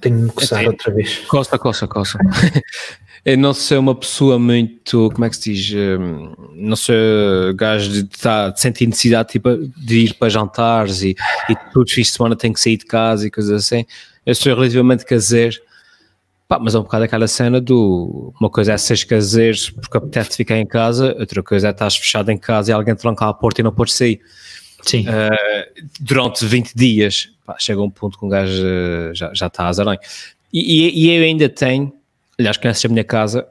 Tenho-me 0.00 0.30
coçar 0.30 0.60
Sim. 0.60 0.66
outra 0.68 0.92
vez. 0.92 1.18
coça, 1.28 1.58
coça, 1.58 1.86
coça. 1.86 2.18
eu 3.24 3.36
não 3.38 3.52
sou 3.54 3.78
uma 3.78 3.94
pessoa 3.94 4.38
muito. 4.38 5.10
Como 5.12 5.24
é 5.24 5.30
que 5.30 5.36
se 5.36 5.52
diz? 5.52 5.72
hum, 5.98 6.34
Não 6.54 6.76
sou 6.76 6.94
gajo 7.54 7.90
de, 7.90 8.04
tá- 8.04 8.50
de 8.50 8.60
sentir 8.60 8.86
necessidade 8.86 9.30
tipo, 9.30 9.56
de 9.76 10.06
ir 10.06 10.14
para 10.14 10.28
jantares 10.28 11.02
e, 11.02 11.14
e 11.48 11.54
todos 11.72 11.90
os 11.90 11.94
fins 11.94 12.06
de 12.08 12.12
semana 12.14 12.36
tenho 12.36 12.54
que 12.54 12.60
sair 12.60 12.76
de 12.76 12.86
casa 12.86 13.26
e 13.26 13.30
coisas 13.30 13.52
assim. 13.66 13.84
Eu 14.24 14.34
sou 14.34 14.54
relativamente 14.54 15.04
caseiro. 15.04 15.56
Pá, 16.52 16.58
mas 16.58 16.74
é 16.74 16.78
um 16.78 16.82
bocado 16.82 17.04
aquela 17.04 17.26
cena 17.26 17.62
do. 17.62 18.34
Uma 18.38 18.50
coisa 18.50 18.74
é 18.74 18.76
seres 18.76 19.04
caseiros 19.04 19.70
porque 19.70 19.96
apetece 19.96 20.36
ficar 20.36 20.58
em 20.58 20.66
casa, 20.66 21.16
outra 21.18 21.42
coisa 21.42 21.68
é 21.68 21.70
estás 21.70 21.96
fechado 21.96 22.30
em 22.30 22.36
casa 22.36 22.70
e 22.70 22.74
alguém 22.74 22.94
tranca 22.94 23.26
a 23.26 23.32
porta 23.32 23.62
e 23.62 23.64
não 23.64 23.72
podes 23.72 23.94
sair. 23.94 24.20
Sim. 24.82 25.06
Uh, 25.08 25.86
durante 25.98 26.44
20 26.44 26.74
dias, 26.74 27.30
pá, 27.46 27.56
chega 27.58 27.80
um 27.80 27.88
ponto 27.88 28.18
que 28.18 28.26
um 28.26 28.28
gajo 28.28 28.52
uh, 28.52 29.14
já, 29.14 29.32
já 29.32 29.46
está 29.46 29.64
a 29.64 29.68
azarão. 29.68 29.94
E, 30.52 30.90
e, 30.92 31.06
e 31.06 31.16
eu 31.16 31.24
ainda 31.24 31.48
tenho, 31.48 31.90
aliás, 32.38 32.58
conheces 32.58 32.84
a 32.84 32.88
minha 32.90 33.04
casa. 33.04 33.48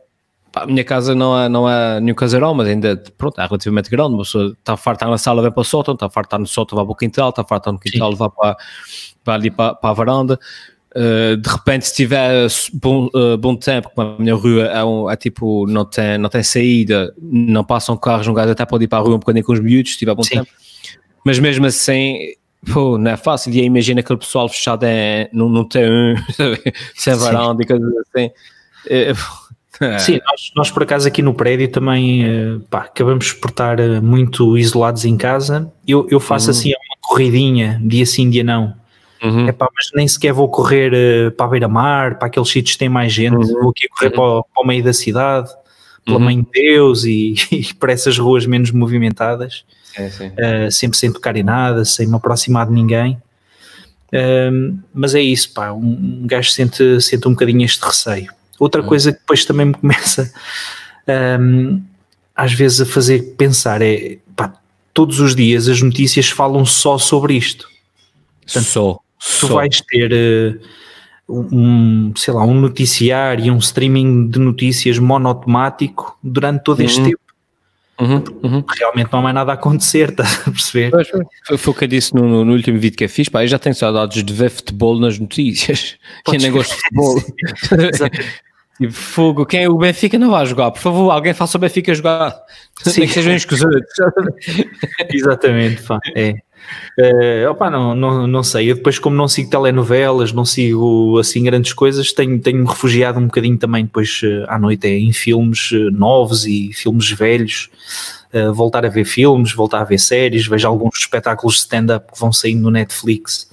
A 0.55 0.67
minha 0.67 0.83
casa 0.83 1.15
não 1.15 1.39
é, 1.39 1.49
não 1.49 1.67
é 1.67 1.99
nenhum 1.99 2.13
caseirão, 2.13 2.53
mas 2.53 2.67
ainda 2.67 3.01
pronto, 3.17 3.41
é 3.41 3.47
relativamente 3.47 3.89
grande. 3.89 4.13
Uma 4.13 4.21
pessoa 4.21 4.55
está 4.59 4.77
farta 4.77 5.07
na 5.07 5.17
sala, 5.17 5.41
vem 5.41 5.51
para 5.51 5.61
o 5.61 5.63
sótão, 5.63 5.95
está 5.95 6.07
farta 6.07 6.37
no 6.37 6.45
sótão, 6.45 6.75
vai 6.75 6.85
para 6.85 6.91
o 6.91 6.95
quintal, 6.95 7.29
está 7.31 7.43
farta 7.43 7.71
no 7.71 7.79
quintal, 7.79 8.15
vai 8.15 8.29
para, 8.29 8.57
para 9.23 9.33
ali 9.33 9.49
para, 9.49 9.73
para 9.73 9.89
a 9.89 9.93
varanda. 9.93 10.39
Uh, 10.95 11.37
de 11.37 11.49
repente, 11.49 11.87
se 11.87 11.95
tiver 11.95 12.47
bom, 12.73 13.07
uh, 13.15 13.37
bom 13.37 13.55
tempo, 13.55 13.89
como 13.95 14.09
a 14.09 14.19
minha 14.19 14.35
rua 14.35 14.65
é, 14.65 14.83
um, 14.83 15.09
é 15.09 15.15
tipo, 15.15 15.65
não 15.65 15.85
tem, 15.85 16.17
não 16.17 16.29
tem 16.29 16.43
saída, 16.43 17.13
não 17.21 17.63
passam 17.63 17.95
carros, 17.95 18.27
um 18.27 18.33
gajo 18.33 18.51
até 18.51 18.65
pode 18.65 18.83
ir 18.83 18.87
para 18.87 18.99
a 18.99 19.01
rua 19.01 19.15
um 19.15 19.19
bocadinho 19.19 19.45
com 19.45 19.53
os 19.53 19.59
miúdos, 19.61 19.93
se 19.93 19.97
tiver 19.97 20.13
bom 20.13 20.23
Sim. 20.23 20.35
tempo. 20.35 20.49
Mas 21.25 21.39
mesmo 21.39 21.65
assim, 21.65 22.33
pô, 22.73 22.97
não 22.97 23.11
é 23.11 23.17
fácil. 23.17 23.53
E 23.53 23.59
aí 23.59 23.65
imagina 23.65 24.01
aquele 24.01 24.19
pessoal 24.19 24.49
fechado 24.49 24.85
em, 24.85 25.29
num, 25.31 25.47
num 25.47 25.63
T1, 25.63 26.17
sabe? 26.35 26.73
sem 26.95 27.15
varanda 27.15 27.63
e 27.63 27.65
coisas 27.65 27.93
assim. 27.97 28.31
É, 28.89 29.97
Sim, 29.97 30.19
nós, 30.25 30.51
nós, 30.55 30.71
por 30.71 30.83
acaso 30.83 31.07
aqui 31.07 31.23
no 31.23 31.33
prédio 31.33 31.67
também 31.71 32.23
eh, 32.23 32.59
pá, 32.69 32.81
acabamos 32.81 33.33
por 33.33 33.49
estar 33.49 33.79
eh, 33.79 33.99
muito 33.99 34.55
isolados 34.55 35.05
em 35.05 35.17
casa. 35.17 35.71
Eu, 35.87 36.07
eu 36.09 36.19
faço 36.19 36.47
uhum. 36.47 36.51
assim 36.51 36.69
uma 36.69 36.97
corridinha, 37.01 37.81
dia 37.83 38.05
sim, 38.05 38.29
dia 38.29 38.43
não. 38.43 38.75
Uhum. 39.23 39.47
Epá, 39.47 39.69
mas 39.75 39.89
nem 39.93 40.07
sequer 40.07 40.33
vou 40.33 40.49
correr 40.49 40.91
uh, 40.93 41.31
para 41.31 41.45
a 41.45 41.49
beira-mar, 41.49 42.17
para 42.17 42.27
aqueles 42.27 42.49
sítios 42.49 42.73
que 42.73 42.79
têm 42.79 42.89
mais 42.89 43.13
gente. 43.13 43.35
Uhum. 43.35 43.61
Vou 43.61 43.69
aqui 43.69 43.87
correr 43.87 44.09
uhum. 44.09 44.15
para, 44.15 44.23
o, 44.23 44.43
para, 44.43 44.63
o, 44.63 44.67
meio 44.67 44.83
da 44.83 44.93
cidade, 44.93 45.49
pela 46.03 46.17
uhum. 46.17 46.23
Mãe 46.23 46.41
de 46.41 46.47
Deus 46.51 47.03
e, 47.03 47.35
e 47.51 47.73
para 47.75 47.91
essas 47.93 48.17
ruas 48.17 48.45
menos 48.45 48.71
movimentadas. 48.71 49.63
É, 49.95 50.67
uh, 50.67 50.71
sempre 50.71 50.97
sem 50.97 51.11
tocar 51.11 51.35
em 51.35 51.43
nada, 51.43 51.83
sem 51.85 52.07
me 52.07 52.15
aproximar 52.15 52.65
de 52.65 52.73
ninguém. 52.73 53.21
Uh, 54.07 54.77
mas 54.93 55.13
é 55.13 55.21
isso, 55.21 55.53
pá. 55.53 55.71
Um, 55.71 56.21
um 56.23 56.27
gajo 56.27 56.49
sente, 56.49 57.01
sente 57.01 57.27
um 57.27 57.31
bocadinho 57.31 57.63
este 57.63 57.83
receio. 57.83 58.31
Outra 58.59 58.81
uhum. 58.81 58.87
coisa 58.87 59.11
que 59.11 59.19
depois 59.19 59.45
também 59.45 59.67
me 59.67 59.73
começa 59.75 60.31
um, 61.39 61.81
às 62.35 62.53
vezes 62.53 62.81
a 62.81 62.85
fazer 62.85 63.35
pensar 63.37 63.81
é 63.81 64.17
pá, 64.35 64.53
todos 64.93 65.19
os 65.19 65.35
dias 65.35 65.67
as 65.67 65.81
notícias 65.81 66.29
falam 66.29 66.65
só 66.65 66.97
sobre 66.97 67.35
isto. 67.35 67.67
Portanto, 68.45 68.65
só. 68.65 68.99
Tu 69.21 69.47
só. 69.47 69.55
vais 69.55 69.81
ter 69.81 70.11
uh, 70.11 70.59
um, 71.31 72.11
sei 72.15 72.33
lá, 72.33 72.43
um 72.43 72.59
noticiário 72.59 73.45
e 73.45 73.51
um 73.51 73.57
streaming 73.57 74.27
de 74.27 74.39
notícias 74.39 74.97
monotemático 74.97 76.17
durante 76.23 76.63
todo 76.63 76.81
este 76.81 76.99
uhum. 76.99 77.05
tempo. 77.05 77.21
Uhum, 77.99 78.23
uhum. 78.43 78.63
Realmente 78.79 79.11
não 79.11 79.19
há 79.19 79.21
mais 79.21 79.35
nada 79.35 79.51
a 79.51 79.53
acontecer, 79.53 80.09
estás 80.11 80.41
a 80.47 80.51
perceber? 80.51 80.91
Foi, 81.45 81.57
foi 81.57 81.73
o 81.73 81.75
que 81.77 81.83
eu 81.83 81.87
disse 81.87 82.15
no, 82.15 82.43
no, 82.43 82.51
último 82.51 82.79
vídeo 82.79 82.97
que 82.97 83.03
eu 83.03 83.09
fiz. 83.09 83.29
Pá, 83.29 83.43
eu 83.43 83.47
já 83.47 83.59
tenho 83.59 83.75
saudades 83.75 84.23
de 84.23 84.33
ver 84.33 84.49
futebol 84.49 84.99
nas 84.99 85.19
notícias. 85.19 85.97
Quem 86.25 86.39
nem 86.39 86.51
gosta 86.51 86.75
de 86.75 86.81
futebol. 86.81 87.21
Tipo, 88.81 88.93
fogo, 88.93 89.45
quem 89.45 89.65
é 89.65 89.69
o 89.69 89.77
Benfica 89.77 90.17
não 90.17 90.31
vai 90.31 90.43
jogar. 90.43 90.71
Por 90.71 90.79
favor, 90.79 91.11
alguém 91.11 91.35
faça 91.35 91.55
o 91.55 91.61
Benfica 91.61 91.93
jogar. 91.93 92.35
Sim. 92.81 93.01
Nem 93.01 93.07
que 93.07 93.13
sejam 93.13 93.35
escusados. 93.35 93.79
Exatamente, 95.13 95.83
pá. 95.83 95.99
É. 96.15 96.33
Uh, 96.99 97.49
opa, 97.49 97.69
não, 97.69 97.95
não, 97.95 98.27
não 98.27 98.43
sei. 98.43 98.71
Eu 98.71 98.75
depois, 98.75 98.99
como 98.99 99.15
não 99.15 99.27
sigo 99.27 99.49
telenovelas, 99.49 100.31
não 100.31 100.45
sigo 100.45 101.17
assim 101.19 101.43
grandes 101.43 101.73
coisas, 101.73 102.11
tenho, 102.11 102.39
tenho-me 102.39 102.67
refugiado 102.67 103.19
um 103.19 103.25
bocadinho 103.25 103.57
também 103.57 103.85
depois 103.85 104.21
uh, 104.23 104.45
à 104.47 104.59
noite 104.59 104.87
é, 104.87 104.97
em 104.97 105.11
filmes 105.11 105.71
uh, 105.71 105.91
novos 105.91 106.45
e 106.45 106.71
filmes 106.73 107.11
velhos. 107.11 107.69
Voltar 108.53 108.85
a 108.85 108.89
ver 108.89 109.03
filmes, 109.03 109.51
voltar 109.51 109.81
a 109.81 109.83
ver 109.83 109.99
séries, 109.99 110.47
vejo 110.47 110.65
alguns 110.65 110.99
espetáculos 110.99 111.55
de 111.55 111.61
stand-up 111.63 112.13
que 112.13 112.17
vão 112.17 112.31
saindo 112.31 112.61
no 112.61 112.71
Netflix 112.71 113.51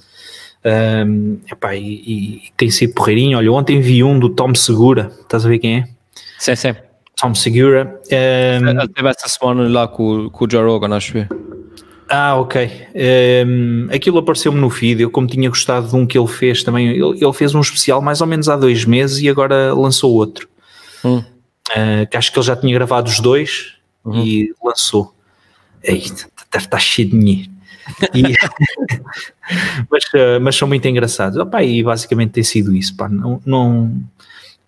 um, 0.63 1.39
epá, 1.49 1.75
e, 1.75 1.83
e, 1.85 2.41
tem 2.57 2.69
sido 2.69 2.93
porreirinho. 2.93 3.37
Olha, 3.37 3.51
ontem 3.51 3.79
vi 3.79 4.03
um 4.03 4.19
do 4.19 4.29
Tom 4.29 4.53
Segura, 4.53 5.11
estás 5.21 5.45
a 5.45 5.49
ver 5.49 5.59
quem 5.59 5.79
é? 5.79 5.87
Sim, 6.37 6.55
sim. 6.55 6.75
Tom 7.15 7.33
Segura. 7.33 7.99
Um, 8.11 8.69
Ele 8.69 8.87
teve 8.89 9.09
essa 9.09 9.27
semana 9.27 9.67
lá 9.67 9.87
com, 9.87 10.29
com 10.29 10.45
o 10.45 10.49
Joe 10.49 10.63
Rogan, 10.63 10.95
acho 10.95 11.13
que 11.13 11.27
ah, 12.09 12.35
ok. 12.35 12.87
Um, 13.45 13.87
aquilo 13.93 14.17
apareceu-me 14.17 14.59
no 14.59 14.69
feed. 14.69 15.03
Eu, 15.03 15.11
como 15.11 15.27
tinha 15.27 15.47
gostado 15.47 15.87
de 15.87 15.95
um 15.95 16.07
que 16.07 16.17
ele 16.17 16.27
fez 16.27 16.63
também, 16.63 16.89
ele, 16.89 17.23
ele, 17.23 17.33
fez 17.33 17.53
um 17.53 17.61
especial 17.61 18.01
mais 18.01 18.19
ou 18.19 18.27
menos 18.27 18.49
há 18.49 18.57
dois 18.57 18.83
meses 18.83 19.21
e 19.21 19.29
agora 19.29 19.73
lançou 19.73 20.13
outro. 20.13 20.49
Hum. 21.05 21.19
Uh, 21.19 22.07
que 22.09 22.17
acho 22.17 22.31
que 22.31 22.39
ele 22.39 22.45
já 22.45 22.55
tinha 22.55 22.73
gravado 22.73 23.07
os 23.07 23.19
dois 23.19 23.75
uhum. 24.03 24.23
e 24.23 24.53
lançou. 24.63 25.13
Eita, 25.83 26.27
deve 26.51 26.65
estar 26.65 26.79
cheio 26.79 27.09
de 27.09 27.17
dinheiro. 27.17 27.51
E, 28.13 28.23
mas, 29.89 30.03
uh, 30.05 30.41
mas 30.41 30.55
são 30.55 30.67
muito 30.67 30.87
engraçados. 30.87 31.37
Opa, 31.37 31.63
e 31.63 31.83
basicamente 31.83 32.31
tem 32.31 32.43
sido 32.43 32.75
isso. 32.75 32.95
Pá. 32.97 33.07
Não, 33.07 33.39
não 33.45 34.03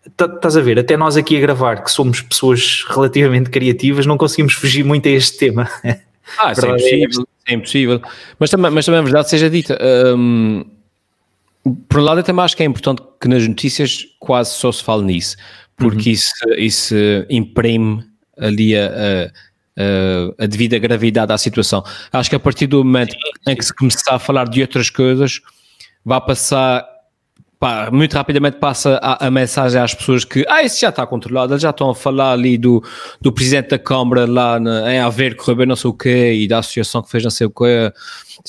estás 0.05 0.55
a 0.55 0.61
ver, 0.61 0.77
até 0.77 0.95
nós 0.95 1.17
aqui 1.17 1.37
a 1.37 1.39
gravar, 1.39 1.83
que 1.83 1.91
somos 1.91 2.21
pessoas 2.21 2.85
relativamente 2.87 3.49
criativas, 3.49 4.05
não 4.05 4.17
conseguimos 4.17 4.53
fugir 4.53 4.83
muito 4.83 5.07
a 5.07 5.11
este 5.11 5.37
tema. 5.37 5.69
Ah, 6.37 6.51
isso 6.51 6.65
é 6.65 6.69
impossível, 6.69 7.27
é 7.47 7.53
impossível. 7.53 8.01
Mas 8.39 8.49
também, 8.49 8.71
mas 8.71 8.85
também 8.85 8.99
é 8.99 9.03
verdade 9.03 9.29
seja 9.29 9.49
dita. 9.49 9.77
Um, 10.15 10.65
por 11.87 11.99
um 11.99 12.03
lado, 12.03 12.19
eu 12.19 12.23
também 12.23 12.43
acho 12.43 12.55
que 12.57 12.63
é 12.63 12.65
importante 12.65 13.01
que 13.19 13.27
nas 13.27 13.47
notícias 13.47 14.05
quase 14.19 14.51
só 14.51 14.71
se 14.71 14.83
fale 14.83 15.03
nisso, 15.03 15.37
porque 15.77 16.09
uhum. 16.09 16.13
isso, 16.13 16.33
isso 16.57 16.95
imprime 17.29 18.03
ali 18.37 18.75
a, 18.75 18.87
a 18.87 19.51
a 20.37 20.45
devida 20.45 20.77
gravidade 20.77 21.31
à 21.31 21.37
situação. 21.37 21.83
Acho 22.11 22.29
que 22.29 22.35
a 22.35 22.39
partir 22.39 22.67
do 22.67 22.83
momento 22.83 23.15
em 23.47 23.55
que 23.55 23.65
se 23.65 23.73
começar 23.73 24.15
a 24.15 24.19
falar 24.19 24.47
de 24.47 24.61
outras 24.61 24.89
coisas, 24.89 25.39
vai 26.03 26.21
passar, 26.21 26.85
pá, 27.61 27.91
muito 27.91 28.13
rapidamente 28.13 28.57
passa 28.57 28.99
a, 29.03 29.27
a, 29.27 29.29
mensagem 29.29 29.79
às 29.79 29.93
pessoas 29.93 30.25
que, 30.25 30.43
ah, 30.49 30.63
isso 30.63 30.81
já 30.81 30.89
está 30.89 31.05
controlado, 31.05 31.53
eles 31.53 31.61
já 31.61 31.69
estão 31.69 31.91
a 31.91 31.95
falar 31.95 32.31
ali 32.31 32.57
do, 32.57 32.83
do 33.21 33.31
presidente 33.31 33.69
da 33.69 33.77
Câmara 33.77 34.25
lá 34.25 34.59
na, 34.59 34.91
em 34.91 34.99
Aveiro, 34.99 35.37
que 35.37 35.65
não 35.67 35.75
sei 35.75 35.91
o 35.91 35.93
quê, 35.93 36.33
e 36.33 36.47
da 36.47 36.57
associação 36.57 37.03
que 37.03 37.11
fez 37.11 37.23
não 37.23 37.29
sei 37.29 37.45
o 37.45 37.51
quê, 37.51 37.93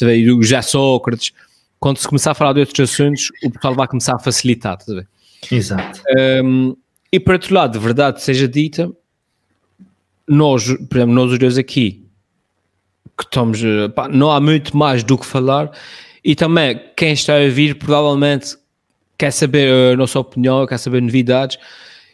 e 0.01 0.25
do 0.25 0.43
José 0.43 0.63
Sócrates. 0.63 1.33
Quando 1.79 1.99
se 1.99 2.09
começar 2.09 2.31
a 2.31 2.35
falar 2.35 2.55
de 2.55 2.61
outros 2.61 2.91
assuntos, 2.91 3.29
o 3.45 3.51
pessoal 3.51 3.75
vai 3.75 3.87
começar 3.87 4.15
a 4.15 4.19
facilitar, 4.19 4.79
ver? 4.89 5.07
Exato. 5.51 6.01
Um, 6.43 6.75
e 7.13 7.21
por 7.21 7.35
outro 7.35 7.55
lado, 7.55 7.73
de 7.73 7.85
verdade 7.85 8.23
seja 8.23 8.49
dita, 8.49 8.91
nós, 10.27 10.65
por 10.89 10.97
exemplo, 10.97 11.15
nós 11.15 11.31
os 11.31 11.39
dois 11.39 11.59
aqui, 11.59 12.07
que 13.19 13.25
estamos, 13.25 13.63
eh, 13.63 13.89
pá, 13.89 14.09
não 14.09 14.31
há 14.31 14.41
muito 14.41 14.75
mais 14.75 15.05
do 15.05 15.19
que 15.19 15.27
falar 15.27 15.71
e 16.25 16.35
também 16.35 16.81
quem 16.97 17.13
está 17.13 17.37
a 17.37 17.43
ouvir 17.43 17.75
provavelmente 17.75 18.57
quer 19.19 19.31
saber 19.31 19.93
a 19.93 19.97
nossa 19.97 20.19
opinião, 20.19 20.67
quer 20.67 20.79
saber 20.79 21.01
novidades 21.01 21.59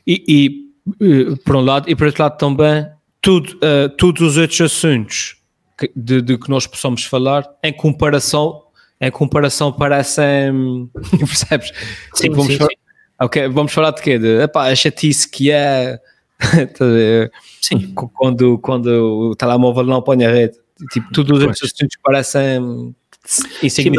e, 0.07 0.25
e 0.29 0.69
eh, 1.05 1.37
por 1.45 1.57
um 1.57 1.61
lado, 1.61 1.89
e 1.89 1.95
por 1.95 2.07
outro 2.07 2.23
lado 2.23 2.39
também 2.39 2.87
tudo, 3.21 3.53
uh, 3.57 3.89
todos 3.97 4.23
os 4.23 4.37
outros 4.37 4.61
assuntos 4.61 5.37
que, 5.77 5.91
de, 5.95 6.23
de, 6.23 6.39
que 6.39 6.49
nós 6.49 6.67
possamos 6.67 7.05
falar 7.05 7.45
em 7.63 7.73
comparação 7.73 8.63
em 9.01 9.11
comparação 9.11 9.73
parecem 9.73 10.91
percebes? 11.19 11.73
Sim, 12.15 12.25
tipo, 12.25 12.37
vamos, 12.37 12.53
sim, 12.53 12.59
falar, 12.59 12.71
sim. 12.71 13.25
Okay, 13.25 13.49
vamos 13.49 13.73
falar 13.73 13.91
de 13.93 14.03
quê? 14.03 14.19
De, 14.19 14.43
epá, 14.43 14.69
a 14.69 14.75
chatice 14.75 15.29
que 15.29 15.51
é 15.51 16.01
Sim. 17.61 17.93
Quando, 17.95 18.59
quando 18.59 18.87
o 19.31 19.37
telemóvel 19.37 19.85
não 19.85 20.03
põe 20.03 20.25
a 20.25 20.31
rede. 20.31 20.59
Tipo, 20.93 21.13
todos 21.13 21.39
os 21.39 21.45
outros 21.45 21.63
assuntos 21.63 21.97
parecem 22.03 22.95
Sim, 23.29 23.91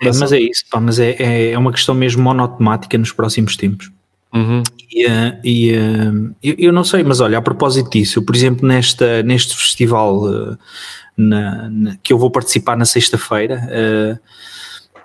mas, 0.00 0.16
é, 0.16 0.20
mas, 0.20 0.32
é, 0.32 0.38
isso, 0.38 0.64
pá, 0.70 0.80
mas 0.80 0.98
é, 0.98 1.10
é, 1.18 1.50
é 1.50 1.58
uma 1.58 1.70
questão 1.70 1.94
mesmo 1.94 2.22
monotemática 2.22 2.96
nos 2.96 3.12
próximos 3.12 3.56
tempos. 3.56 3.90
Uhum. 4.32 4.62
E, 4.90 5.06
uh, 5.06 5.38
e 5.44 5.72
uh, 5.72 6.34
eu, 6.42 6.54
eu, 6.58 6.72
não 6.72 6.82
sei, 6.82 7.04
mas 7.04 7.20
olha, 7.20 7.36
a 7.36 7.42
propósito 7.42 7.90
disso, 7.90 8.18
eu, 8.18 8.22
por 8.24 8.34
exemplo, 8.34 8.66
nesta, 8.66 9.22
neste 9.22 9.54
festival 9.54 10.24
uh, 10.24 10.58
na, 11.16 11.68
na, 11.68 11.96
que 12.02 12.12
eu 12.12 12.18
vou 12.18 12.30
participar 12.30 12.76
na 12.76 12.86
sexta-feira, 12.86 14.18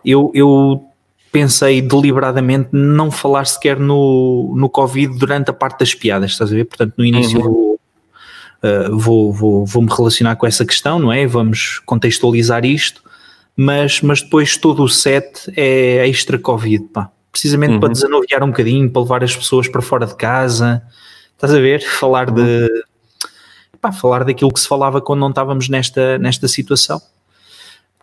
eu, 0.05 0.31
eu 0.33 0.83
pensei 1.31 1.81
deliberadamente 1.81 2.69
não 2.71 3.11
falar 3.11 3.45
sequer 3.45 3.77
no, 3.77 4.53
no 4.55 4.69
Covid 4.69 5.17
durante 5.17 5.49
a 5.49 5.53
parte 5.53 5.79
das 5.79 5.93
piadas, 5.93 6.31
estás 6.31 6.51
a 6.51 6.55
ver? 6.55 6.65
Portanto, 6.65 6.93
no 6.97 7.05
início 7.05 7.39
uhum. 7.39 7.43
vou, 7.43 7.79
uh, 8.63 8.97
vou, 8.97 9.33
vou, 9.33 9.65
vou, 9.65 9.83
me 9.83 9.89
relacionar 9.89 10.35
com 10.37 10.47
essa 10.47 10.65
questão, 10.65 10.97
não 10.97 11.11
é? 11.11 11.27
Vamos 11.27 11.81
contextualizar 11.85 12.65
isto, 12.65 13.03
mas, 13.61 13.99
mas 14.01 14.21
depois 14.21 14.55
todo 14.55 14.81
o 14.83 14.87
set 14.87 15.51
é 15.53 16.07
extra 16.07 16.39
Covid, 16.39 16.85
pá. 16.93 17.11
Precisamente 17.29 17.73
uhum. 17.73 17.79
para 17.81 17.89
desanuviar 17.89 18.41
um 18.41 18.47
bocadinho, 18.47 18.89
para 18.89 19.01
levar 19.01 19.21
as 19.21 19.35
pessoas 19.35 19.67
para 19.67 19.81
fora 19.81 20.05
de 20.05 20.15
casa, 20.15 20.81
estás 21.33 21.53
a 21.53 21.59
ver? 21.59 21.81
Falar 21.81 22.29
uhum. 22.29 22.35
de. 22.35 22.69
Pá, 23.81 23.91
falar 23.91 24.23
daquilo 24.23 24.53
que 24.53 24.61
se 24.61 24.67
falava 24.67 25.01
quando 25.01 25.19
não 25.19 25.27
estávamos 25.27 25.67
nesta, 25.67 26.17
nesta 26.17 26.47
situação. 26.47 27.01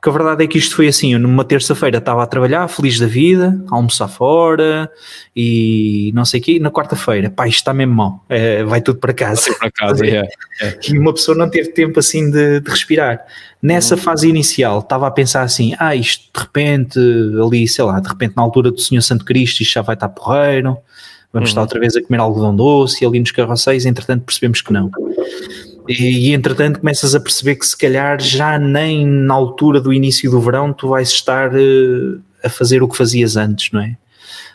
Porque 0.06 0.20
a 0.20 0.22
verdade 0.22 0.44
é 0.44 0.46
que 0.46 0.56
isto 0.56 0.76
foi 0.76 0.86
assim, 0.86 1.14
eu 1.14 1.18
numa 1.18 1.44
terça-feira 1.44 1.98
estava 1.98 2.22
a 2.22 2.26
trabalhar, 2.26 2.68
feliz 2.68 2.96
da 2.96 3.08
vida, 3.08 3.60
a 3.68 3.74
almoçar 3.74 4.06
fora 4.06 4.88
e 5.34 6.12
não 6.14 6.24
sei 6.24 6.38
o 6.38 6.42
quê, 6.44 6.52
e 6.52 6.60
na 6.60 6.70
quarta-feira, 6.70 7.28
pá, 7.28 7.48
isto 7.48 7.58
está 7.58 7.74
mesmo 7.74 7.94
mal, 7.94 8.24
é, 8.28 8.62
vai 8.62 8.80
tudo 8.80 9.00
para 9.00 9.12
casa. 9.12 9.52
Para 9.58 9.70
casa. 9.72 10.04
E 10.88 10.96
uma 10.96 11.12
pessoa 11.12 11.36
não 11.36 11.50
teve 11.50 11.70
tempo 11.72 11.98
assim 11.98 12.30
de, 12.30 12.60
de 12.60 12.70
respirar. 12.70 13.26
Nessa 13.60 13.94
uhum. 13.94 14.00
fase 14.00 14.28
inicial, 14.28 14.78
estava 14.78 15.06
a 15.06 15.10
pensar 15.10 15.42
assim, 15.42 15.74
ah, 15.78 15.94
isto 15.94 16.30
de 16.32 16.40
repente, 16.40 16.98
ali, 17.44 17.66
sei 17.68 17.84
lá, 17.84 18.00
de 18.00 18.08
repente 18.08 18.34
na 18.36 18.42
altura 18.42 18.70
do 18.70 18.80
Senhor 18.80 19.02
Santo 19.02 19.24
Cristo, 19.24 19.60
isto 19.60 19.74
já 19.74 19.82
vai 19.82 19.94
estar 19.96 20.08
porreiro, 20.08 20.78
vamos 21.32 21.48
uhum. 21.48 21.52
estar 21.52 21.60
outra 21.60 21.80
vez 21.80 21.94
a 21.96 22.02
comer 22.02 22.20
algodão 22.20 22.54
doce 22.54 23.02
e 23.02 23.06
ali 23.06 23.18
nos 23.18 23.32
carroceiros, 23.32 23.84
entretanto 23.84 24.24
percebemos 24.24 24.62
que 24.62 24.72
não. 24.72 24.88
E, 25.88 26.28
e, 26.28 26.32
entretanto 26.32 26.80
começas 26.80 27.14
a 27.14 27.20
perceber 27.20 27.56
que 27.56 27.66
se 27.66 27.76
calhar 27.76 28.20
já 28.20 28.58
nem 28.58 29.06
na 29.06 29.34
altura 29.34 29.80
do 29.80 29.92
início 29.92 30.30
do 30.30 30.40
verão 30.40 30.72
tu 30.72 30.88
vais 30.88 31.08
estar 31.08 31.54
uh, 31.54 32.20
a 32.42 32.48
fazer 32.48 32.82
o 32.82 32.88
que 32.88 32.96
fazias 32.96 33.36
antes, 33.36 33.70
não 33.72 33.80
é? 33.80 33.96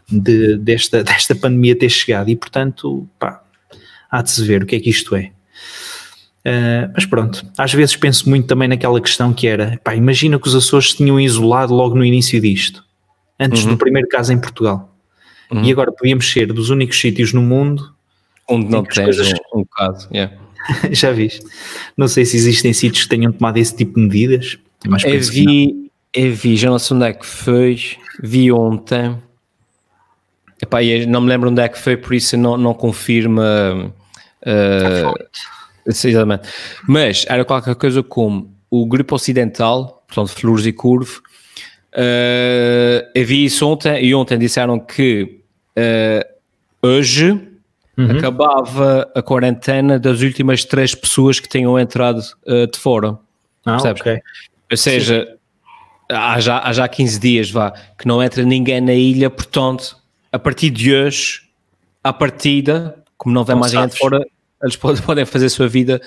De, 0.09 0.57
desta, 0.57 1.03
desta 1.03 1.35
pandemia 1.35 1.75
ter 1.75 1.89
chegado 1.89 2.29
e 2.29 2.35
portanto, 2.35 3.07
pá, 3.19 3.41
há 4.09 4.21
de 4.21 4.31
se 4.31 4.43
ver 4.43 4.63
o 4.63 4.65
que 4.65 4.75
é 4.75 4.79
que 4.79 4.89
isto 4.89 5.15
é. 5.15 5.31
Uh, 6.43 6.91
mas 6.95 7.05
pronto, 7.05 7.45
às 7.57 7.71
vezes 7.71 7.95
penso 7.95 8.27
muito 8.27 8.47
também 8.47 8.67
naquela 8.67 8.99
questão 8.99 9.31
que 9.31 9.45
era, 9.47 9.79
pá, 9.83 9.95
imagina 9.95 10.39
que 10.39 10.47
os 10.47 10.55
Açores 10.55 10.91
se 10.91 10.97
tinham 10.97 11.19
isolado 11.19 11.73
logo 11.73 11.95
no 11.95 12.03
início 12.03 12.41
disto, 12.41 12.83
antes 13.39 13.63
uhum. 13.63 13.71
do 13.71 13.77
primeiro 13.77 14.07
caso 14.07 14.33
em 14.33 14.39
Portugal. 14.39 14.91
Uhum. 15.51 15.63
E 15.63 15.71
agora 15.71 15.91
podíamos 15.91 16.31
ser 16.31 16.51
dos 16.51 16.69
únicos 16.69 16.99
sítios 16.99 17.31
no 17.31 17.41
mundo 17.41 17.93
onde 18.49 18.69
não 18.69 18.83
tens 18.83 19.05
coisas... 19.05 19.33
um, 19.53 19.59
um 19.59 19.65
caso. 19.65 20.07
Yeah. 20.13 20.40
Já 20.91 21.11
viste? 21.11 21.45
Não 21.95 22.07
sei 22.07 22.25
se 22.25 22.37
existem 22.37 22.73
sítios 22.73 23.03
que 23.03 23.09
tenham 23.09 23.31
tomado 23.31 23.57
esse 23.57 23.75
tipo 23.75 23.95
de 23.95 24.01
medidas. 24.01 24.57
Mas 24.87 25.03
eu 25.03 25.19
vi, 25.21 25.91
eu 26.13 26.33
vi, 26.33 26.55
já 26.57 26.69
não 26.69 26.79
sei 26.79 26.97
onde 26.97 27.05
é 27.05 27.13
que 27.13 27.25
foi, 27.25 27.79
vi 28.21 28.51
ontem. 28.51 29.17
Epá, 30.61 30.79
não 31.07 31.21
me 31.21 31.29
lembro 31.29 31.49
onde 31.49 31.61
é 31.61 31.69
que 31.69 31.77
foi, 31.77 31.97
por 31.97 32.13
isso 32.13 32.37
não, 32.37 32.57
não 32.57 32.73
confirma. 32.73 33.93
Uh, 34.41 35.13
exatamente. 35.85 36.49
Mas 36.87 37.25
era 37.27 37.45
qualquer 37.45 37.75
coisa 37.75 38.01
como 38.03 38.53
o 38.69 38.85
grupo 38.85 39.15
ocidental, 39.15 40.03
portanto, 40.07 40.39
Flores 40.39 40.65
e 40.65 40.71
Curve. 40.71 41.17
Uh, 41.93 43.03
eu 43.13 43.25
vi 43.25 43.45
isso 43.45 43.67
ontem 43.67 44.05
e 44.05 44.15
ontem 44.15 44.37
disseram 44.37 44.79
que 44.79 45.41
uh, 45.77 46.87
hoje 46.87 47.50
uhum. 48.09 48.17
acabava 48.17 49.09
a 49.15 49.21
quarentena 49.21 49.99
das 49.99 50.21
últimas 50.21 50.63
três 50.65 50.95
pessoas 50.95 51.39
que 51.39 51.47
tenham 51.47 51.77
entrado 51.79 52.21
uh, 52.47 52.67
de 52.67 52.77
fora. 52.77 53.17
Ah, 53.65 53.73
percebes? 53.73 54.01
Okay. 54.01 54.21
Ou 54.71 54.77
seja, 54.77 55.37
há 56.09 56.39
já, 56.39 56.59
há 56.59 56.73
já 56.73 56.87
15 56.87 57.19
dias 57.19 57.51
vá, 57.51 57.71
que 57.97 58.07
não 58.07 58.21
entra 58.21 58.43
ninguém 58.43 58.81
na 58.81 58.93
ilha, 58.93 59.29
portanto, 59.29 59.97
a 60.31 60.39
partir 60.39 60.69
de 60.69 60.93
hoje, 60.93 61.41
à 62.03 62.13
partida, 62.13 62.95
como 63.17 63.33
não 63.33 63.43
vem 63.43 63.55
mais 63.55 63.73
ninguém 63.73 63.89
de 63.89 63.97
fora, 63.97 64.25
eles 64.63 64.75
podem 65.05 65.25
fazer 65.25 65.47
a 65.47 65.49
sua 65.49 65.67
vida 65.67 66.01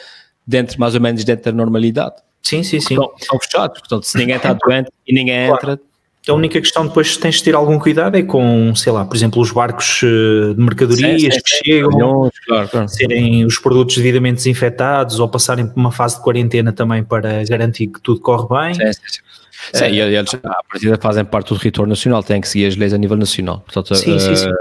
dentro, 0.47 0.79
mais 0.79 0.95
ou 0.95 1.01
menos, 1.01 1.25
dentro 1.25 1.45
da 1.45 1.53
normalidade. 1.53 2.17
Sim, 2.43 2.63
sim, 2.63 2.81
sim. 2.81 2.95
Estão, 2.95 3.13
estão 3.19 3.39
fechados, 3.41 3.79
portanto, 3.81 4.05
se 4.05 4.19
ninguém 4.19 4.37
está 4.37 4.53
doente 4.67 4.91
e 5.07 5.15
ninguém 5.15 5.49
claro. 5.49 5.73
entra. 5.73 5.81
A 6.27 6.33
única 6.33 6.59
questão 6.59 6.87
depois 6.87 7.17
que 7.17 7.23
tens 7.23 7.37
de 7.37 7.45
ter 7.45 7.55
algum 7.55 7.79
cuidado 7.79 8.17
é 8.17 8.23
com, 8.23 8.75
sei 8.75 8.91
lá, 8.91 9.05
por 9.05 9.15
exemplo, 9.15 9.43
os 9.43 9.51
barcos 9.51 10.01
eh, 10.03 10.55
de 10.55 10.61
mercadorias 10.63 11.21
sim, 11.21 11.31
sim, 11.31 11.41
que 11.43 11.51
sim, 11.51 11.65
chegam, 11.65 12.31
claro, 12.47 12.69
claro. 12.69 12.89
serem 12.89 13.45
os 13.45 13.59
produtos 13.59 13.97
devidamente 13.97 14.37
desinfetados 14.37 15.21
ou 15.21 15.29
passarem 15.29 15.67
por 15.67 15.79
uma 15.79 15.93
fase 15.93 16.17
de 16.17 16.23
quarentena 16.23 16.73
também 16.73 17.05
para 17.05 17.45
garantir 17.45 17.89
que 17.89 18.01
tudo 18.01 18.21
corre 18.21 18.49
bem. 18.49 18.75
Sim, 18.75 18.93
sim, 18.93 19.21
sim. 19.75 19.85
e 19.91 20.01
eles, 20.01 20.35
à 20.35 20.63
partida, 20.67 20.99
fazem 20.99 21.27
parte 21.27 21.49
do 21.49 21.59
território 21.59 21.91
nacional, 21.91 22.23
têm 22.23 22.41
que 22.41 22.49
seguir 22.49 22.67
as 22.67 22.77
leis 22.77 22.95
a 22.95 22.99
nível 22.99 23.19
nacional. 23.19 23.61
Portanto, 23.61 23.95
sim, 23.95 24.19
sim, 24.19 24.35
sim. 24.35 24.49
Uh, 24.49 24.55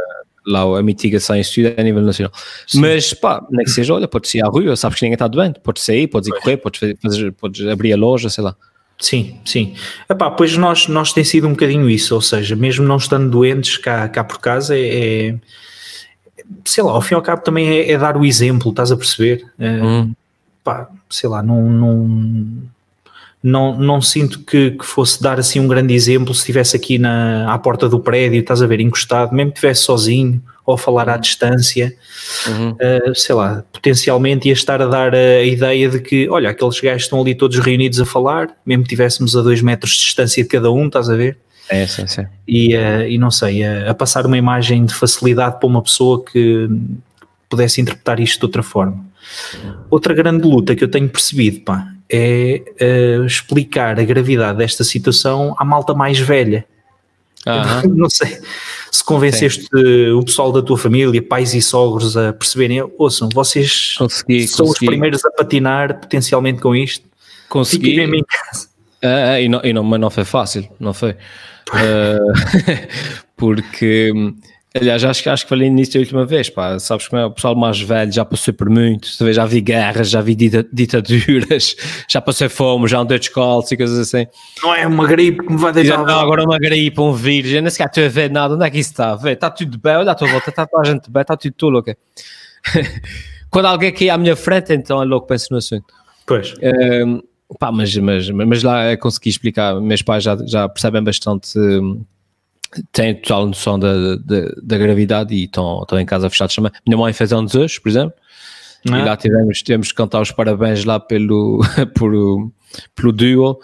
lá 0.46 0.80
a 0.80 0.84
mitigação 0.84 1.38
em 1.38 1.40
estudo 1.40 1.74
a 1.78 1.82
nível 1.82 2.02
nacional. 2.02 2.34
Sim. 2.68 2.82
Mas 2.82 3.14
pá, 3.14 3.42
nem 3.50 3.64
que 3.64 3.72
seja, 3.72 3.94
olha, 3.94 4.08
podes 4.08 4.36
ir 4.36 4.44
à 4.44 4.50
rua, 4.50 4.76
sabes 4.76 5.00
que 5.00 5.06
ninguém 5.06 5.16
está 5.16 5.30
doente, 5.30 5.62
podes 5.62 5.84
sair, 5.84 6.08
podes 6.08 6.28
ir 6.28 6.38
correr, 6.42 6.58
podes, 6.58 6.98
fazer, 7.02 7.32
podes 7.32 7.66
abrir 7.68 7.94
a 7.94 7.96
loja, 7.96 8.30
sei 8.30 8.44
lá. 8.44 8.54
Sim, 9.00 9.40
sim. 9.46 9.76
Epá, 10.10 10.32
pois 10.32 10.56
nós, 10.56 10.88
nós 10.88 11.12
tem 11.12 11.24
sido 11.24 11.48
um 11.48 11.52
bocadinho 11.52 11.90
isso, 11.90 12.16
ou 12.16 12.22
seja, 12.22 12.56
mesmo 12.56 12.86
não 12.86 12.98
estando 12.98 13.30
doentes 13.30 13.78
cá, 13.78 14.08
cá 14.08 14.24
por 14.24 14.40
casa, 14.40 14.78
é, 14.78 15.30
é 15.30 15.36
sei 16.66 16.84
lá, 16.84 16.92
ao 16.92 17.02
fim 17.02 17.14
e 17.14 17.16
ao 17.16 17.22
cabo 17.22 17.42
também 17.42 17.70
é, 17.70 17.92
é 17.92 17.98
dar 17.98 18.18
o 18.18 18.26
exemplo, 18.26 18.70
estás 18.70 18.92
a 18.92 18.98
perceber? 18.98 19.46
É, 19.60 19.82
hum. 19.82 20.14
pá, 20.64 20.90
sei 21.10 21.30
lá, 21.30 21.42
não, 21.44 21.70
não, 21.70 22.64
não, 23.44 23.78
não 23.78 24.02
sinto 24.02 24.40
que, 24.40 24.72
que, 24.72 24.86
fosse 24.86 25.22
dar 25.22 25.38
assim 25.38 25.60
um 25.60 25.68
grande 25.68 25.94
exemplo 25.94 26.34
se 26.34 26.40
estivesse 26.40 26.78
aqui 26.78 26.98
na, 26.98 27.54
à 27.54 27.60
porta 27.60 27.90
do 27.90 28.00
prédio, 28.00 28.40
estás 28.40 28.62
a 28.62 28.68
ver, 28.68 28.80
encostado, 28.80 29.36
mesmo 29.36 29.52
que 29.52 29.58
estivesse 29.58 29.82
sozinho 29.82 30.42
ou 30.66 30.76
a 30.76 30.78
falar 30.78 31.10
à 31.10 31.16
uhum. 31.16 31.20
distância, 31.20 31.94
uhum. 32.48 32.72
uh, 32.72 33.14
sei 33.14 33.36
lá, 33.36 33.66
potencialmente 33.74 34.48
ia 34.48 34.54
estar 34.54 34.82
a 34.82 34.86
dar 34.86 35.14
a, 35.14 35.18
a, 35.18 35.44
ideia 35.44 35.90
de 35.90 36.00
que, 36.00 36.30
olha, 36.30 36.50
aqueles 36.50 36.80
gajos 36.80 37.04
estão 37.04 37.20
ali 37.20 37.36
todos 37.36 37.60
reunidos 37.60 38.00
a 38.00 38.06
falar, 38.06 38.50
mesmo 38.66 38.84
que 38.84 38.90
tivéssemos 38.90 39.36
a 39.36 39.42
dois 39.42 39.62
metros 39.62 39.92
de 39.92 40.04
distância 40.04 40.42
de 40.42 40.48
cada 40.48 40.72
um, 40.72 40.88
estás 40.88 41.10
a 41.10 41.16
ver? 41.18 41.38
É, 41.68 41.86
sim, 41.86 42.08
sim. 42.08 42.26
E, 42.48 42.78
uh, 42.78 43.06
e 43.10 43.18
não 43.18 43.30
sei, 43.30 43.62
a, 43.66 43.92
a 43.92 43.94
passar 43.94 44.26
uma 44.26 44.38
imagem 44.38 44.86
de 44.86 44.94
facilidade 44.94 45.60
para 45.60 45.68
uma 45.68 45.82
pessoa 45.82 46.24
que 46.24 46.70
pudesse 47.50 47.82
interpretar 47.82 48.22
isto 48.22 48.40
de 48.40 48.46
outra 48.46 48.64
forma. 48.64 49.06
Outra 49.90 50.14
grande 50.14 50.48
luta 50.48 50.76
que 50.76 50.84
eu 50.84 50.88
tenho 50.90 51.10
percebido, 51.10 51.62
pá, 51.62 51.94
é 52.10 52.64
uh, 52.82 53.26
explicar 53.26 54.00
a 54.00 54.04
gravidade 54.04 54.58
desta 54.58 54.84
situação 54.84 55.56
à 55.58 55.66
malta 55.66 55.94
mais 55.94 56.20
velha. 56.20 56.66
Uhum. 57.46 57.96
Não 57.96 58.10
sei 58.10 58.40
se 58.94 59.04
convenceste 59.04 59.64
Sim. 59.64 60.12
o 60.12 60.24
pessoal 60.24 60.52
da 60.52 60.62
tua 60.62 60.78
família, 60.78 61.20
pais 61.22 61.56
e 61.56 61.62
sogros 61.62 62.16
a 62.16 62.32
perceberem, 62.32 62.84
ouçam, 62.98 63.28
vocês 63.28 63.96
consegui, 63.98 64.48
são 64.48 64.68
consegui. 64.68 64.86
os 64.86 64.90
primeiros 64.90 65.26
a 65.26 65.32
patinar 65.32 66.00
potencialmente 66.00 66.62
com 66.62 66.76
isto. 66.76 67.06
Consegui. 67.50 67.90
Fiquem 67.90 68.20
em 68.20 68.24
casa. 68.24 68.68
Uh, 69.04 69.40
e 69.42 69.50
não, 69.50 69.62
e 69.64 69.74
não, 69.74 69.84
mas 69.84 70.00
não 70.00 70.10
foi 70.12 70.24
fácil, 70.24 70.70
não 70.80 70.94
foi. 70.94 71.12
Uh, 71.70 72.34
porque 73.36 74.12
Aliás, 74.76 75.04
acho, 75.04 75.30
acho 75.30 75.44
que 75.44 75.50
falei 75.50 75.70
nisso 75.70 75.96
a 75.98 76.00
última 76.00 76.26
vez, 76.26 76.50
pá, 76.50 76.80
sabes 76.80 77.08
como 77.08 77.22
é, 77.22 77.26
o 77.28 77.32
pessoal 77.32 77.56
mais 77.56 77.80
velho 77.80 78.12
já 78.12 78.26
passou 78.26 78.52
por 78.56 78.68
muito, 78.72 79.08
já 79.32 79.46
vi 79.46 79.62
guerras, 79.62 80.10
já 80.10 80.20
vi 80.20 80.36
ditaduras, 80.36 81.76
já 82.10 82.20
passei 82.20 82.50
fome, 82.50 82.88
já 82.88 82.98
andei 82.98 83.20
descalço 83.20 83.72
e 83.72 83.78
coisas 83.78 84.00
assim. 84.00 84.26
Não 84.64 84.74
é 84.74 84.88
uma 84.88 85.06
gripe 85.06 85.46
que 85.46 85.54
me 85.54 85.60
vai 85.60 85.72
deixar... 85.72 86.04
Não, 86.04 86.20
agora 86.20 86.44
uma 86.44 86.58
gripe, 86.58 87.00
um 87.00 87.14
vírus, 87.14 87.52
eu 87.52 87.62
nem 87.62 87.70
sequer 87.70 87.86
estou 87.86 88.04
a 88.04 88.08
ver 88.08 88.32
nada, 88.32 88.56
onde 88.56 88.66
é 88.66 88.70
que 88.72 88.80
isso 88.80 88.90
está? 88.90 89.16
Vê, 89.16 89.34
está 89.34 89.52
tudo 89.52 89.78
bem, 89.78 89.96
olha 89.96 90.12
à 90.12 90.16
tua 90.16 90.28
volta, 90.28 90.50
está 90.50 90.66
toda 90.66 90.90
a 90.90 90.92
gente 90.92 91.08
bem, 91.08 91.22
está 91.22 91.38
tudo 91.38 91.54
tudo 91.56 91.78
ok. 91.78 91.96
Quando 93.52 93.68
alguém 93.68 93.90
aqui 93.90 94.10
à 94.10 94.18
minha 94.18 94.36
frente, 94.36 94.74
então 94.74 95.00
é 95.00 95.06
louco, 95.06 95.28
penso 95.28 95.50
no 95.52 95.60
assunto. 95.60 95.94
Pois. 96.26 96.56
Um, 97.06 97.22
pá, 97.60 97.72
mas, 97.72 97.96
mas, 97.98 98.28
mas 98.32 98.64
lá 98.64 98.98
consegui 98.98 99.30
explicar, 99.30 99.80
meus 99.80 100.02
pais 100.02 100.24
já, 100.24 100.36
já 100.48 100.68
percebem 100.68 101.04
bastante... 101.04 101.60
Um, 101.60 102.04
têm 102.92 103.16
total 103.16 103.48
noção 103.48 103.78
da, 103.80 104.16
da, 104.16 104.52
da 104.62 104.78
gravidade 104.78 105.34
e 105.34 105.46
estão, 105.46 105.82
estão 105.82 106.00
em 106.00 106.06
casa 106.06 106.30
fechados 106.30 106.56
também. 106.56 106.72
Minha 106.86 106.98
mãe 106.98 107.14
fez 107.14 107.32
anos 107.34 107.56
hoje, 107.56 107.80
por 107.80 107.90
exemplo, 107.90 108.14
ah. 108.90 109.00
e 109.00 109.06
lá 109.06 109.18
tivemos, 109.18 109.62
tivemos 109.62 109.88
que 109.90 109.96
cantar 109.96 110.22
os 110.22 110.32
parabéns 110.32 110.84
lá 110.86 111.00
pelo, 111.00 111.62
por, 111.96 112.12
pelo 112.96 113.12
duo. 113.12 113.60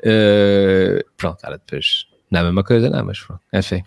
Uh, 0.00 1.04
pronto, 1.16 1.40
cara, 1.40 1.58
depois 1.58 2.06
não 2.30 2.40
é 2.40 2.42
a 2.42 2.46
mesma 2.46 2.64
coisa, 2.64 2.90
não, 2.90 3.04
mas 3.04 3.20
pronto, 3.20 3.40
enfim. 3.52 3.82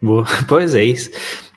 Boa, 0.00 0.24
pois 0.48 0.74
é 0.74 0.84
isso 0.84 1.10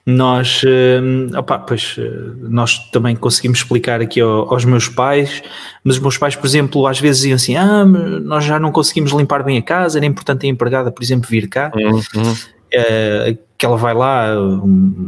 nós, 0.06 0.62
uh, 0.64 1.38
opa, 1.38 1.58
pois, 1.58 1.98
uh, 1.98 2.36
nós 2.48 2.78
também 2.92 3.16
conseguimos 3.16 3.60
explicar 3.60 4.02
aqui 4.02 4.22
ao, 4.22 4.54
aos 4.54 4.64
meus 4.64 4.88
pais, 4.88 5.42
mas 5.84 5.96
os 5.96 6.02
meus 6.02 6.16
pais, 6.16 6.36
por 6.36 6.46
exemplo, 6.46 6.86
às 6.86 7.00
vezes 7.00 7.22
diziam 7.22 7.36
assim: 7.36 7.56
Ah, 7.56 7.84
nós 7.84 8.44
já 8.44 8.60
não 8.60 8.72
conseguimos 8.72 9.12
limpar 9.14 9.44
bem 9.44 9.58
a 9.58 9.64
casa, 9.64 9.98
era 9.98 10.06
importante 10.06 10.46
a 10.46 10.50
empregada, 10.50 10.92
por 10.92 11.04
exemplo, 11.04 11.28
vir 11.28 11.50
cá. 11.50 11.72
Uhum. 11.76 12.32
Uh, 12.32 13.46
que 13.58 13.66
ela 13.66 13.78
vai 13.78 13.94
lá, 13.94 14.28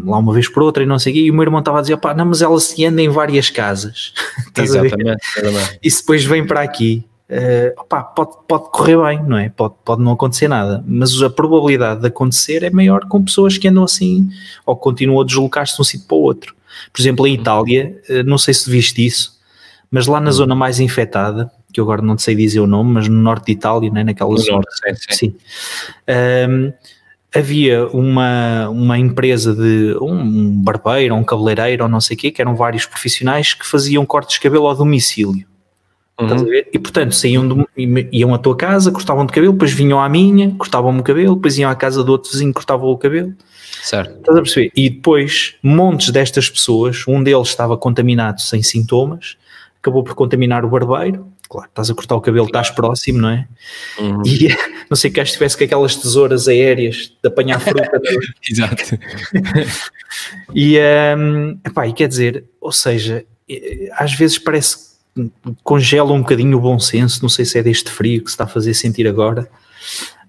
lá 0.05 0.17
uma 0.17 0.33
vez 0.33 0.47
por 0.47 0.63
outra 0.63 0.81
e 0.81 0.85
não 0.85 0.97
sei 0.97 1.11
o 1.11 1.15
quê, 1.15 1.21
e 1.23 1.31
o 1.31 1.33
meu 1.33 1.43
irmão 1.43 1.59
estava 1.59 1.79
a 1.79 1.81
dizer, 1.81 1.97
pá, 1.97 2.13
não, 2.13 2.25
mas 2.25 2.41
ela 2.41 2.57
se 2.61 2.85
anda 2.85 3.01
em 3.01 3.09
várias 3.09 3.49
casas. 3.49 4.13
Exatamente, 4.57 5.19
exatamente. 5.37 5.79
E 5.83 5.89
depois 5.89 6.23
vem 6.23 6.47
para 6.47 6.61
aqui 6.61 7.05
uh, 7.29 7.81
opá, 7.81 8.03
pode, 8.03 8.31
pode 8.47 8.71
correr 8.71 8.97
bem, 8.97 9.23
não 9.23 9.37
é? 9.37 9.49
Pode, 9.49 9.75
pode 9.83 10.01
não 10.01 10.13
acontecer 10.13 10.47
nada, 10.47 10.83
mas 10.87 11.21
a 11.21 11.29
probabilidade 11.29 12.01
de 12.01 12.07
acontecer 12.07 12.63
é 12.63 12.69
maior 12.69 13.05
com 13.07 13.23
pessoas 13.23 13.57
que 13.57 13.67
andam 13.67 13.83
assim 13.83 14.29
ou 14.65 14.75
continuam 14.75 15.21
a 15.21 15.25
deslocar-se 15.25 15.75
de 15.75 15.81
um 15.81 15.85
sítio 15.85 16.07
para 16.07 16.17
o 16.17 16.21
outro. 16.21 16.55
Por 16.93 17.01
exemplo, 17.01 17.25
em 17.27 17.33
Itália, 17.33 17.99
uh, 18.09 18.23
não 18.23 18.37
sei 18.37 18.53
se 18.53 18.69
viste 18.69 19.05
isso, 19.05 19.37
mas 19.89 20.07
lá 20.07 20.19
na 20.19 20.31
zona 20.31 20.55
mais 20.55 20.79
infectada, 20.79 21.51
que 21.71 21.79
eu 21.79 21.83
agora 21.83 22.01
não 22.01 22.17
sei 22.17 22.35
dizer 22.35 22.59
o 22.59 22.67
nome, 22.67 22.91
mas 22.91 23.07
no 23.07 23.21
norte 23.21 23.47
de 23.47 23.51
Itália, 23.53 23.89
né, 23.89 24.03
naquela 24.03 24.31
no 24.31 24.37
zona. 24.37 24.63
Norte, 24.85 25.15
sim. 25.15 25.35
Um, 26.49 26.73
havia 27.33 27.87
uma, 27.87 28.69
uma 28.69 28.97
empresa 28.97 29.53
de 29.53 29.95
um 30.01 30.51
barbeiro, 30.61 31.15
um 31.15 31.23
cabeleireiro 31.23 31.83
ou 31.83 31.89
não 31.89 32.01
sei 32.01 32.15
o 32.15 32.19
quê, 32.19 32.31
que 32.31 32.41
eram 32.41 32.55
vários 32.55 32.85
profissionais 32.85 33.53
que 33.53 33.65
faziam 33.65 34.05
cortes 34.05 34.35
de 34.35 34.41
cabelo 34.41 34.67
ao 34.67 34.75
domicílio. 34.75 35.45
Uhum. 36.19 36.51
E 36.73 36.79
portanto 36.79 37.13
saíam 37.13 37.47
de, 37.47 38.09
iam 38.11 38.33
à 38.33 38.39
tua 38.39 38.55
casa, 38.55 38.91
cortavam 38.91 39.25
de 39.25 39.31
cabelo, 39.31 39.53
depois 39.53 39.71
vinham 39.71 40.01
à 40.01 40.09
minha, 40.09 40.55
cortavam-me 40.57 40.99
o 40.99 41.03
cabelo, 41.03 41.35
depois 41.35 41.57
iam 41.59 41.69
à 41.69 41.75
casa 41.75 42.03
do 42.03 42.11
outro 42.11 42.31
vizinho, 42.31 42.51
cortavam 42.51 42.89
o 42.89 42.97
cabelo. 42.97 43.33
Certo. 43.83 44.17
Estás 44.17 44.37
a 44.37 44.41
perceber? 44.41 44.71
E 44.75 44.89
depois, 44.89 45.55
montes 45.61 46.09
destas 46.09 46.49
pessoas, 46.49 47.07
um 47.07 47.21
deles 47.21 47.49
estava 47.49 47.77
contaminado 47.77 48.41
sem 48.41 48.63
sintomas, 48.63 49.37
acabou 49.79 50.03
por 50.03 50.15
contaminar 50.15 50.65
o 50.65 50.69
barbeiro. 50.69 51.27
Claro, 51.47 51.69
estás 51.69 51.89
a 51.89 51.93
cortar 51.93 52.15
o 52.15 52.21
cabelo, 52.21 52.47
estás 52.47 52.69
próximo, 52.71 53.19
não 53.19 53.29
é? 53.29 53.47
Uhum. 53.99 54.21
E 54.25 54.49
não 54.89 54.97
sei 54.97 55.11
que 55.11 55.21
estivesse 55.21 55.55
com 55.55 55.63
aquelas 55.63 55.95
tesouras 55.95 56.47
aéreas 56.47 57.13
de 57.23 57.27
apanhar 57.27 57.59
fruta. 57.61 58.01
Exato. 58.49 58.99
e, 60.53 60.77
um, 61.17 61.57
epá, 61.65 61.87
e 61.87 61.93
quer 61.93 62.07
dizer, 62.09 62.43
ou 62.59 62.71
seja, 62.71 63.23
às 63.93 64.13
vezes 64.13 64.37
parece 64.37 64.86
congela 65.63 66.11
um 66.13 66.19
bocadinho 66.19 66.57
o 66.57 66.61
bom 66.61 66.79
senso, 66.79 67.21
não 67.21 67.29
sei 67.29 67.45
se 67.45 67.57
é 67.57 67.63
deste 67.63 67.89
frio 67.91 68.23
que 68.23 68.29
se 68.29 68.33
está 68.33 68.43
a 68.45 68.47
fazer 68.47 68.73
sentir 68.73 69.07
agora. 69.07 69.49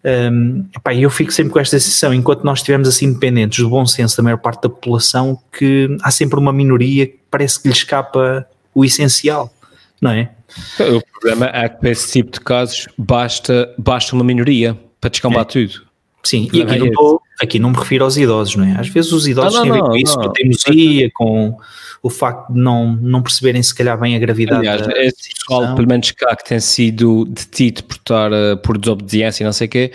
Um, 0.04 0.66
epá, 0.74 0.94
eu 0.94 1.10
fico 1.10 1.32
sempre 1.32 1.52
com 1.52 1.58
esta 1.58 1.78
sensação, 1.78 2.14
enquanto 2.14 2.44
nós 2.44 2.60
estivermos 2.60 2.88
assim 2.88 3.12
dependentes 3.12 3.58
do 3.58 3.68
bom 3.68 3.84
senso 3.84 4.16
da 4.16 4.22
maior 4.22 4.38
parte 4.38 4.62
da 4.62 4.68
população, 4.68 5.38
que 5.52 5.96
há 6.02 6.10
sempre 6.10 6.38
uma 6.38 6.52
minoria 6.52 7.06
que 7.06 7.18
parece 7.30 7.60
que 7.60 7.68
lhe 7.68 7.74
escapa 7.74 8.46
o 8.74 8.84
essencial, 8.84 9.52
não 10.00 10.10
é? 10.10 10.30
O 10.78 11.02
problema 11.12 11.50
é 11.52 11.68
que 11.68 11.80
para 11.80 11.90
esse 11.90 12.12
tipo 12.12 12.32
de 12.32 12.40
casos 12.40 12.86
basta, 12.96 13.74
basta 13.76 14.14
uma 14.14 14.24
minoria 14.24 14.78
para 15.00 15.10
descambar 15.10 15.42
é. 15.42 15.44
tudo. 15.44 15.82
Sim, 16.22 16.48
e 16.52 16.62
aqui, 16.62 16.74
é 16.74 16.78
não 16.78 16.86
estou, 16.86 17.22
aqui 17.40 17.58
não 17.58 17.70
me 17.70 17.76
refiro 17.76 18.04
aos 18.04 18.16
idosos, 18.16 18.56
não 18.56 18.64
é? 18.64 18.78
Às 18.78 18.88
vezes 18.88 19.12
os 19.12 19.26
idosos 19.26 19.54
Não, 19.54 19.64
não, 19.66 19.72
têm 19.72 19.72
a 19.72 19.74
ver 19.74 19.80
com 19.82 19.88
não, 19.88 19.96
isso, 19.96 20.16
não. 20.16 20.22
com 20.24 20.28
a 20.28 20.32
teimosia, 20.32 21.10
com 21.14 21.56
o 22.02 22.10
facto 22.10 22.52
de 22.52 22.58
não, 22.60 22.92
não 22.96 23.22
perceberem 23.22 23.62
se 23.62 23.74
calhar 23.74 23.98
bem 23.98 24.14
a 24.14 24.18
gravidade 24.18 24.66
Aliás, 24.66 24.86
da 24.86 24.92
esse 25.02 25.34
pessoal, 25.34 25.60
situação. 25.60 25.74
pelo 25.74 25.88
menos 25.88 26.10
cá, 26.12 26.36
que 26.36 26.44
tem 26.44 26.60
sido 26.60 27.24
detido 27.24 27.84
por, 27.84 27.96
estar, 27.96 28.32
eh, 28.32 28.56
por 28.56 28.78
desobediência 28.78 29.42
e 29.42 29.46
não 29.46 29.52
sei 29.52 29.66
o 29.66 29.70
quê, 29.70 29.92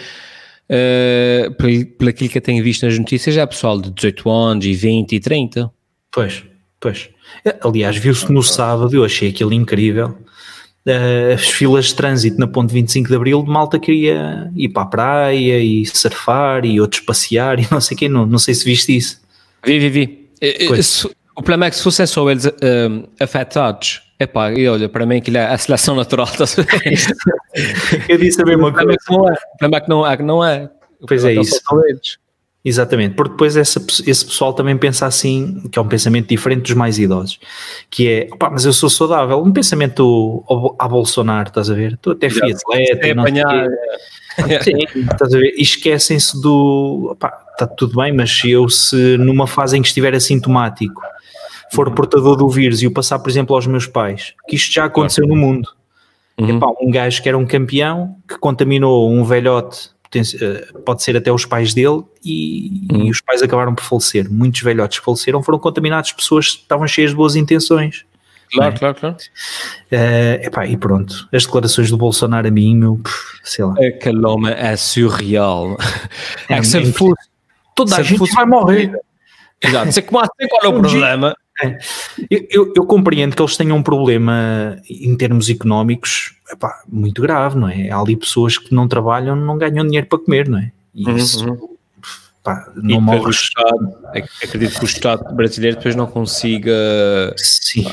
eh, 0.70 1.50
pelo, 1.58 1.86
pelo 1.86 2.10
aquilo 2.10 2.30
que 2.30 2.38
eu 2.38 2.42
tenho 2.42 2.64
visto 2.64 2.86
nas 2.86 2.98
notícias, 2.98 3.38
é 3.38 3.46
pessoal 3.46 3.80
de 3.80 3.90
18 3.92 4.30
anos 4.30 4.66
e 4.66 4.74
20 4.74 5.14
e 5.14 5.20
30. 5.20 5.72
Pois, 6.12 6.44
pois. 6.80 7.10
É, 7.46 7.58
Aliás, 7.64 7.96
viu-se 7.98 8.32
no 8.32 8.44
sábado, 8.44 8.94
eu 8.96 9.04
achei 9.04 9.30
aquilo 9.30 9.54
incrível. 9.54 10.18
Eh, 10.86 11.34
as 11.34 11.48
filas 11.48 11.86
de 11.86 11.96
trânsito 11.96 12.38
na 12.40 12.48
ponte 12.48 12.74
25 12.74 13.08
de 13.08 13.16
Abril 13.16 13.42
de 13.44 13.50
malta 13.50 13.80
queria 13.80 14.52
ir 14.56 14.70
para 14.70 14.84
a 14.84 14.86
praia 14.86 15.60
e 15.60 15.86
surfar 15.86 16.66
e 16.66 16.80
outros 16.82 17.02
passear 17.02 17.60
e 17.60 17.68
não 17.72 17.80
sei 17.80 17.96
quem, 17.96 18.10
não, 18.10 18.26
não 18.26 18.40
sei 18.40 18.54
se 18.54 18.66
viste 18.66 18.96
isso. 18.96 19.22
Vi, 19.66 19.80
vi, 19.80 19.90
vi. 19.90 20.30
O 21.36 21.42
problema 21.42 21.66
é 21.68 21.70
que 21.70 21.78
se 21.78 21.84
fossem 21.84 22.06
só 22.06 22.30
eles 22.30 22.46
eh, 22.46 22.90
afetados, 23.20 24.02
epá, 24.20 24.52
e 24.52 24.68
olha, 24.68 24.88
para 24.88 25.06
mim 25.06 25.18
aquilo 25.18 25.38
é 25.38 25.46
a 25.48 25.58
seleção 25.58 25.96
natural, 25.96 26.28
ver? 26.38 27.00
Eu 28.10 28.18
disse 28.18 28.42
a 28.42 28.46
mesma 28.46 28.68
O 28.68 28.74
problema 28.74 28.98
coisa. 28.98 28.98
é 28.98 28.98
que 28.98 29.10
não 29.12 29.30
é. 29.30 29.34
O 29.34 29.58
problema 29.58 29.78
é 29.78 29.82
que 29.82 29.90
não 29.90 30.06
é. 30.06 30.18
Que 30.18 30.24
não 30.24 30.46
é. 30.46 30.70
Pois 31.08 31.26
é 31.26 31.34
que 31.34 31.40
isso. 31.42 31.62
eles. 31.88 32.18
Exatamente, 32.66 33.16
porque 33.16 33.32
depois 33.32 33.58
essa, 33.58 33.86
esse 34.08 34.26
pessoal 34.26 34.54
também 34.54 34.78
pensa 34.78 35.06
assim, 35.06 35.62
que 35.70 35.78
é 35.78 35.82
um 35.82 35.88
pensamento 35.88 36.30
diferente 36.30 36.62
dos 36.62 36.74
mais 36.74 36.98
idosos, 36.98 37.38
que 37.90 38.08
é, 38.08 38.30
opá, 38.32 38.50
mas 38.50 38.64
eu 38.64 38.72
sou 38.72 38.90
saudável, 38.90 39.38
um 39.44 39.52
pensamento 39.52 40.46
a 40.80 40.88
Bolsonaro, 40.88 41.50
estás 41.50 41.70
a 41.70 41.74
ver? 41.74 41.98
Tu 42.02 42.12
até 42.12 42.30
fui 42.30 42.54
atleta, 42.54 43.08
É 43.08 43.12
apanhar. 43.12 43.68
Sim, 44.64 44.78
estás 44.96 45.34
a 45.34 45.38
ver? 45.38 45.54
E 45.58 45.62
esquecem-se 45.62 46.42
do, 46.42 47.10
opá, 47.12 47.38
está 47.52 47.68
tudo 47.68 48.02
bem, 48.02 48.14
mas 48.14 48.32
se 48.32 48.50
eu 48.50 48.70
se 48.70 49.18
numa 49.18 49.46
fase 49.46 49.78
em 49.78 49.82
que 49.82 49.90
estiver 49.90 50.16
assintomático 50.16 51.02
for 51.74 51.92
portador 51.92 52.38
do 52.38 52.48
vírus 52.48 52.82
e 52.82 52.88
o 52.88 52.92
passar, 52.92 53.20
por 53.20 53.30
exemplo, 53.30 53.56
aos 53.56 53.68
meus 53.68 53.88
pais, 53.88 54.34
que 54.48 54.56
isto 54.56 54.74
já 54.74 54.86
aconteceu 54.86 55.28
no 55.28 55.36
mundo, 55.36 55.68
Uhum. 56.40 56.58
Epá, 56.58 56.68
um 56.82 56.90
gajo 56.90 57.22
que 57.22 57.30
era 57.30 57.38
um 57.38 57.46
campeão 57.46 58.18
que 58.28 58.38
contaminou 58.40 59.12
um 59.12 59.24
velhote, 59.24 59.92
pode 60.86 61.04
ser 61.04 61.16
até 61.18 61.32
os 61.32 61.46
pais 61.46 61.74
dele, 61.74 62.04
e, 62.24 62.88
Uhum. 62.92 63.06
e 63.06 63.12
os 63.12 63.22
pais 63.22 63.42
acabaram 63.42 63.74
por 63.76 63.84
falecer. 63.84 64.30
Muitos 64.32 64.62
velhotes 64.62 64.98
faleceram 65.04 65.42
foram 65.44 65.60
contaminados 65.60 66.12
pessoas 66.12 66.52
que 66.52 66.62
estavam 66.62 66.88
cheias 66.88 67.12
de 67.12 67.16
boas 67.16 67.36
intenções. 67.36 68.06
Claro, 68.54 68.76
é? 68.76 68.78
claro, 68.78 68.96
claro. 69.00 69.18
Eh, 69.92 70.42
epá, 70.46 70.68
e 70.68 70.78
pronto, 70.78 71.28
as 71.34 71.44
declarações 71.46 71.90
do 71.90 71.98
Bolsonaro 71.98 72.48
a 72.48 72.52
mim, 72.52 72.76
meu, 72.76 73.02
sei 73.44 73.66
lá. 73.66 73.74
Aquele 73.74 74.24
homem 74.26 74.54
é 74.56 74.76
surreal. 74.76 75.76
É, 76.50 76.56
É 76.56 76.60
que 76.60 76.68
se 76.68 76.94
fosse. 76.94 77.30
Toda 77.76 77.96
a 77.96 77.98
se 77.98 78.04
gente 78.04 78.20
fosse- 78.20 78.34
vai 78.36 78.46
morrer. 78.46 78.92
Exato. 79.60 79.92
Se 79.92 80.02
como 80.04 80.20
assim, 80.20 80.48
qual 80.50 80.62
é 80.64 80.68
o 80.76 80.78
Um 80.78 80.82
problema? 80.82 81.36
Eu, 82.30 82.48
eu- 82.50 82.74
eu 82.76 82.86
compreendo 82.86 83.36
que 83.36 83.42
eles 83.42 83.56
tenham 83.56 83.78
um 83.78 83.84
problema 83.84 84.78
em 84.90 85.16
termos 85.16 85.50
económicos 85.50 86.34
epá, 86.52 86.82
muito 86.88 87.22
grave, 87.22 87.58
não 87.58 87.70
é? 87.70 87.90
Há 87.92 87.98
ali 88.00 88.16
pessoas 88.16 88.58
que 88.58 88.74
não 88.74 88.88
trabalham, 88.88 89.36
não 89.36 89.58
ganham 89.58 89.86
dinheiro 89.86 90.08
para 90.08 90.20
comer, 90.20 90.48
não 90.50 90.58
é? 90.60 90.72
E 90.96 91.08
Uhum, 91.08 91.16
isso, 91.16 91.48
uhum. 91.48 91.70
pá, 92.44 92.72
E 92.84 92.94
não 92.94 93.02
morres. 93.02 93.36
Estado, 93.42 93.94
ac- 94.16 94.30
acredito 94.44 94.78
que 94.80 94.84
o 94.84 94.88
Estado 94.88 95.36
brasileiro 95.36 95.78
depois 95.78 95.96
não 95.96 96.08
consiga. 96.08 96.74
Sim. 97.38 97.86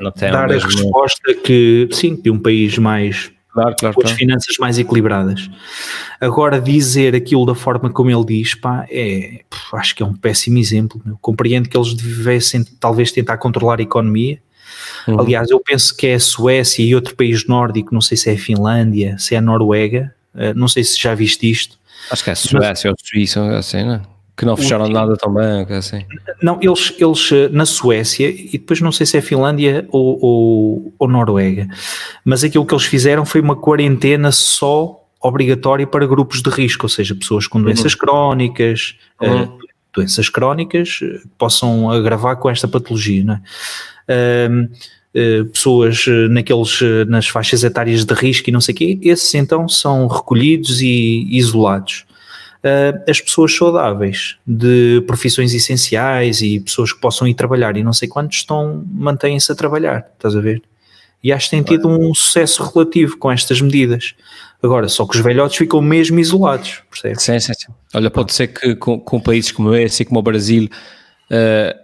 Não 0.00 0.10
tem 0.12 0.30
dar 0.30 0.50
a 0.50 0.54
resposta 0.58 1.34
que, 1.34 1.88
sim, 1.92 2.16
de 2.20 2.30
um 2.30 2.38
país 2.38 2.76
mais 2.78 3.30
Claro, 3.56 3.76
claro, 3.78 3.94
com 3.94 4.00
as 4.02 4.10
claro. 4.10 4.18
finanças 4.18 4.56
mais 4.58 4.78
equilibradas. 4.78 5.50
Agora, 6.20 6.60
dizer 6.60 7.14
aquilo 7.14 7.46
da 7.46 7.54
forma 7.54 7.88
como 7.90 8.10
ele 8.10 8.24
diz, 8.24 8.54
pá, 8.54 8.86
é, 8.90 9.40
acho 9.72 9.94
que 9.94 10.02
é 10.02 10.06
um 10.06 10.14
péssimo 10.14 10.58
exemplo. 10.58 11.00
meu. 11.04 11.16
Compreendo 11.20 11.68
que 11.68 11.76
eles 11.76 11.94
devessem 11.94 12.62
talvez 12.78 13.10
tentar 13.10 13.38
controlar 13.38 13.80
a 13.80 13.82
economia. 13.82 14.38
Uhum. 15.08 15.20
Aliás, 15.20 15.50
eu 15.50 15.58
penso 15.60 15.96
que 15.96 16.06
é 16.06 16.14
a 16.14 16.20
Suécia 16.20 16.84
e 16.84 16.94
outro 16.94 17.16
país 17.16 17.46
nórdico, 17.46 17.94
não 17.94 18.00
sei 18.00 18.16
se 18.16 18.28
é 18.28 18.34
a 18.34 18.38
Finlândia, 18.38 19.16
se 19.18 19.34
é 19.34 19.38
a 19.38 19.40
Noruega, 19.40 20.12
eh, 20.34 20.52
não 20.52 20.68
sei 20.68 20.84
se 20.84 21.00
já 21.00 21.14
viste 21.14 21.50
isto. 21.50 21.78
Acho 22.10 22.24
que 22.24 22.30
é 22.30 22.34
Suécia 22.34 22.90
ou 22.90 22.96
Suíça, 23.02 23.56
assim, 23.56 23.84
né? 23.84 24.02
Que 24.36 24.44
não 24.44 24.54
fecharam 24.56 24.86
nada 24.88 25.16
também, 25.16 25.66
assim. 25.76 26.04
Não, 26.42 26.58
eles, 26.60 26.92
eles 26.98 27.32
eh, 27.32 27.48
na 27.48 27.64
Suécia, 27.64 28.28
e 28.28 28.50
depois 28.52 28.80
não 28.82 28.92
sei 28.92 29.06
se 29.06 29.16
é 29.16 29.22
Finlândia 29.22 29.86
ou, 29.90 30.18
ou, 30.22 30.92
ou 30.98 31.08
Noruega, 31.08 31.66
mas 32.24 32.44
aquilo 32.44 32.66
que 32.66 32.74
eles 32.74 32.84
fizeram 32.84 33.24
foi 33.24 33.40
uma 33.40 33.56
quarentena 33.56 34.30
só 34.30 35.02
obrigatória 35.22 35.86
para 35.86 36.06
grupos 36.06 36.42
de 36.42 36.50
risco, 36.50 36.84
ou 36.84 36.88
seja, 36.90 37.14
pessoas 37.14 37.46
com 37.46 37.62
doenças 37.62 37.94
crónicas, 37.94 38.96
eh, 39.22 39.30
Uhum. 39.30 39.58
doenças 39.94 40.28
crónicas 40.28 40.98
que 40.98 41.22
possam 41.38 41.90
agravar 41.90 42.36
com 42.36 42.50
esta 42.50 42.68
patologia, 42.68 43.40
é? 44.06 44.48
Eh, 45.14 45.44
pessoas 45.44 46.04
naqueles, 46.28 46.78
nas 47.08 47.26
faixas 47.26 47.64
etárias 47.64 48.04
de 48.04 48.12
risco 48.12 48.50
e 48.50 48.52
não 48.52 48.60
sei 48.60 48.74
o 48.74 48.76
quê, 48.76 48.98
esses 49.00 49.34
então 49.34 49.66
são 49.66 50.06
recolhidos 50.06 50.82
e 50.82 51.26
isolados. 51.30 52.04
Uh, 52.66 52.98
as 53.08 53.20
pessoas 53.20 53.54
saudáveis 53.54 54.38
de 54.44 55.00
profissões 55.06 55.54
essenciais 55.54 56.42
e 56.42 56.58
pessoas 56.58 56.92
que 56.92 57.00
possam 57.00 57.28
ir 57.28 57.34
trabalhar 57.34 57.76
e 57.76 57.84
não 57.84 57.92
sei 57.92 58.08
quantos 58.08 58.38
estão, 58.38 58.84
mantêm-se 58.90 59.52
a 59.52 59.54
trabalhar, 59.54 60.04
estás 60.16 60.34
a 60.34 60.40
ver? 60.40 60.60
E 61.22 61.32
acho 61.32 61.48
que 61.48 61.50
tem 61.50 61.62
tido 61.62 61.88
um 61.88 62.12
sucesso 62.12 62.64
relativo 62.64 63.18
com 63.18 63.30
estas 63.30 63.60
medidas. 63.60 64.16
Agora, 64.60 64.88
só 64.88 65.06
que 65.06 65.16
os 65.16 65.22
velhotes 65.22 65.56
ficam 65.56 65.80
mesmo 65.80 66.18
isolados, 66.18 66.82
percebes? 66.90 67.22
Sim, 67.22 67.38
sim, 67.38 67.52
sim. 67.54 67.72
Olha, 67.94 68.10
pode 68.10 68.34
ser 68.34 68.48
que 68.48 68.74
com, 68.74 68.98
com 68.98 69.20
países 69.20 69.52
como 69.52 69.72
esse 69.74 70.02
e 70.02 70.06
como 70.06 70.18
o 70.18 70.22
Brasil, 70.22 70.68
eh, 71.30 71.76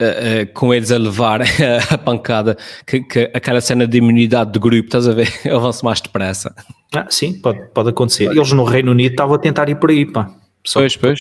eh, 0.00 0.40
eh, 0.40 0.46
com 0.46 0.72
eles 0.72 0.90
a 0.90 0.98
levar 0.98 1.42
a 1.90 1.98
pancada, 1.98 2.56
que, 2.86 3.00
que 3.02 3.30
aquela 3.34 3.60
cena 3.60 3.86
de 3.86 3.98
imunidade 3.98 4.52
de 4.52 4.58
grupo, 4.58 4.86
estás 4.86 5.06
a 5.06 5.12
ver, 5.12 5.28
avance 5.52 5.84
mais 5.84 6.00
depressa. 6.00 6.54
Ah, 6.94 7.06
sim, 7.10 7.34
pode, 7.40 7.60
pode 7.74 7.90
acontecer. 7.90 8.24
Eles 8.30 8.50
no 8.52 8.64
Reino 8.64 8.92
Unido 8.92 9.12
estavam 9.12 9.34
a 9.34 9.38
tentar 9.38 9.68
ir 9.68 9.76
por 9.76 9.90
aí, 9.90 10.04
pá. 10.06 10.30
Só 10.64 10.80
Pois, 10.80 10.96
pois. 10.96 11.18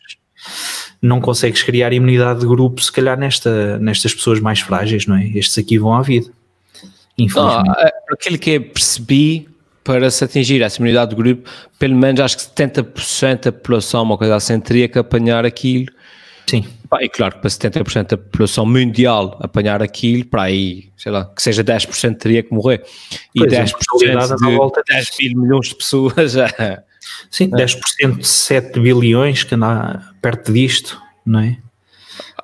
não 1.01 1.19
consegues 1.21 1.61
criar 1.63 1.93
imunidade 1.93 2.39
de 2.39 2.47
grupo, 2.47 2.81
se 2.81 2.91
calhar, 2.91 3.17
nesta, 3.17 3.77
nestas 3.79 4.13
pessoas 4.13 4.39
mais 4.39 4.59
frágeis, 4.61 5.05
não 5.05 5.15
é? 5.15 5.27
Estes 5.27 5.57
aqui 5.57 5.77
vão 5.77 5.93
à 5.93 6.01
vida. 6.01 6.27
Não, 7.17 7.25
Infelizmente. 7.25 7.69
eh, 7.79 7.91
por 8.07 8.13
aquilo 8.15 8.37
que 8.37 8.49
eu 8.51 8.61
percebi, 8.61 9.47
para 9.83 10.09
se 10.11 10.23
atingir 10.23 10.61
essa 10.61 10.77
imunidade 10.77 11.09
de 11.11 11.15
grupo, 11.17 11.49
pelo 11.77 11.95
menos 11.95 12.21
acho 12.21 12.37
que 12.37 12.43
70% 12.43 13.43
da 13.43 13.51
população, 13.51 14.03
uma 14.03 14.17
coisa 14.17 14.35
assim, 14.35 14.59
teria 14.59 14.87
que 14.87 14.97
apanhar 14.99 15.45
aquilo. 15.45 15.91
Sim. 16.47 16.65
Pá, 16.89 17.03
E 17.03 17.09
claro 17.09 17.35
que 17.35 17.41
para 17.41 17.49
70% 17.49 18.07
da 18.07 18.17
população 18.17 18.65
mundial 18.65 19.37
apanhar 19.41 19.81
aquilo, 19.83 20.25
para 20.25 20.43
aí, 20.43 20.89
sei 20.97 21.11
lá, 21.11 21.25
que 21.25 21.41
seja 21.41 21.63
10% 21.63 22.17
teria 22.17 22.41
que 22.41 22.51
morrer. 22.51 22.83
E 23.35 23.39
Pois, 23.39 23.53
a 23.53 23.63
10% 23.63 23.71
mortalidade 23.91 24.33
anda 24.33 24.45
à 24.45 24.49
de 24.49 24.55
volta 24.55 24.83
10 24.87 25.09
mil 25.19 25.41
milhões 25.41 25.67
de 25.69 25.75
pessoas. 25.75 26.33
Sim, 27.29 27.49
10% 27.51 28.17
de 28.17 28.27
7 28.27 28.79
bilhões 28.79 29.43
que 29.43 29.53
anda 29.55 30.03
perto 30.21 30.51
disto, 30.51 30.99
não 31.25 31.39
é? 31.39 31.57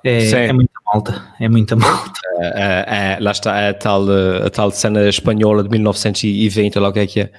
É, 0.04 0.30
é 0.48 0.54
muita 0.54 0.74
malta, 0.86 1.34
é 1.40 1.50
muita 1.50 1.76
malta. 1.76 2.20
É, 2.38 3.16
é, 3.16 3.18
lá 3.20 3.32
está 3.32 3.70
a 3.70 3.74
tal, 3.74 4.06
a 4.46 4.50
tal 4.52 4.70
cena 4.70 5.10
espanhola 5.10 5.64
de 5.64 5.70
1920, 5.70 6.78
logo 6.78 7.00
é 7.00 7.08
que 7.08 7.22
é. 7.22 7.32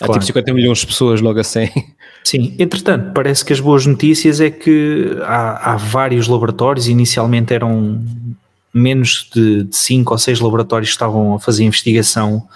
Há 0.00 0.06
Claro. 0.06 0.20
tipo 0.20 0.26
50 0.26 0.54
milhões 0.54 0.78
de 0.78 0.86
pessoas 0.86 1.20
logo 1.20 1.40
assim. 1.40 1.68
Sim, 2.24 2.54
entretanto, 2.58 3.12
parece 3.12 3.44
que 3.44 3.52
as 3.52 3.60
boas 3.60 3.86
notícias 3.86 4.40
é 4.40 4.50
que 4.50 5.16
há, 5.22 5.72
há 5.72 5.76
vários 5.76 6.28
laboratórios, 6.28 6.86
inicialmente 6.86 7.54
eram 7.54 8.00
menos 8.72 9.28
de 9.34 9.66
5 9.70 10.12
ou 10.12 10.18
6 10.18 10.40
laboratórios 10.40 10.90
que 10.90 10.94
estavam 10.94 11.34
a 11.34 11.38
fazer 11.40 11.64
investigação 11.64 12.46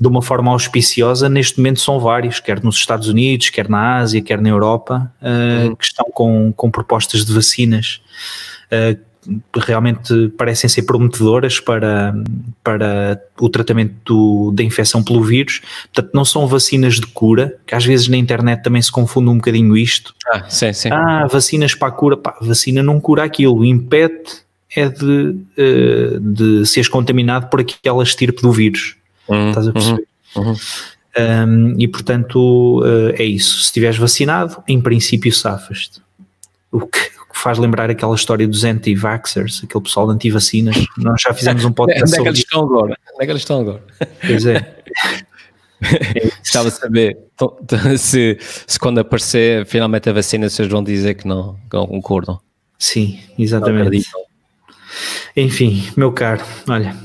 de 0.00 0.08
uma 0.08 0.22
forma 0.22 0.50
auspiciosa, 0.52 1.28
neste 1.28 1.58
momento 1.58 1.80
são 1.80 1.98
vários, 1.98 2.40
quer 2.40 2.62
nos 2.62 2.76
Estados 2.76 3.08
Unidos, 3.08 3.50
quer 3.50 3.68
na 3.68 3.98
Ásia, 3.98 4.22
quer 4.22 4.40
na 4.40 4.48
Europa, 4.48 5.12
uh, 5.20 5.76
que 5.76 5.84
estão 5.84 6.06
com, 6.12 6.52
com 6.52 6.70
propostas 6.70 7.24
de 7.24 7.32
vacinas 7.32 8.00
uh, 8.70 8.98
realmente 9.56 10.28
parecem 10.36 10.68
ser 10.68 10.82
prometedoras 10.82 11.60
para, 11.60 12.14
para 12.62 13.20
o 13.40 13.48
tratamento 13.48 13.94
do, 14.04 14.52
da 14.52 14.62
infecção 14.62 15.02
pelo 15.02 15.22
vírus. 15.22 15.60
Portanto, 15.92 16.12
não 16.14 16.24
são 16.24 16.46
vacinas 16.46 16.94
de 16.94 17.06
cura, 17.06 17.56
que 17.66 17.74
às 17.74 17.84
vezes 17.84 18.08
na 18.08 18.16
internet 18.16 18.62
também 18.62 18.82
se 18.82 18.92
confunde 18.92 19.30
um 19.30 19.36
bocadinho 19.36 19.76
isto. 19.76 20.14
Ah, 20.32 20.48
sim, 20.48 20.72
sim. 20.72 20.90
Ah, 20.92 21.26
vacinas 21.30 21.74
para 21.74 21.88
a 21.88 21.92
cura. 21.92 22.16
Pá, 22.16 22.36
vacina 22.40 22.82
não 22.82 23.00
cura 23.00 23.24
aquilo, 23.24 23.64
impede 23.64 24.44
é 24.76 24.88
de, 24.88 25.36
uh, 25.56 26.20
de 26.20 26.66
seres 26.66 26.88
contaminado 26.88 27.48
por 27.48 27.60
aquela 27.60 28.02
estirpe 28.02 28.42
do 28.42 28.50
vírus. 28.50 28.96
Uhum, 29.28 29.48
Estás 29.48 29.68
a 29.68 29.72
perceber? 29.72 30.06
uhum, 30.36 30.48
uhum. 30.48 30.56
Um, 31.16 31.76
e 31.78 31.86
portanto 31.86 32.80
uh, 32.80 33.14
é 33.16 33.22
isso. 33.22 33.58
Se 33.58 33.64
estiveres 33.66 33.96
vacinado, 33.96 34.60
em 34.66 34.80
princípio 34.80 35.32
safas-te. 35.32 36.02
O 36.72 36.80
que, 36.80 36.98
que 37.34 37.40
faz 37.40 37.58
lembrar 37.58 37.90
aquela 37.90 38.14
história 38.14 38.46
dos 38.46 38.62
anti-vaxxers, 38.62 39.62
aquele 39.64 39.82
pessoal 39.82 40.06
de 40.06 40.14
anti-vacinas. 40.14 40.76
Nós 40.96 41.20
já 41.20 41.34
fizemos 41.34 41.64
um 41.64 41.72
podcast 41.72 42.04
Onde 42.04 42.14
é 42.14 42.16
que 42.16 42.16
sobre 42.16 42.28
eles 42.28 42.38
estão 42.38 42.62
agora? 42.62 42.98
Onde 43.12 43.22
é 43.22 43.24
que 43.24 43.32
eles 43.32 43.42
estão 43.42 43.60
agora? 43.60 43.82
Pois 44.24 44.46
é. 44.46 44.76
Gostava 46.38 46.70
de 46.70 46.76
saber 46.76 47.18
se, 47.98 48.38
se 48.40 48.78
quando 48.78 49.00
aparecer 49.00 49.66
finalmente 49.66 50.08
a 50.08 50.12
vacina 50.12 50.48
vocês 50.48 50.68
vão 50.68 50.82
dizer 50.82 51.14
que 51.14 51.26
não, 51.26 51.54
que 51.68 51.76
não 51.76 51.88
concordam. 51.88 52.40
Sim, 52.78 53.18
exatamente. 53.36 54.06
Enfim, 55.36 55.84
meu 55.96 56.12
caro, 56.12 56.44
olha, 56.68 56.96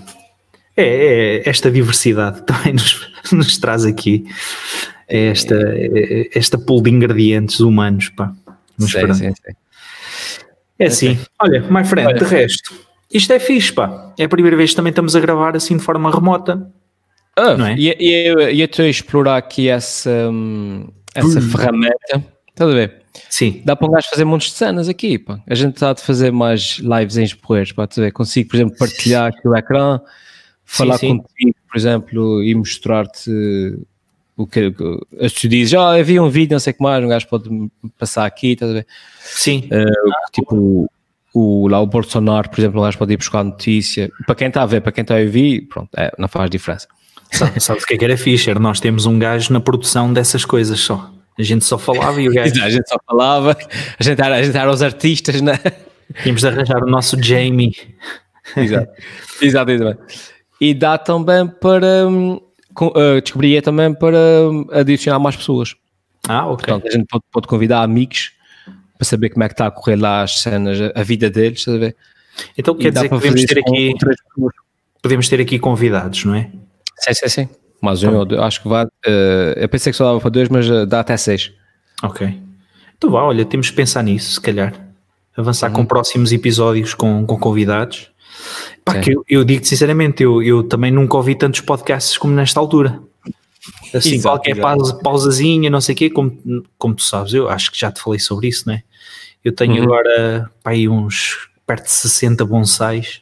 é, 0.78 0.84
é, 0.84 1.50
esta 1.50 1.72
diversidade 1.72 2.44
também 2.46 2.74
nos, 2.74 3.12
nos 3.32 3.58
traz 3.58 3.84
aqui 3.84 4.26
esta, 5.08 5.58
esta 6.36 6.56
pool 6.56 6.84
de 6.84 6.92
ingredientes 6.92 7.60
humanos, 7.62 8.10
pá. 8.10 8.32
Sim, 8.78 9.14
sim, 9.14 9.34
sim. 9.34 9.54
É 10.80 10.88
assim, 10.88 11.12
okay. 11.12 11.26
olha, 11.42 11.62
my 11.70 11.84
friend, 11.84 12.08
olha. 12.08 12.18
de 12.18 12.26
resto, 12.26 12.74
isto 13.12 13.34
é 13.34 13.40
fixe, 13.40 13.74
pá. 13.74 14.14
É 14.18 14.24
a 14.24 14.30
primeira 14.30 14.56
vez 14.56 14.70
que 14.70 14.76
também 14.78 14.92
estamos 14.92 15.16
a 15.16 15.20
gravar 15.20 15.56
assim 15.56 15.76
de 15.76 15.84
forma 15.84 16.10
remota. 16.10 16.72
Ah, 17.36 17.58
não 17.58 17.66
é? 17.66 17.76
E, 17.78 17.96
e 18.00 18.62
eu 18.62 18.66
estou 18.66 18.86
a 18.86 18.88
explorar 18.88 19.38
aqui 19.38 19.68
essa, 19.68 20.30
hum, 20.32 20.88
essa 21.14 21.40
hum. 21.40 21.42
ferramenta. 21.42 22.24
Estás 22.50 22.72
a 22.72 22.74
ver? 22.74 23.02
Sim. 23.30 23.62
Dá 23.66 23.76
para 23.76 23.88
um 23.88 23.92
gajo 23.92 24.10
fazer 24.10 24.26
montes 24.26 24.52
de 24.52 24.58
cenas 24.58 24.90
aqui, 24.90 25.18
pá. 25.18 25.40
A 25.48 25.56
gente 25.56 25.76
está 25.76 25.92
a 25.92 25.96
fazer 25.96 26.32
mais 26.32 26.80
lives 26.80 27.18
em 27.18 27.24
expoeiros, 27.24 27.72
pá. 27.72 27.88
Ver? 27.96 28.12
Consigo, 28.12 28.50
por 28.50 28.58
exemplo, 28.58 28.78
partilhar 28.78 29.28
aqui 29.28 29.48
o 29.48 29.56
ecrã, 29.56 30.00
falar 30.64 30.98
sim, 30.98 31.08
sim. 31.08 31.18
contigo, 31.18 31.56
por 31.70 31.78
exemplo, 31.78 32.44
e 32.44 32.54
mostrar-te 32.56 33.78
o 34.40 34.48
que 34.48 34.74
as 35.20 35.34
tu 35.34 35.50
dizes, 35.50 35.72
já 35.72 35.82
oh, 35.82 36.00
havia 36.00 36.24
um 36.24 36.30
vídeo, 36.30 36.54
não 36.54 36.60
sei 36.60 36.72
o 36.72 36.74
que 36.74 36.82
mais, 36.82 37.04
um 37.04 37.10
gajo 37.10 37.28
pode 37.28 37.50
passar 37.98 38.26
aqui, 38.26 38.54
estás 38.54 38.72
a 38.72 38.74
ver? 38.76 38.88
Sim. 39.20 39.70
Uh, 39.70 40.32
tipo, 40.32 40.90
o, 41.34 41.68
lá 41.68 41.82
o 41.82 41.86
Bolsonaro, 41.86 42.50
por 42.50 42.60
exemplo, 42.60 42.80
um 42.80 42.84
gajo 42.86 42.98
pode 42.98 43.12
ir 43.12 43.18
buscar 43.18 43.44
notícia. 43.44 44.10
Para 44.26 44.36
quem 44.36 44.48
está 44.48 44.64
a 44.64 44.66
ver, 44.66 44.82
para 44.82 44.94
quem 44.94 45.02
está 45.02 45.18
a 45.18 45.20
ouvir, 45.20 45.68
pronto, 45.68 45.90
é, 45.98 46.10
não 46.18 46.30
faz 46.30 46.50
diferença. 46.50 46.88
Sabe, 47.32 47.60
sabes 47.60 47.84
o 47.84 47.86
que 47.86 47.96
é 47.96 47.98
que 47.98 48.06
era 48.06 48.18
Fischer? 48.18 48.58
Nós 48.60 48.80
temos 48.80 49.06
um 49.06 49.20
gajo 49.20 49.52
na 49.52 49.60
produção 49.60 50.12
dessas 50.14 50.46
coisas 50.46 50.80
só. 50.80 51.12
A 51.38 51.44
gente 51.44 51.66
só 51.66 51.78
falava 51.78 52.22
e 52.22 52.30
o 52.30 52.32
gajo. 52.34 52.64
a 52.64 52.70
gente 52.70 52.88
só 52.88 52.98
falava, 53.06 53.58
a 54.00 54.04
gente 54.04 54.22
era, 54.22 54.36
a 54.38 54.42
gente 54.42 54.58
era 54.58 54.72
os 54.72 54.82
artistas, 54.82 55.42
né? 55.42 55.60
Tínhamos 56.24 56.42
de 56.42 56.48
arranjar 56.48 56.82
o 56.82 56.90
nosso 56.90 57.22
Jamie. 57.22 57.76
Exato, 58.56 58.92
exato, 59.42 59.72
exato. 59.72 60.02
E 60.62 60.74
dá 60.74 60.98
também 60.98 61.46
para. 61.46 62.08
Hum, 62.08 62.40
descobri 63.22 63.62
também 63.62 63.94
para 63.94 64.18
adicionar 64.74 65.20
mais 65.20 65.36
pessoas. 65.36 65.76
Ah, 66.28 66.48
ok. 66.48 66.66
Portanto, 66.66 66.88
a 66.88 66.92
gente 66.92 67.08
pode, 67.08 67.24
pode, 67.32 67.48
convidar 67.48 67.82
amigos 67.82 68.32
para 68.98 69.06
saber 69.06 69.30
como 69.30 69.44
é 69.44 69.48
que 69.48 69.54
está 69.54 69.68
a 69.68 69.72
correr 69.72 69.96
lá 69.96 70.22
as 70.24 70.40
cenas, 70.42 70.78
a 70.94 71.04
vida 71.04 71.30
deles, 71.30 71.60
estás 71.60 71.78
a 71.78 71.80
ver? 71.80 71.96
Então 72.58 72.76
quer 72.76 72.92
dizer 72.92 73.10
que 73.10 73.16
podemos 73.16 73.46
ter 73.46 73.60
aqui 73.60 73.94
podemos 75.02 75.30
ter 75.30 75.42
aqui 75.42 75.60
convidados, 75.60 76.26
não 76.26 76.36
é? 76.36 76.50
Sim, 76.98 77.14
sim, 77.14 77.30
sim. 77.30 77.50
Mas 77.82 78.04
um, 78.04 78.24
eu 78.30 78.44
acho 78.44 78.62
que 78.62 78.68
vai. 78.68 78.86
Uh, 78.86 79.56
eu 79.56 79.70
pensei 79.70 79.92
que 79.92 79.98
só 79.98 80.06
dava 80.06 80.20
para 80.20 80.30
dois, 80.30 80.50
mas 80.50 80.70
uh, 80.70 80.86
dá 80.86 81.00
até 81.00 81.16
seis. 81.16 81.52
Ok. 82.04 82.38
Então 82.98 83.10
vá, 83.10 83.24
olha, 83.24 83.46
temos 83.46 83.70
que 83.70 83.76
pensar 83.76 84.04
nisso, 84.04 84.34
se 84.34 84.42
calhar. 84.42 84.74
Avançar 85.36 85.70
uhum. 85.70 85.76
com 85.78 85.86
próximos 85.86 86.34
episódios 86.34 86.94
com, 86.94 87.26
com 87.26 87.40
convidados. 87.40 88.12
Pá, 88.84 89.00
que 89.00 89.12
eu, 89.12 89.24
eu 89.28 89.44
digo 89.44 89.66
sinceramente, 89.66 90.24
eu, 90.24 90.42
eu 90.42 90.64
também 90.64 90.92
nunca 90.92 91.18
ouvi 91.18 91.36
tantos 91.36 91.62
podcasts 91.62 92.18
como 92.18 92.34
nesta 92.34 92.60
altura. 92.60 93.02
Assim, 93.94 94.16
exato, 94.16 94.38
qualquer. 94.38 94.60
Pausa, 94.60 94.96
pausazinha, 94.96 95.70
não 95.70 95.82
sei 95.82 95.94
o 95.94 95.98
quê, 95.98 96.10
como, 96.10 96.64
como 96.78 96.96
tu 96.96 97.04
sabes, 97.04 97.34
eu 97.34 97.50
acho 97.50 97.72
que 97.72 97.80
já 97.80 97.92
te 97.92 98.02
falei 98.02 98.20
sobre 98.20 98.48
isso, 98.48 98.68
né? 98.68 98.84
Eu 99.44 99.54
tenho 99.54 99.76
uhum. 99.76 99.84
agora 99.84 100.50
pá, 100.62 100.72
aí 100.72 100.88
uns 100.88 101.50
perto 101.66 101.84
de 101.84 101.92
60 101.92 102.46
bonsais 102.46 103.22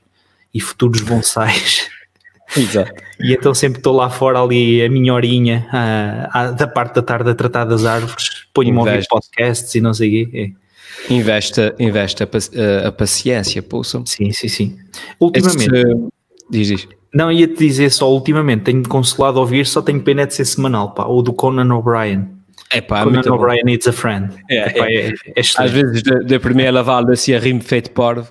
e 0.53 0.59
futuros 0.59 1.01
bonsais. 1.01 1.89
Exato. 2.55 2.93
E 3.19 3.33
então 3.33 3.53
sempre 3.53 3.79
estou 3.79 3.93
lá 3.93 4.09
fora 4.09 4.41
ali 4.41 4.81
a 4.81 4.89
minha 4.89 5.13
horinha 5.13 5.67
a, 5.71 6.41
a, 6.41 6.51
da 6.51 6.65
parte 6.65 6.95
da 6.95 7.01
tarde 7.01 7.29
a 7.29 7.35
tratar 7.35 7.65
das 7.65 7.83
árvores, 7.83 8.47
ponho-me 8.53 8.77
a 8.77 8.81
ouvir 8.81 9.07
podcasts 9.07 9.75
e 9.75 9.81
não 9.81 9.93
sei 9.93 10.07
o 10.07 10.31
quê. 10.31 10.53
É. 10.55 10.66
Investe, 11.09 11.73
investe 11.79 12.23
a, 12.23 12.87
a, 12.87 12.91
paciência, 12.91 13.61
poça. 13.61 14.01
Sim, 14.05 14.31
sim, 14.31 14.47
sim. 14.47 14.77
Ultimamente. 15.19 15.63
Este, 15.63 15.95
diz, 16.49 16.67
diz. 16.67 16.87
Não, 17.13 17.31
ia-te 17.31 17.55
dizer 17.55 17.91
só, 17.91 18.11
ultimamente, 18.11 18.63
tenho 18.63 18.87
consolado 18.87 19.37
a 19.37 19.41
ouvir, 19.41 19.65
só 19.65 19.81
tenho 19.81 20.01
pena 20.01 20.27
de 20.27 20.33
ser 20.33 20.45
semanal, 20.45 20.91
pá, 20.91 21.05
ou 21.05 21.21
do 21.21 21.33
Conan 21.33 21.73
O'Brien. 21.75 22.27
É 22.71 22.81
pá, 22.81 23.03
Conan 23.03 23.21
O'Brien 23.31 23.63
needs 23.63 23.87
a 23.87 23.93
friend. 23.93 24.33
É, 24.49 24.67
Epá, 24.67 24.85
é, 24.87 25.07
é, 25.07 25.13
é 25.35 25.39
Às 25.39 25.71
vezes, 25.71 26.03
da, 26.03 26.39
primeira 26.39 26.71
lavada, 26.71 27.13
assim, 27.13 27.33
a 27.33 27.39
rime 27.39 27.61
feito 27.61 27.91
porvo. 27.91 28.27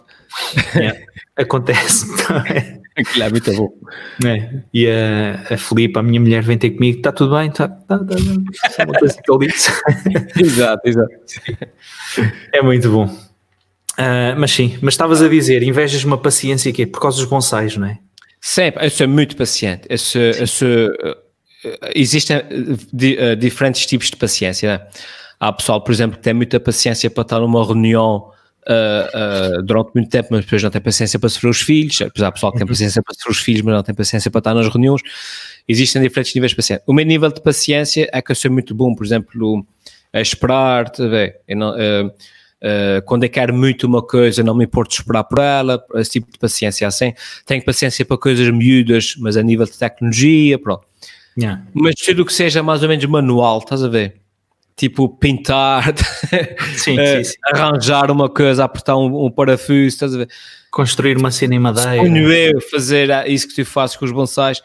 É, 0.77 1.05
acontece. 1.37 2.07
Aquilo 2.97 3.25
é 3.25 3.31
muito 3.31 3.53
bom. 3.53 3.73
É. 4.25 4.63
E 4.73 4.89
a, 4.89 5.55
a 5.55 5.59
Filipe, 5.59 5.99
a 5.99 6.03
minha 6.03 6.21
mulher, 6.21 6.43
vem 6.43 6.57
ter 6.57 6.71
comigo, 6.71 6.99
está 6.99 7.13
tudo 7.13 7.37
bem? 7.37 7.49
Está, 7.49 7.69
tá, 7.69 7.99
tá, 7.99 8.07
tá. 8.07 8.15
É 8.79 8.85
uma 8.85 8.95
coisa 8.95 9.23
que 9.23 9.33
ele 9.33 9.47
disse. 9.49 9.71
exato, 10.41 10.89
exato. 10.89 11.11
É 12.53 12.63
muito 12.63 12.91
bom. 12.91 13.05
Uh, 13.05 14.39
mas 14.39 14.51
sim, 14.51 14.79
mas 14.81 14.95
estavas 14.95 15.23
a 15.23 15.29
dizer, 15.29 15.63
invejas 15.63 16.05
uma 16.05 16.19
paciência 16.19 16.73
que 16.73 16.87
por 16.87 17.01
causa 17.01 17.19
dos 17.19 17.27
bonsais, 17.27 17.77
não 17.77 17.87
é? 17.87 17.99
Sempre, 18.41 18.87
eu 18.87 18.91
sou 18.91 19.09
muito 19.09 19.37
paciente. 19.37 19.87
Eu 19.89 19.99
sou, 19.99 20.21
eu 20.21 20.47
sou, 20.47 20.69
uh, 20.69 21.17
existem 21.95 22.39
uh, 22.39 23.37
diferentes 23.37 23.85
tipos 23.87 24.11
de 24.11 24.17
paciência. 24.17 24.79
Né? 24.79 24.87
Há 25.39 25.53
pessoal, 25.53 25.83
por 25.83 25.93
exemplo, 25.93 26.17
que 26.17 26.23
tem 26.23 26.33
muita 26.35 26.59
paciência 26.61 27.11
para 27.11 27.23
estar 27.23 27.41
numa 27.41 27.65
reunião 27.65 28.31
uh, 28.69 29.59
uh, 29.59 29.63
durante 29.63 29.91
muito 29.95 30.11
tempo, 30.11 30.29
mas 30.31 30.45
depois 30.45 30.63
não 30.63 30.71
tem 30.71 30.81
paciência 30.81 31.19
para 31.19 31.29
sofrer 31.29 31.51
os 31.51 31.61
filhos. 31.61 32.03
Apesar 32.03 32.33
pessoal 32.33 32.53
que 32.53 32.59
tem 32.59 32.65
uhum. 32.65 32.69
paciência 32.69 33.03
para 33.03 33.15
sofrer 33.15 33.31
os 33.31 33.39
filhos, 33.39 33.63
mas 33.63 33.75
não 33.75 33.83
tem 33.83 33.95
paciência 33.95 34.31
para 34.31 34.39
estar 34.39 34.55
nas 34.55 34.69
reuniões. 34.69 35.01
Existem 35.69 36.03
diferentes 36.03 36.35
níveis 36.35 36.51
de 36.51 36.57
paciência. 36.57 36.83
O 36.87 36.93
meu 36.93 37.05
nível 37.05 37.31
de 37.31 37.41
paciência 37.41 38.09
é 38.13 38.21
que 38.21 38.31
eu 38.31 38.37
sou 38.37 38.51
muito 38.51 38.75
bom, 38.75 38.95
por 38.95 39.05
exemplo, 39.05 39.67
a 40.13 40.21
esperar, 40.21 40.91
tá 40.91 41.03
não, 41.49 41.71
uh, 41.71 42.07
uh, 42.07 43.03
quando 43.05 43.25
eu 43.25 43.31
quero 43.31 43.55
muito 43.55 43.87
uma 43.87 44.03
coisa, 44.03 44.43
não 44.43 44.55
me 44.55 44.65
importo 44.65 44.91
de 44.91 45.01
esperar 45.01 45.25
por 45.25 45.39
ela, 45.39 45.83
esse 45.95 46.13
tipo 46.13 46.31
de 46.31 46.39
paciência 46.39 46.87
assim. 46.87 47.13
Tenho 47.45 47.65
paciência 47.65 48.05
para 48.05 48.17
coisas 48.17 48.49
miúdas, 48.51 49.15
mas 49.19 49.37
a 49.37 49.43
nível 49.43 49.67
de 49.67 49.79
tecnologia, 49.79 50.59
pronto. 50.59 50.85
Yeah. 51.39 51.63
Mas 51.75 51.97
tudo 51.97 52.25
que 52.25 52.33
seja 52.33 52.63
mais 52.63 52.83
ou 52.83 52.89
menos 52.89 53.05
manual, 53.05 53.59
estás 53.59 53.85
a 53.85 53.89
ver? 53.89 54.26
Tipo 54.77 55.09
pintar, 55.09 55.95
sim, 56.77 56.97
sim, 56.97 57.25
sim. 57.25 57.35
arranjar 57.53 58.11
uma 58.11 58.29
coisa, 58.29 58.65
apertar 58.65 58.97
um, 58.97 59.25
um 59.25 59.31
parafuso, 59.31 59.87
estás 59.87 60.15
a 60.15 60.19
ver? 60.19 60.29
Construir 60.71 61.17
uma 61.17 61.31
cena 61.31 61.55
em 61.55 61.59
madeira. 61.59 61.97
Sonho 61.97 62.31
eu 62.31 62.61
fazer 62.61 63.09
isso 63.27 63.49
que 63.49 63.55
tu 63.55 63.65
fazes 63.65 63.97
com 63.97 64.05
os 64.05 64.13
bonsais. 64.13 64.63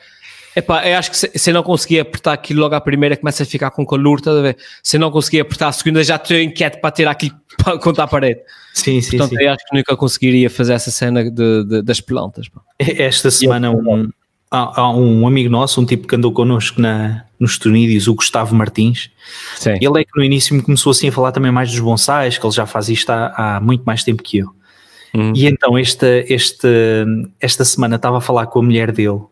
Epá, 0.53 0.86
eu 0.86 0.97
acho 0.97 1.12
que 1.12 1.18
se, 1.18 1.32
se 1.34 1.49
eu 1.49 1.53
não 1.53 1.64
conseguir 1.64 2.01
apertar 2.01 2.34
aquilo 2.34 2.59
logo 2.59 2.76
à 2.76 2.82
primeira, 2.82 3.16
começa 3.16 3.43
a 3.43 3.45
ficar 3.45 3.72
com 3.72 3.86
calor, 3.86 4.18
estás 4.18 4.36
a 4.36 4.41
ver? 4.41 4.57
Se 4.84 4.97
não 4.97 5.09
conseguir 5.09 5.39
apertar 5.39 5.70
a 5.70 5.72
segunda, 5.72 6.03
já 6.03 6.18
estou 6.18 6.38
inquieto 6.38 6.82
para 6.82 6.91
tirar 6.91 7.12
aquilo 7.12 7.36
para 7.64 7.80
contar 7.80 8.03
a 8.03 8.07
parede. 8.07 8.41
Sim, 8.74 8.99
sim, 8.99 9.18
Portanto, 9.18 9.38
sim. 9.38 9.45
eu 9.45 9.51
acho 9.53 9.66
que 9.66 9.78
nunca 9.78 9.95
conseguiria 9.95 10.49
fazer 10.49 10.74
essa 10.74 10.91
cena 10.91 11.24
de, 11.24 11.64
de, 11.64 11.82
das 11.82 12.01
plantas. 12.01 12.49
Pá. 12.49 12.62
Esta 12.80 13.32
semana 13.32 13.72
um, 13.72 14.09
há, 14.51 14.81
há, 14.81 14.91
um 14.93 15.25
amigo 15.25 15.49
nosso, 15.49 15.79
um 15.79 15.85
tipo 15.85 16.07
que 16.07 16.15
andou 16.15 16.33
connosco 16.33 16.81
na, 16.81 17.23
nos 17.39 17.57
Tunídeos, 17.57 18.07
o 18.07 18.13
Gustavo 18.13 18.53
Martins. 18.53 19.09
Sim. 19.55 19.77
Ele 19.81 20.01
é 20.01 20.03
que 20.03 20.11
no 20.15 20.23
início 20.23 20.53
me 20.53 20.61
começou 20.61 20.91
assim 20.91 21.07
a 21.07 21.11
falar 21.11 21.31
também 21.31 21.51
mais 21.51 21.71
dos 21.71 21.79
bonsais, 21.79 22.37
que 22.37 22.45
ele 22.45 22.53
já 22.53 22.65
faz 22.65 22.89
isto 22.89 23.09
há, 23.09 23.55
há 23.55 23.61
muito 23.61 23.83
mais 23.83 24.03
tempo 24.03 24.21
que 24.21 24.39
eu. 24.39 24.53
Uhum. 25.13 25.33
E 25.35 25.45
então 25.45 25.77
esta, 25.77 26.07
esta, 26.29 26.67
esta 27.39 27.65
semana 27.65 27.95
estava 27.95 28.17
a 28.17 28.21
falar 28.21 28.47
com 28.47 28.59
a 28.59 28.63
mulher 28.63 28.91
dele, 28.91 29.09
uh, 29.09 29.29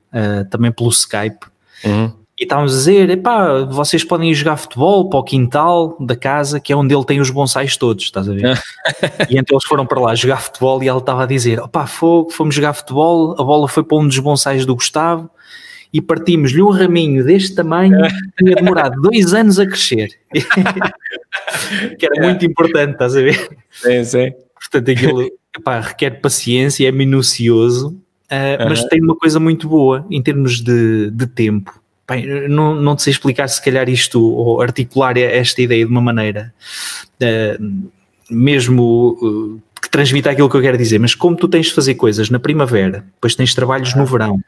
também 0.49 0.71
pelo 0.71 0.89
Skype, 0.89 1.45
uhum. 1.83 2.11
E 2.39 2.43
estávamos 2.43 2.73
a 2.73 2.77
dizer, 2.77 3.09
epá, 3.09 3.65
vocês 3.65 4.03
podem 4.03 4.31
ir 4.31 4.33
jogar 4.33 4.55
futebol 4.55 5.09
para 5.09 5.19
o 5.19 5.23
quintal 5.23 5.97
da 5.99 6.15
casa, 6.15 6.59
que 6.59 6.71
é 6.71 6.75
onde 6.75 6.95
ele 6.95 7.03
tem 7.03 7.19
os 7.19 7.29
bonsais 7.29 7.75
todos, 7.75 8.05
estás 8.05 8.29
a 8.29 8.33
ver? 8.33 8.57
e 9.29 9.37
então 9.37 9.55
eles 9.55 9.65
foram 9.65 9.85
para 9.85 9.99
lá 9.99 10.15
jogar 10.15 10.37
futebol 10.41 10.81
e 10.81 10.87
ela 10.87 10.99
estava 10.99 11.23
a 11.23 11.25
dizer, 11.25 11.59
opá, 11.59 11.85
fogo, 11.85 12.31
fomos 12.31 12.55
jogar 12.55 12.73
futebol, 12.73 13.33
a 13.33 13.43
bola 13.43 13.67
foi 13.67 13.83
para 13.83 13.97
um 13.97 14.07
dos 14.07 14.17
bonsais 14.19 14.65
do 14.65 14.73
Gustavo, 14.73 15.29
e 15.91 15.99
partimos-lhe 15.99 16.61
um 16.61 16.69
raminho 16.69 17.25
deste 17.25 17.55
tamanho 17.55 17.97
tinha 18.37 18.55
demorado 18.55 19.01
dois 19.01 19.33
anos 19.33 19.59
a 19.59 19.65
crescer. 19.65 20.09
que 20.31 22.05
era 22.05 22.23
muito 22.23 22.45
importante, 22.45 22.93
estás 22.93 23.17
a 23.17 23.21
ver? 23.21 23.57
Sim, 23.71 24.03
sim. 24.03 24.31
Portanto, 24.53 24.91
aquilo 24.91 25.29
epá, 25.57 25.79
requer 25.79 26.21
paciência, 26.21 26.87
é 26.87 26.91
minucioso, 26.91 27.89
uh, 28.31 28.69
mas 28.69 28.83
tem 28.85 29.01
uma 29.01 29.15
coisa 29.15 29.39
muito 29.39 29.67
boa 29.67 30.05
em 30.11 30.21
termos 30.21 30.61
de, 30.61 31.09
de 31.11 31.27
tempo. 31.27 31.78
Bem, 32.09 32.49
não, 32.49 32.73
não 32.73 32.95
te 32.95 33.03
sei 33.03 33.11
explicar 33.11 33.47
se 33.47 33.63
calhar 33.63 33.87
isto 33.87 34.19
ou 34.19 34.61
articular 34.61 35.15
esta 35.17 35.61
ideia 35.61 35.85
de 35.85 35.91
uma 35.91 36.01
maneira 36.01 36.51
uh, 37.21 37.89
mesmo 38.29 39.17
uh, 39.21 39.61
que 39.81 39.89
transmita 39.89 40.31
aquilo 40.31 40.49
que 40.49 40.57
eu 40.57 40.61
quero 40.61 40.77
dizer, 40.77 40.99
mas 40.99 41.13
como 41.13 41.35
tu 41.35 41.47
tens 41.47 41.67
de 41.67 41.73
fazer 41.73 41.95
coisas 41.95 42.29
na 42.29 42.39
primavera, 42.39 43.05
depois 43.13 43.35
tens 43.35 43.53
trabalhos 43.53 43.95
no 43.95 44.05
verão 44.05 44.39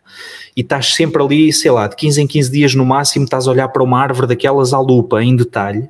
e 0.55 0.61
estás 0.61 0.93
sempre 0.93 1.21
ali, 1.21 1.53
sei 1.53 1.71
lá, 1.71 1.87
de 1.87 1.95
15 1.95 2.21
em 2.21 2.27
15 2.27 2.51
dias 2.51 2.75
no 2.75 2.85
máximo, 2.85 3.25
estás 3.25 3.47
a 3.47 3.51
olhar 3.51 3.67
para 3.69 3.83
uma 3.83 4.01
árvore 4.01 4.27
daquelas 4.27 4.73
à 4.73 4.79
lupa 4.79 5.23
em 5.23 5.35
detalhe, 5.35 5.89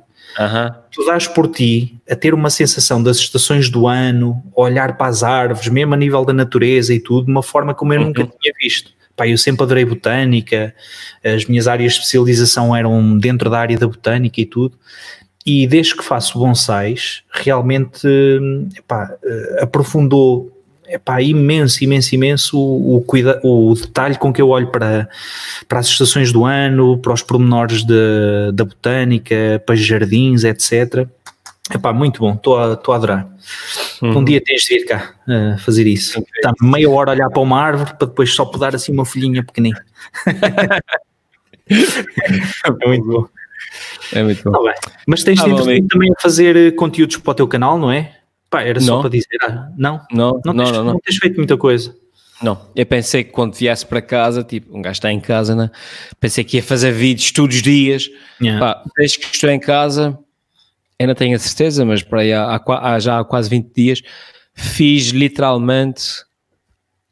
tu 0.90 1.04
dás 1.04 1.26
por 1.26 1.48
ti 1.48 2.00
a 2.08 2.16
ter 2.16 2.34
uma 2.34 2.50
sensação 2.50 3.02
das 3.02 3.18
estações 3.18 3.68
do 3.68 3.86
ano, 3.86 4.42
olhar 4.54 4.96
para 4.96 5.08
as 5.08 5.22
árvores, 5.22 5.68
mesmo 5.68 5.94
a 5.94 5.96
nível 5.96 6.24
da 6.24 6.32
natureza 6.32 6.94
e 6.94 7.00
tudo, 7.00 7.26
de 7.26 7.30
uma 7.30 7.42
forma 7.42 7.74
como 7.74 7.92
eu 7.92 8.00
uhum. 8.00 8.06
nunca 8.06 8.24
tinha 8.24 8.52
visto. 8.60 8.92
Eu 9.26 9.38
sempre 9.38 9.62
adorei 9.62 9.84
botânica, 9.84 10.74
as 11.24 11.46
minhas 11.46 11.66
áreas 11.66 11.92
de 11.92 11.98
especialização 11.98 12.74
eram 12.74 13.18
dentro 13.18 13.50
da 13.50 13.58
área 13.58 13.78
da 13.78 13.86
botânica 13.86 14.40
e 14.40 14.46
tudo, 14.46 14.76
e 15.44 15.66
desde 15.66 15.96
que 15.96 16.04
faço 16.04 16.38
bonsais, 16.38 17.22
realmente 17.30 18.06
epá, 18.76 19.12
eh, 19.24 19.58
aprofundou 19.62 20.52
epá, 20.86 21.20
imenso, 21.20 21.82
imenso, 21.82 22.14
imenso 22.14 22.58
o, 22.58 22.96
o, 22.96 23.00
cuida, 23.00 23.40
o 23.42 23.74
detalhe 23.74 24.16
com 24.16 24.32
que 24.32 24.40
eu 24.40 24.50
olho 24.50 24.68
para, 24.70 25.08
para 25.66 25.80
as 25.80 25.86
estações 25.86 26.32
do 26.32 26.44
ano, 26.44 26.98
para 26.98 27.12
os 27.12 27.22
pormenores 27.22 27.82
de, 27.82 28.52
da 28.52 28.64
botânica, 28.64 29.62
para 29.64 29.74
os 29.74 29.80
jardins, 29.80 30.44
etc. 30.44 31.08
Epá, 31.74 31.92
muito 31.92 32.20
bom, 32.20 32.34
estou 32.34 32.56
a, 32.58 32.66
a 32.66 32.94
adorar. 32.94 33.28
Uhum. 34.02 34.18
Um 34.18 34.24
dia 34.24 34.42
tens 34.44 34.62
de 34.62 34.74
vir 34.74 34.84
cá 34.84 35.14
uh, 35.28 35.56
fazer 35.58 35.86
isso. 35.86 36.18
Está 36.34 36.52
meia 36.60 36.90
hora 36.90 37.12
a 37.12 37.14
olhar 37.14 37.30
para 37.30 37.40
uma 37.40 37.60
árvore 37.60 37.94
para 37.96 38.08
depois 38.08 38.34
só 38.34 38.44
podar 38.44 38.74
assim 38.74 38.90
uma 38.92 39.04
folhinha 39.04 39.44
pequenina. 39.44 39.80
é 42.82 42.88
muito 42.88 43.06
bom. 43.06 43.28
É 44.12 44.22
muito 44.24 44.42
bom. 44.42 44.50
Tá 44.50 44.74
Mas 45.06 45.22
tens 45.22 45.40
ah, 45.40 45.48
de 45.48 45.82
também 45.86 46.10
a 46.10 46.20
fazer 46.20 46.56
eh, 46.56 46.70
conteúdos 46.72 47.16
para 47.18 47.30
o 47.30 47.34
teu 47.34 47.46
canal, 47.46 47.78
não 47.78 47.92
é? 47.92 48.16
Pá, 48.50 48.62
era 48.62 48.80
só 48.80 48.96
não. 48.96 49.00
para 49.02 49.10
dizer, 49.10 49.38
ah, 49.42 49.68
não? 49.78 50.00
Não, 50.10 50.40
não, 50.44 50.52
não, 50.52 50.64
tens, 50.64 50.72
não, 50.72 50.84
não. 50.84 50.92
não 50.94 51.00
tens 51.00 51.16
feito 51.18 51.36
muita 51.36 51.56
coisa. 51.56 51.94
Não, 52.42 52.60
eu 52.74 52.84
pensei 52.84 53.22
que 53.22 53.30
quando 53.30 53.54
viesse 53.54 53.86
para 53.86 54.02
casa, 54.02 54.42
tipo, 54.42 54.76
um 54.76 54.82
gajo 54.82 54.94
está 54.94 55.12
em 55.12 55.20
casa, 55.20 55.54
né? 55.54 55.70
Pensei 56.18 56.42
que 56.42 56.56
ia 56.56 56.62
fazer 56.62 56.90
vídeos 56.90 57.30
todos 57.30 57.54
os 57.54 57.62
dias. 57.62 58.10
Yeah. 58.42 58.58
Pá, 58.58 58.82
desde 58.96 59.20
que 59.20 59.32
estou 59.32 59.48
em 59.48 59.60
casa, 59.60 60.18
ainda 61.02 61.14
tenho 61.14 61.36
a 61.36 61.38
certeza, 61.38 61.84
mas 61.84 62.02
para 62.02 62.20
aí 62.20 62.32
há, 62.32 62.60
há, 62.66 62.98
já 62.98 63.20
há 63.20 63.24
quase 63.24 63.50
20 63.50 63.72
dias, 63.74 64.02
fiz 64.54 65.08
literalmente, 65.08 66.24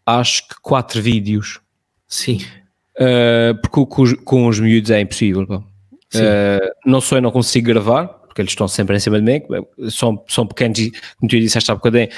acho 0.07 0.49
que 0.49 0.55
quatro 0.63 1.03
vídeos. 1.03 1.61
Sim. 2.07 2.41
Uh, 2.97 3.55
porque 3.61 3.87
com, 3.87 4.17
com, 4.25 4.47
os 4.47 4.61
miúdos 4.61 4.91
é 4.91 5.01
impossível. 5.01 5.43
Uh, 5.43 6.71
não 6.85 7.01
só 7.01 7.17
eu 7.17 7.23
não 7.23 7.31
consigo 7.31 7.67
gravar, 7.67 8.07
porque 8.07 8.43
eles 8.43 8.53
estão 8.53 8.69
sempre 8.69 8.97
em 8.97 9.01
cima 9.01 9.21
de 9.21 9.25
mim, 9.25 9.43
são, 9.91 10.23
são 10.29 10.47
pequenos, 10.47 10.79
como 11.19 11.29
tu 11.29 11.41
disseste 11.41 11.71
há 11.71 11.75
bocadinho, 11.75 12.09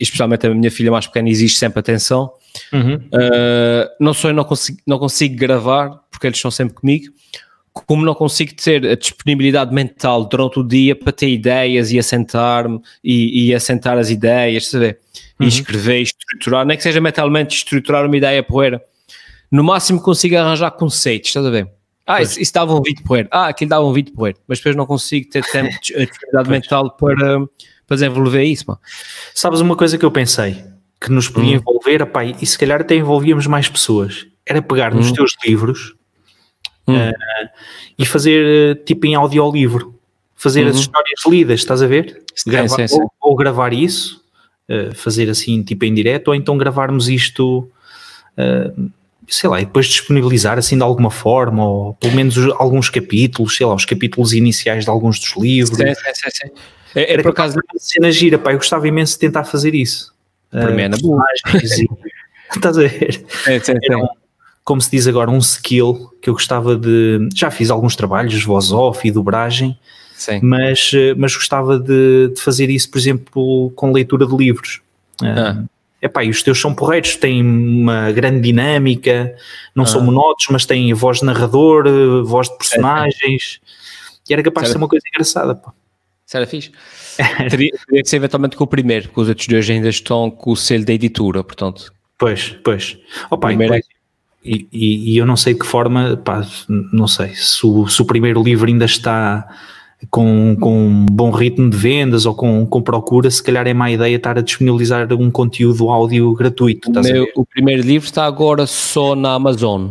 especialmente 0.00 0.46
a 0.46 0.54
minha 0.54 0.70
filha 0.70 0.90
mais 0.90 1.06
pequena 1.06 1.30
exige 1.30 1.56
sempre 1.56 1.80
atenção. 1.80 2.32
Uhum. 2.72 2.96
Uh, 2.96 3.88
não 3.98 4.12
só 4.12 4.28
eu 4.28 4.34
não 4.34 4.44
consigo, 4.44 4.78
não 4.86 4.98
consigo 4.98 5.36
gravar, 5.36 6.02
porque 6.10 6.26
eles 6.26 6.36
estão 6.36 6.50
sempre 6.50 6.74
comigo, 6.74 7.12
como 7.72 8.04
não 8.04 8.14
consigo 8.14 8.54
ter 8.54 8.86
a 8.86 8.94
disponibilidade 8.94 9.74
mental 9.74 10.26
durante 10.26 10.60
o 10.60 10.62
dia 10.62 10.94
para 10.94 11.10
ter 11.12 11.28
ideias 11.30 11.90
e 11.90 11.98
assentar-me 11.98 12.80
e, 13.02 13.46
e 13.48 13.54
assentar 13.54 13.96
as 13.98 14.10
ideias, 14.10 14.68
sabe? 14.68 14.96
E 15.40 15.44
uhum. 15.44 15.48
escrever, 15.48 16.02
estruturar, 16.02 16.66
nem 16.66 16.76
que 16.76 16.82
seja 16.82 17.00
mentalmente 17.00 17.56
estruturar 17.56 18.06
uma 18.06 18.16
ideia 18.16 18.42
poeira. 18.42 18.82
No 19.50 19.64
máximo 19.64 20.00
consigo 20.00 20.36
arranjar 20.36 20.70
conceitos, 20.72 21.30
estás 21.30 21.46
a 21.46 21.50
ver? 21.50 21.68
Ah, 22.06 22.20
isso, 22.20 22.40
isso, 22.40 22.52
dava 22.52 22.74
um 22.74 22.82
vídeo 22.82 23.02
poeira. 23.04 23.28
Ah, 23.30 23.48
aquilo 23.48 23.70
dava 23.70 23.84
um 23.84 23.92
vídeo 23.92 24.12
poeira. 24.12 24.38
Mas 24.46 24.58
depois 24.58 24.76
não 24.76 24.86
consigo 24.86 25.30
ter 25.30 25.44
tempo, 25.44 25.70
de 25.70 26.06
disponibilidade 26.06 26.50
mental 26.50 26.90
para, 26.96 27.40
para 27.86 27.96
desenvolver 27.96 28.42
isso, 28.44 28.64
mano. 28.66 28.80
Sabes 29.34 29.60
uma 29.60 29.76
coisa 29.76 29.96
que 29.96 30.04
eu 30.04 30.10
pensei? 30.10 30.62
Que 31.00 31.10
nos 31.10 31.28
podia 31.28 31.52
hum. 31.52 31.60
envolver, 31.60 32.02
apá, 32.02 32.24
e 32.24 32.44
se 32.44 32.58
calhar 32.58 32.80
até 32.80 32.96
envolvíamos 32.96 33.46
mais 33.46 33.68
pessoas. 33.68 34.26
Era 34.44 34.60
pegar 34.60 34.94
nos 34.94 35.10
hum. 35.10 35.14
teus 35.14 35.36
livros 35.44 35.94
hum. 36.86 36.94
uh, 36.94 37.48
e 37.98 38.06
fazer 38.06 38.76
uh, 38.76 38.84
tipo 38.84 39.06
em 39.06 39.14
audiolivro, 39.14 39.98
fazer 40.34 40.66
as 40.66 40.74
uhum. 40.74 40.80
histórias 40.80 41.20
lidas, 41.26 41.60
estás 41.60 41.82
a 41.82 41.86
ver? 41.86 42.22
Gravar, 42.46 42.68
sim, 42.68 42.88
sim, 42.88 42.96
sim. 42.96 43.02
Ou, 43.02 43.30
ou, 43.30 43.36
gravar 43.36 43.72
isso, 43.72 44.22
uh, 44.68 44.94
fazer 44.94 45.28
assim 45.28 45.62
tipo 45.62 45.84
em 45.84 45.94
direto, 45.94 46.28
ou 46.28 46.34
então 46.34 46.56
gravarmos 46.56 47.08
isto, 47.08 47.68
sei 49.28 49.48
lá, 49.48 49.60
e 49.60 49.64
depois 49.64 49.86
disponibilizar 49.86 50.58
assim 50.58 50.76
de 50.76 50.82
alguma 50.82 51.10
forma, 51.10 51.64
ou 51.68 51.94
pelo 51.94 52.14
menos 52.14 52.36
alguns 52.58 52.88
capítulos, 52.90 53.56
sei 53.56 53.66
lá, 53.66 53.74
os 53.74 53.84
capítulos 53.84 54.32
iniciais 54.32 54.84
de 54.84 54.90
alguns 54.90 55.18
dos 55.18 55.36
livros. 55.36 55.76
Sim, 55.76 55.94
sim, 55.94 56.30
sim. 56.32 56.50
É, 56.94 57.14
é 57.14 57.22
por 57.22 57.30
acaso 57.30 57.58
cena 57.78 58.10
gira, 58.10 58.38
pá, 58.38 58.52
eu 58.52 58.58
gostava 58.58 58.86
imenso 58.86 59.14
de 59.14 59.20
tentar 59.20 59.44
fazer 59.44 59.74
isso. 59.74 60.12
Para 60.50 60.70
uh, 60.70 60.74
mim 60.74 60.82
é 60.82 60.88
na 60.88 60.96
boa. 60.98 61.22
Estás 62.54 62.76
a 62.76 62.82
ver? 62.82 63.24
É, 63.46 63.58
sim, 63.58 63.72
sim 63.72 64.21
como 64.64 64.80
se 64.80 64.90
diz 64.90 65.06
agora, 65.06 65.30
um 65.30 65.38
skill 65.38 66.12
que 66.20 66.30
eu 66.30 66.34
gostava 66.34 66.76
de. 66.76 67.28
Já 67.34 67.50
fiz 67.50 67.70
alguns 67.70 67.96
trabalhos, 67.96 68.42
voz 68.44 68.72
off 68.72 69.06
e 69.06 69.10
dobragem, 69.10 69.76
Sim. 70.22 70.38
Mas, 70.40 70.92
eh, 70.94 71.14
mas 71.16 71.34
gostava 71.34 71.80
de, 71.80 72.28
de, 72.28 72.40
fazer 72.40 72.70
isso, 72.70 72.88
por 72.88 72.98
exemplo, 72.98 73.72
com 73.74 73.90
leitura 73.90 74.24
de 74.24 74.36
livros. 74.36 74.80
Ah. 75.20 75.64
Epá, 76.00 76.22
e 76.24 76.30
os 76.30 76.42
teus 76.44 76.60
são 76.60 76.72
porreiros, 76.72 77.16
têm 77.16 77.42
uma 77.42 78.12
grande 78.12 78.40
dinâmica, 78.40 79.34
não 79.74 79.82
ah. 79.82 79.86
são 79.86 80.00
monótonos, 80.00 80.46
mas 80.50 80.64
têm 80.64 80.94
voz 80.94 81.18
de 81.18 81.24
narrador, 81.24 82.24
voz 82.24 82.48
de 82.48 82.56
personagens, 82.56 83.60
é, 83.60 83.66
é. 83.66 84.30
e 84.30 84.32
era 84.32 84.42
capaz 84.44 84.66
de 84.68 84.72
ser 84.72 84.78
uma 84.78 84.88
coisa 84.88 85.04
engraçada. 85.12 85.56
Pá. 85.56 85.72
Era 86.32 86.46
fixe. 86.46 86.70
teria, 87.50 87.70
teria 87.86 88.02
que 88.02 88.08
ser 88.08 88.16
eventualmente 88.16 88.56
com 88.56 88.64
o 88.64 88.66
primeiro, 88.66 89.08
porque 89.08 89.20
os 89.22 89.28
outros 89.28 89.46
dois 89.48 89.68
ainda 89.68 89.88
estão 89.88 90.30
com 90.30 90.52
o 90.52 90.56
selo 90.56 90.84
da 90.84 90.92
editora, 90.92 91.42
portanto. 91.42 91.92
Pois, 92.16 92.56
pois. 92.64 92.96
Opa, 93.28 93.48
primeiro 93.48 93.74
é 93.74 93.80
e, 94.44 94.66
e, 94.72 95.12
e, 95.12 95.16
eu 95.16 95.26
não 95.26 95.36
sei 95.36 95.54
de 95.54 95.60
que 95.60 95.66
forma, 95.66 96.16
pá, 96.16 96.46
não 96.68 97.06
sei, 97.06 97.28
se 97.34 97.64
o, 97.64 97.86
se 97.86 98.02
o 98.02 98.04
primeiro 98.04 98.42
livro 98.42 98.66
ainda 98.66 98.84
está 98.84 99.46
com, 100.10 100.56
com 100.60 100.86
um 100.88 101.06
bom 101.06 101.30
ritmo 101.30 101.70
de 101.70 101.76
vendas 101.76 102.26
ou 102.26 102.34
com, 102.34 102.66
com 102.66 102.82
procura, 102.82 103.30
se 103.30 103.42
calhar 103.42 103.66
é 103.66 103.74
má 103.74 103.90
ideia 103.90 104.16
estar 104.16 104.36
a 104.36 104.42
disponibilizar 104.42 105.12
um 105.12 105.30
conteúdo 105.30 105.88
áudio 105.90 106.32
gratuito. 106.34 106.90
O, 106.90 107.02
meu, 107.02 107.28
o 107.36 107.46
primeiro 107.46 107.82
livro 107.82 108.06
está 108.06 108.24
agora 108.24 108.66
só 108.66 109.14
na 109.14 109.34
Amazon. 109.34 109.90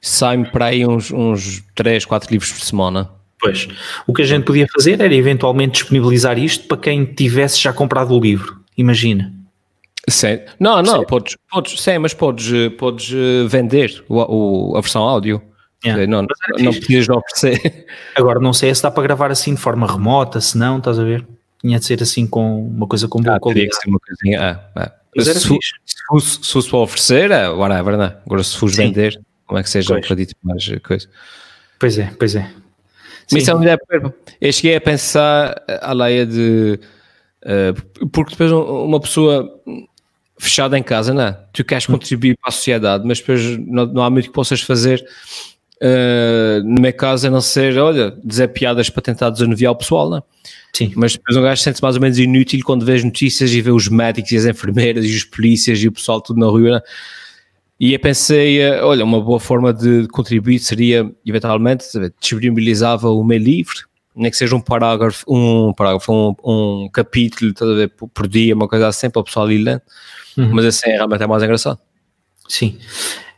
Sai-me 0.00 0.44
para 0.44 0.66
aí 0.66 0.86
uns, 0.86 1.10
uns 1.10 1.64
3, 1.74 2.04
4 2.04 2.30
livros 2.30 2.52
por 2.52 2.60
semana. 2.60 3.10
Pois. 3.40 3.68
O 4.06 4.12
que 4.12 4.22
a 4.22 4.26
gente 4.26 4.44
podia 4.44 4.66
fazer 4.72 5.00
era 5.00 5.14
eventualmente 5.14 5.80
disponibilizar 5.80 6.38
isto 6.38 6.66
para 6.68 6.76
quem 6.76 7.04
tivesse 7.04 7.60
já 7.60 7.72
comprado 7.72 8.14
o 8.14 8.20
livro. 8.20 8.60
Imagina. 8.76 9.32
Sim. 10.08 10.40
Não, 10.60 10.82
não, 10.82 11.00
sim. 11.00 11.06
podes, 11.06 11.36
podes, 11.50 11.80
sim, 11.80 11.98
mas 11.98 12.12
podes, 12.12 12.72
podes 12.76 13.10
eh, 13.12 13.46
vender 13.48 14.04
o, 14.08 14.72
o, 14.72 14.76
a 14.76 14.80
versão 14.80 15.02
áudio. 15.02 15.40
Yeah. 15.84 16.06
Não, 16.06 16.26
não 16.58 16.72
podias 16.72 17.08
oferecer. 17.08 17.86
Agora 18.16 18.40
não 18.40 18.52
sei 18.52 18.74
se 18.74 18.82
dá 18.82 18.90
para 18.90 19.02
gravar 19.02 19.30
assim 19.30 19.54
de 19.54 19.60
forma 19.60 19.86
remota, 19.86 20.40
se 20.40 20.56
não, 20.56 20.78
estás 20.78 20.98
a 20.98 21.04
ver? 21.04 21.26
Tinha 21.60 21.78
de 21.78 21.84
ser 21.84 22.02
assim 22.02 22.26
com 22.26 22.66
uma 22.66 22.86
coisa 22.86 23.06
com 23.06 23.20
boa 23.20 23.36
ah, 23.36 23.40
qualidade. 23.40 23.70
que 23.70 23.76
ser 23.76 23.88
uma 23.88 23.98
coisinha. 23.98 24.60
Ah, 24.74 24.80
ah. 24.82 24.92
Se, 25.22 25.34
se, 25.34 25.40
se, 25.40 26.44
se 26.44 26.52
fosse 26.52 26.68
para 26.68 26.78
oferecer, 26.78 27.30
é 27.30 27.48
whatever, 27.48 27.96
não? 27.96 28.04
É? 28.04 28.16
Agora 28.26 28.42
se 28.42 28.56
fores 28.56 28.76
vender, 28.76 29.20
como 29.46 29.58
é 29.58 29.62
que 29.62 29.70
seja 29.70 29.88
pois. 29.88 30.04
acredito 30.04 30.34
mais 30.42 30.66
coisa. 30.82 31.08
Pois 31.78 31.98
é, 31.98 32.12
pois 32.18 32.34
é. 32.34 32.50
Mas 33.32 33.48
é 33.48 33.54
uma 33.54 33.62
ideia. 33.62 33.78
Eu 34.40 34.52
cheguei 34.52 34.76
a 34.76 34.80
pensar 34.80 35.62
a 35.80 35.92
leia 35.92 36.26
de. 36.26 36.78
Uh, 37.42 38.08
porque 38.08 38.32
depois 38.32 38.50
uma 38.50 39.00
pessoa 39.00 39.60
fechado 40.44 40.76
em 40.76 40.82
casa, 40.82 41.12
não 41.12 41.22
é? 41.22 41.38
Tu 41.52 41.64
queres 41.64 41.86
contribuir 41.86 42.36
para 42.40 42.50
a 42.50 42.52
sociedade, 42.52 43.04
mas 43.06 43.18
depois 43.18 43.58
não, 43.58 43.86
não 43.86 44.02
há 44.02 44.10
muito 44.10 44.26
que 44.26 44.32
possas 44.32 44.60
fazer 44.60 45.04
uh, 45.82 46.62
no 46.64 46.80
meu 46.80 46.92
caso 46.92 47.26
a 47.26 47.30
não 47.30 47.40
ser, 47.40 47.78
olha, 47.78 48.16
dizer 48.24 48.48
piadas 48.48 48.90
para 48.90 49.02
tentar 49.02 49.30
desanuviar 49.30 49.72
o 49.72 49.76
pessoal, 49.76 50.10
não 50.10 50.18
é? 50.18 50.22
Sim. 50.72 50.92
Mas 50.96 51.12
depois 51.12 51.36
um 51.36 51.42
gajo 51.42 51.62
sente-se 51.62 51.82
mais 51.82 51.94
ou 51.94 52.02
menos 52.02 52.18
inútil 52.18 52.60
quando 52.64 52.84
vê 52.84 52.94
as 52.94 53.04
notícias 53.04 53.52
e 53.52 53.60
vê 53.60 53.70
os 53.70 53.88
médicos 53.88 54.32
e 54.32 54.36
as 54.36 54.44
enfermeiras 54.44 55.04
e 55.04 55.14
os 55.14 55.24
polícias 55.24 55.78
e 55.78 55.88
o 55.88 55.92
pessoal 55.92 56.20
tudo 56.20 56.40
na 56.40 56.46
rua, 56.46 56.78
é? 56.78 56.82
E 57.78 57.92
eu 57.92 57.98
pensei, 57.98 58.60
eh, 58.60 58.82
olha, 58.84 59.04
uma 59.04 59.20
boa 59.20 59.40
forma 59.40 59.72
de 59.72 60.06
contribuir 60.08 60.60
seria, 60.60 61.10
eventualmente, 61.26 61.84
disponibilizava 62.20 63.10
o 63.10 63.24
meu 63.24 63.36
livro, 63.36 63.74
nem 64.14 64.30
que 64.30 64.36
seja 64.36 64.54
um 64.54 64.60
parágrafo, 64.60 65.24
um 65.28 65.72
parágrafo, 65.72 66.12
um, 66.12 66.34
um 66.44 66.88
capítulo, 66.88 67.52
toda 67.52 67.88
por 67.88 68.28
dia, 68.28 68.54
uma 68.54 68.68
coisa 68.68 68.86
assim, 68.86 69.10
para 69.10 69.20
o 69.20 69.24
pessoal 69.24 69.50
ir 69.50 69.58
lendo 69.58 69.82
uhum. 70.36 70.50
mas 70.52 70.64
assim 70.64 70.90
é 70.90 70.96
realmente 70.96 71.22
é 71.22 71.26
mais 71.26 71.42
engraçado. 71.42 71.78
Sim. 72.48 72.78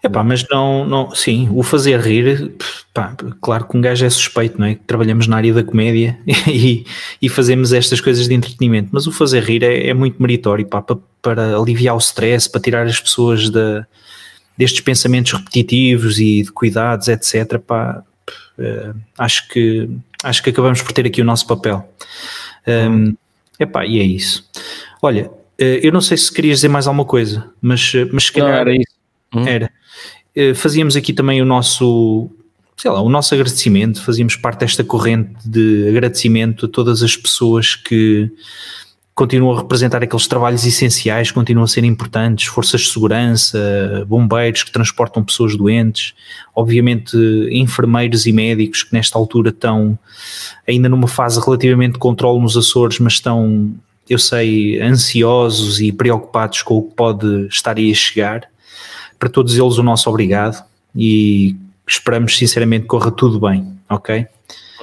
Epá, 0.03 0.23
mas 0.23 0.47
não, 0.49 0.85
não, 0.85 1.15
sim, 1.15 1.49
o 1.53 1.63
fazer 1.63 1.99
rir, 1.99 2.53
pá, 2.95 3.17
claro 3.41 3.67
que 3.67 3.77
um 3.77 3.81
gajo 3.81 4.05
é 4.05 4.11
suspeito, 4.11 4.59
não 4.59 4.67
é? 4.67 4.79
Trabalhamos 4.87 5.27
na 5.27 5.37
área 5.37 5.53
da 5.53 5.65
comédia 5.65 6.19
e, 6.47 6.85
e 7.21 7.29
fazemos 7.29 7.73
estas 7.73 8.01
coisas 8.01 8.29
de 8.29 8.35
entretenimento, 8.35 8.91
mas 8.93 9.07
o 9.07 9.13
fazer 9.13 9.43
rir 9.43 9.65
é, 9.65 9.89
é 9.89 9.95
muito 9.95 10.21
meritório, 10.21 10.65
pá, 10.67 10.81
para, 10.81 10.99
para 11.21 11.57
aliviar 11.57 11.97
o 11.97 11.99
stress, 11.99 12.49
para 12.49 12.61
tirar 12.61 12.87
as 12.87 13.01
pessoas 13.01 13.51
de, 13.51 13.85
destes 14.57 14.81
pensamentos 14.81 15.33
repetitivos 15.33 16.19
e 16.19 16.43
de 16.43 16.53
cuidados, 16.53 17.09
etc. 17.09 17.59
Pá, 17.59 18.03
uh, 18.59 18.95
acho, 19.19 19.49
que, 19.49 19.89
acho 20.23 20.43
que 20.43 20.51
acabamos 20.51 20.83
por 20.83 20.93
ter 20.93 21.07
aqui 21.07 21.21
o 21.21 21.25
nosso 21.25 21.47
papel. 21.47 21.89
Um, 22.67 23.15
epá, 23.59 23.85
e 23.85 24.01
é 24.01 24.05
isso. 24.05 24.49
Olha, 25.03 25.23
eh, 25.23 25.31
eu 25.59 25.93
não 25.93 26.01
sei 26.01 26.17
se 26.17 26.33
querias 26.33 26.59
dizer 26.59 26.69
mais 26.69 26.87
alguma 26.87 27.05
coisa, 27.05 27.51
mas, 27.61 27.93
eh, 27.95 28.07
mas 28.13 28.25
se 28.25 28.33
calhar 28.33 28.51
não, 28.51 28.59
era 28.59 28.75
isso. 28.75 28.95
Hum. 29.35 29.47
Era. 29.47 29.71
Eh, 30.35 30.55
fazíamos 30.55 30.97
aqui 30.97 31.13
também 31.13 31.41
o 31.41 31.45
nosso, 31.45 32.31
sei 32.77 32.91
lá, 32.91 33.01
o 33.01 33.09
nosso 33.09 33.35
agradecimento, 33.35 34.03
fazíamos 34.03 34.37
parte 34.37 34.61
desta 34.61 34.85
corrente 34.85 35.49
de 35.49 35.89
agradecimento 35.89 36.67
a 36.67 36.69
todas 36.69 37.03
as 37.03 37.17
pessoas 37.17 37.75
que, 37.75 38.31
continuam 39.17 39.57
a 39.57 39.63
representar 39.63 40.03
aqueles 40.03 40.27
trabalhos 40.27 40.67
essenciais, 40.67 41.31
continuam 41.31 41.65
a 41.65 41.67
ser 41.67 41.83
importantes, 41.85 42.49
forças 42.49 42.83
de 42.83 42.89
segurança, 42.91 44.05
bombeiros 44.07 44.63
que 44.63 44.71
transportam 44.71 45.25
pessoas 45.25 45.57
doentes, 45.57 46.13
obviamente 46.55 47.17
enfermeiros 47.51 48.27
e 48.27 48.33
médicos 48.33 48.83
que 48.83 48.93
nesta 48.93 49.19
altura 49.19 49.49
estão 49.49 49.99
ainda 50.69 50.87
numa 50.87 51.09
fase 51.09 51.41
relativamente 51.41 51.95
de 51.95 51.99
controle 51.99 52.43
nos 52.43 52.59
Açores, 52.59 52.99
mas 52.99 53.15
estão, 53.15 53.75
eu 54.09 54.19
sei, 54.19 54.81
ansiosos 54.81 55.81
e 55.81 55.93
preocupados 55.93 56.63
com 56.63 56.79
o 56.79 56.83
que 56.83 56.95
pode 56.95 57.47
estar 57.49 57.77
aí 57.77 57.91
a 57.91 57.95
chegar. 57.95 58.49
Para 59.19 59.29
todos 59.29 59.57
eles 59.57 59.79
o 59.79 59.83
nosso 59.83 60.09
obrigado 60.09 60.65
e 60.95 61.57
esperamos 61.87 62.37
sinceramente 62.37 62.83
que 62.83 62.89
corra 62.89 63.11
tudo 63.11 63.41
bem, 63.41 63.67
ok? 63.89 64.27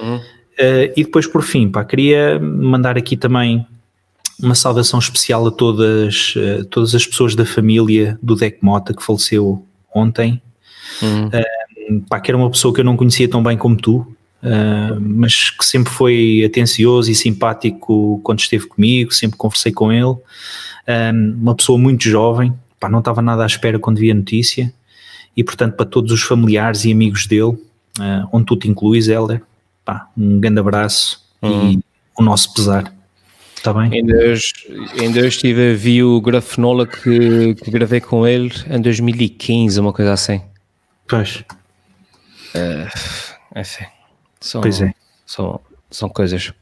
Uhum. 0.00 0.16
Uh, 0.16 0.92
e 0.96 1.04
depois 1.04 1.26
por 1.26 1.42
fim, 1.42 1.68
pá, 1.68 1.84
queria 1.84 2.38
mandar 2.38 2.96
aqui 2.96 3.16
também 3.16 3.66
uma 4.40 4.54
saudação 4.54 4.98
especial 4.98 5.46
a 5.46 5.50
todas, 5.50 6.34
uh, 6.36 6.64
todas 6.66 6.94
as 6.94 7.06
pessoas 7.06 7.34
da 7.34 7.44
família 7.44 8.18
do 8.22 8.34
Deck 8.34 8.58
Mota 8.60 8.94
que 8.94 9.02
faleceu 9.02 9.64
ontem. 9.94 10.40
Uhum. 11.02 11.26
Uh, 11.28 12.00
pá, 12.08 12.20
que 12.20 12.30
era 12.30 12.38
uma 12.38 12.50
pessoa 12.50 12.72
que 12.74 12.80
eu 12.80 12.84
não 12.84 12.96
conhecia 12.96 13.28
tão 13.28 13.42
bem 13.42 13.56
como 13.56 13.76
tu, 13.76 14.06
uh, 14.44 15.00
mas 15.00 15.50
que 15.50 15.64
sempre 15.64 15.92
foi 15.92 16.44
atencioso 16.46 17.10
e 17.10 17.14
simpático 17.14 18.20
quando 18.22 18.40
esteve 18.40 18.66
comigo, 18.66 19.12
sempre 19.12 19.36
conversei 19.36 19.72
com 19.72 19.92
ele. 19.92 20.16
uma 21.40 21.54
pessoa 21.54 21.78
muito 21.78 22.04
jovem, 22.04 22.54
pá, 22.78 22.88
não 22.88 22.98
estava 23.00 23.22
nada 23.22 23.42
à 23.42 23.46
espera 23.46 23.78
quando 23.78 23.98
vi 23.98 24.10
a 24.10 24.14
notícia. 24.14 24.72
E 25.36 25.42
portanto, 25.42 25.74
para 25.74 25.86
todos 25.86 26.12
os 26.12 26.22
familiares 26.22 26.84
e 26.84 26.92
amigos 26.92 27.26
dele, 27.26 27.58
onde 28.32 28.46
tu 28.46 28.56
te 28.56 28.68
incluís, 28.68 29.08
Helder, 29.08 29.42
pá, 29.84 30.08
um 30.16 30.38
grande 30.38 30.60
abraço 30.60 31.20
uhum. 31.42 31.72
e 31.72 31.80
o 32.16 32.22
nosso 32.22 32.54
pesar. 32.54 32.94
Está 33.56 33.72
bem? 33.72 33.90
Ainda 33.94 34.14
hoje, 34.14 34.52
ainda 35.00 35.20
hoje 35.20 35.28
estive 35.28 35.72
a 35.72 35.74
ver 35.74 36.02
o 36.02 36.20
Grafenola 36.20 36.86
que, 36.86 37.54
que 37.54 37.70
gravei 37.70 37.98
com 37.98 38.26
ele 38.26 38.52
em 38.68 38.78
2015, 38.78 39.80
uma 39.80 39.90
coisa 39.90 40.12
assim. 40.12 40.42
Pois. 41.08 41.42
Uh, 42.54 43.58
enfim. 43.58 43.86
São, 44.44 44.60
pois 44.60 44.80
é. 44.82 44.92
São, 45.24 45.58
são 45.90 46.08
coisas. 46.10 46.52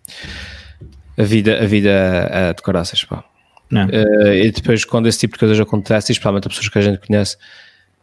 A 1.19 1.23
vida, 1.25 1.61
a 1.61 1.67
vida 1.67 1.91
é 1.91 2.55
de 2.55 2.63
coraças, 2.63 3.03
pá. 3.03 3.25
Uh, 3.73 4.33
e 4.35 4.53
depois, 4.53 4.85
quando 4.85 5.09
esse 5.09 5.19
tipo 5.19 5.35
de 5.35 5.41
coisas 5.41 5.59
acontece, 5.59 6.13
especialmente 6.13 6.47
a 6.47 6.49
pessoas 6.49 6.69
que 6.69 6.79
a 6.79 6.83
gente 6.83 7.05
conhece, 7.05 7.37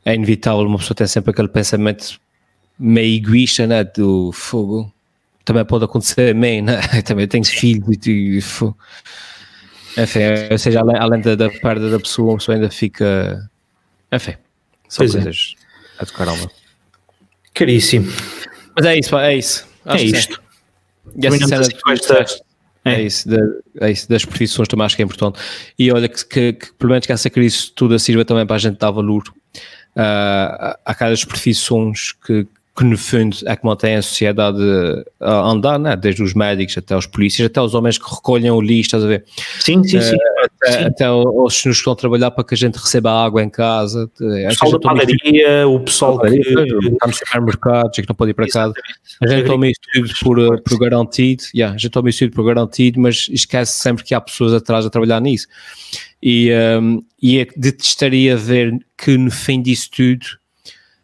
é 0.04 0.16
inevitável 0.16 0.66
uma 0.66 0.78
pessoa 0.78 0.96
ter 0.96 1.08
sempre 1.08 1.32
aquele 1.32 1.48
pensamento 1.48 2.20
meio 2.78 3.16
egoísta, 3.16 3.66
né? 3.66 3.86
Do 3.86 4.34
fogo 4.34 4.92
também 5.46 5.64
pode 5.64 5.86
acontecer 5.86 6.32
a 6.32 6.34
mim, 6.34 6.62
né? 6.62 6.82
também 7.06 7.28
tenho 7.28 7.46
filhos 7.46 8.06
e, 8.06 8.40
enfim, 9.98 10.22
ou 10.52 10.58
seja, 10.58 10.82
além, 10.82 10.98
além 10.98 11.22
da, 11.22 11.36
da, 11.36 11.50
perda 11.50 11.90
da 11.90 12.00
pessoa, 12.00 12.34
a 12.34 12.38
pessoa 12.38 12.56
ainda 12.56 12.70
fica, 12.70 13.50
enfim, 14.12 14.36
são 14.90 15.06
pois 15.06 15.16
é. 15.16 15.22
coisas 15.22 15.56
é. 16.00 16.04
a 16.04 16.06
tocar 16.06 16.28
alma. 16.28 16.52
Caríssimo. 17.54 18.12
Mas 18.76 18.86
é 18.86 19.00
isso, 19.00 19.18
é 19.18 19.36
isso. 19.36 19.69
Acho 19.86 20.04
é 20.04 20.08
isto. 20.08 20.42
E 21.16 21.28
essa 21.28 21.48
cena 21.48 21.64
de, 21.64 21.76
é. 22.86 22.94
é 22.94 23.02
isso, 23.02 23.30
de, 23.30 23.38
é 23.80 23.92
isso, 23.92 24.10
das 24.10 24.26
profissões 24.26 24.68
também 24.68 24.86
acho 24.86 24.96
que 24.96 25.02
é 25.02 25.06
importante. 25.06 25.40
E 25.78 25.92
olha 25.92 26.08
que, 26.08 26.26
que, 26.26 26.54
que 26.54 26.74
pelo 26.74 26.92
menos 26.92 27.06
que 27.06 27.12
essa 27.12 27.30
crise 27.30 27.72
toda 27.72 27.98
sirva 27.98 28.24
também 28.24 28.46
para 28.46 28.56
a 28.56 28.60
gente 28.60 28.78
dar 28.78 28.92
valor 28.92 29.24
uh, 29.96 30.78
aquelas 30.86 31.24
profissões 31.26 32.12
que, 32.12 32.48
que 32.80 32.86
no 32.86 32.98
fundo 32.98 33.36
é 33.46 33.58
que 33.58 33.66
mantém 33.66 33.98
a 33.98 34.02
sociedade 34.02 34.58
a 35.20 35.50
andar, 35.50 35.78
né? 35.78 35.98
desde 35.98 36.24
os 36.24 36.34
médicos 36.34 36.78
até 36.78 36.96
os 36.96 37.06
polícias, 37.06 37.46
até 37.46 37.62
os 37.62 37.76
homens 37.76 37.98
que 37.98 38.10
recolhem 38.10 38.50
o 38.52 38.62
lixo, 38.62 38.88
estás 38.88 39.04
a 39.04 39.08
ver? 39.08 39.26
Sim, 39.60 39.84
sim, 39.84 40.00
sim. 40.00 40.16
Até, 40.42 40.72
sim. 40.72 40.86
até 40.86 41.12
os 41.12 41.62
que 41.62 41.68
nos 41.68 41.78
estão 41.78 41.92
a 41.92 41.96
trabalhar 41.98 42.32
para 42.32 42.46
que 42.46 42.54
a 42.54 42.58
gente 42.58 42.78
receba 42.78 43.12
água 43.12 43.44
em 43.44 43.50
casa. 43.50 44.06
O 44.06 44.48
pessoal 44.48 44.72
da 44.72 44.80
padaria, 44.80 45.68
o 45.68 45.80
pessoal 45.82 46.20
que... 46.22 46.28
Está 46.38 47.08
nos 47.08 47.18
supermercados 47.18 47.98
e 47.98 48.02
que 48.02 48.08
não 48.08 48.16
pode 48.16 48.32
ir 48.32 48.34
para 48.34 48.48
casa. 48.48 48.74
A 49.22 49.28
gente 49.28 49.46
toma 49.46 49.68
isso 49.68 49.82
tudo 49.94 50.14
por, 50.24 50.62
por 50.62 50.80
garantido, 50.80 51.44
yeah, 51.54 51.76
a 51.76 51.78
gente 51.78 51.92
toma 51.92 52.10
isso 52.10 52.20
tudo 52.20 52.34
por 52.34 52.46
garantido, 52.46 53.02
mas 53.02 53.28
esquece 53.30 53.74
sempre 53.74 54.06
que 54.06 54.16
há 54.16 54.22
pessoas 54.22 54.54
atrás 54.54 54.86
a 54.86 54.90
trabalhar 54.90 55.20
nisso. 55.20 55.48
E, 56.24 56.50
um, 56.82 57.04
e 57.22 57.40
é, 57.40 57.48
detestaria 57.58 58.38
ver 58.38 58.78
que 58.98 59.18
no 59.18 59.32
fim 59.32 59.62
disso 59.62 59.90
tudo 59.92 60.39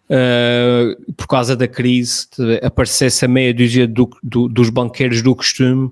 uh, 0.10 1.14
por 1.14 1.28
causa 1.28 1.56
da 1.56 1.68
crise, 1.68 2.28
aparecesse 2.64 3.26
a 3.26 3.28
meia 3.28 3.54
dúzia 3.54 3.88
do, 3.88 4.10
do, 4.22 4.48
dos 4.48 4.70
banqueiros 4.70 5.22
do 5.22 5.36
costume 5.36 5.86
uh, 5.86 5.92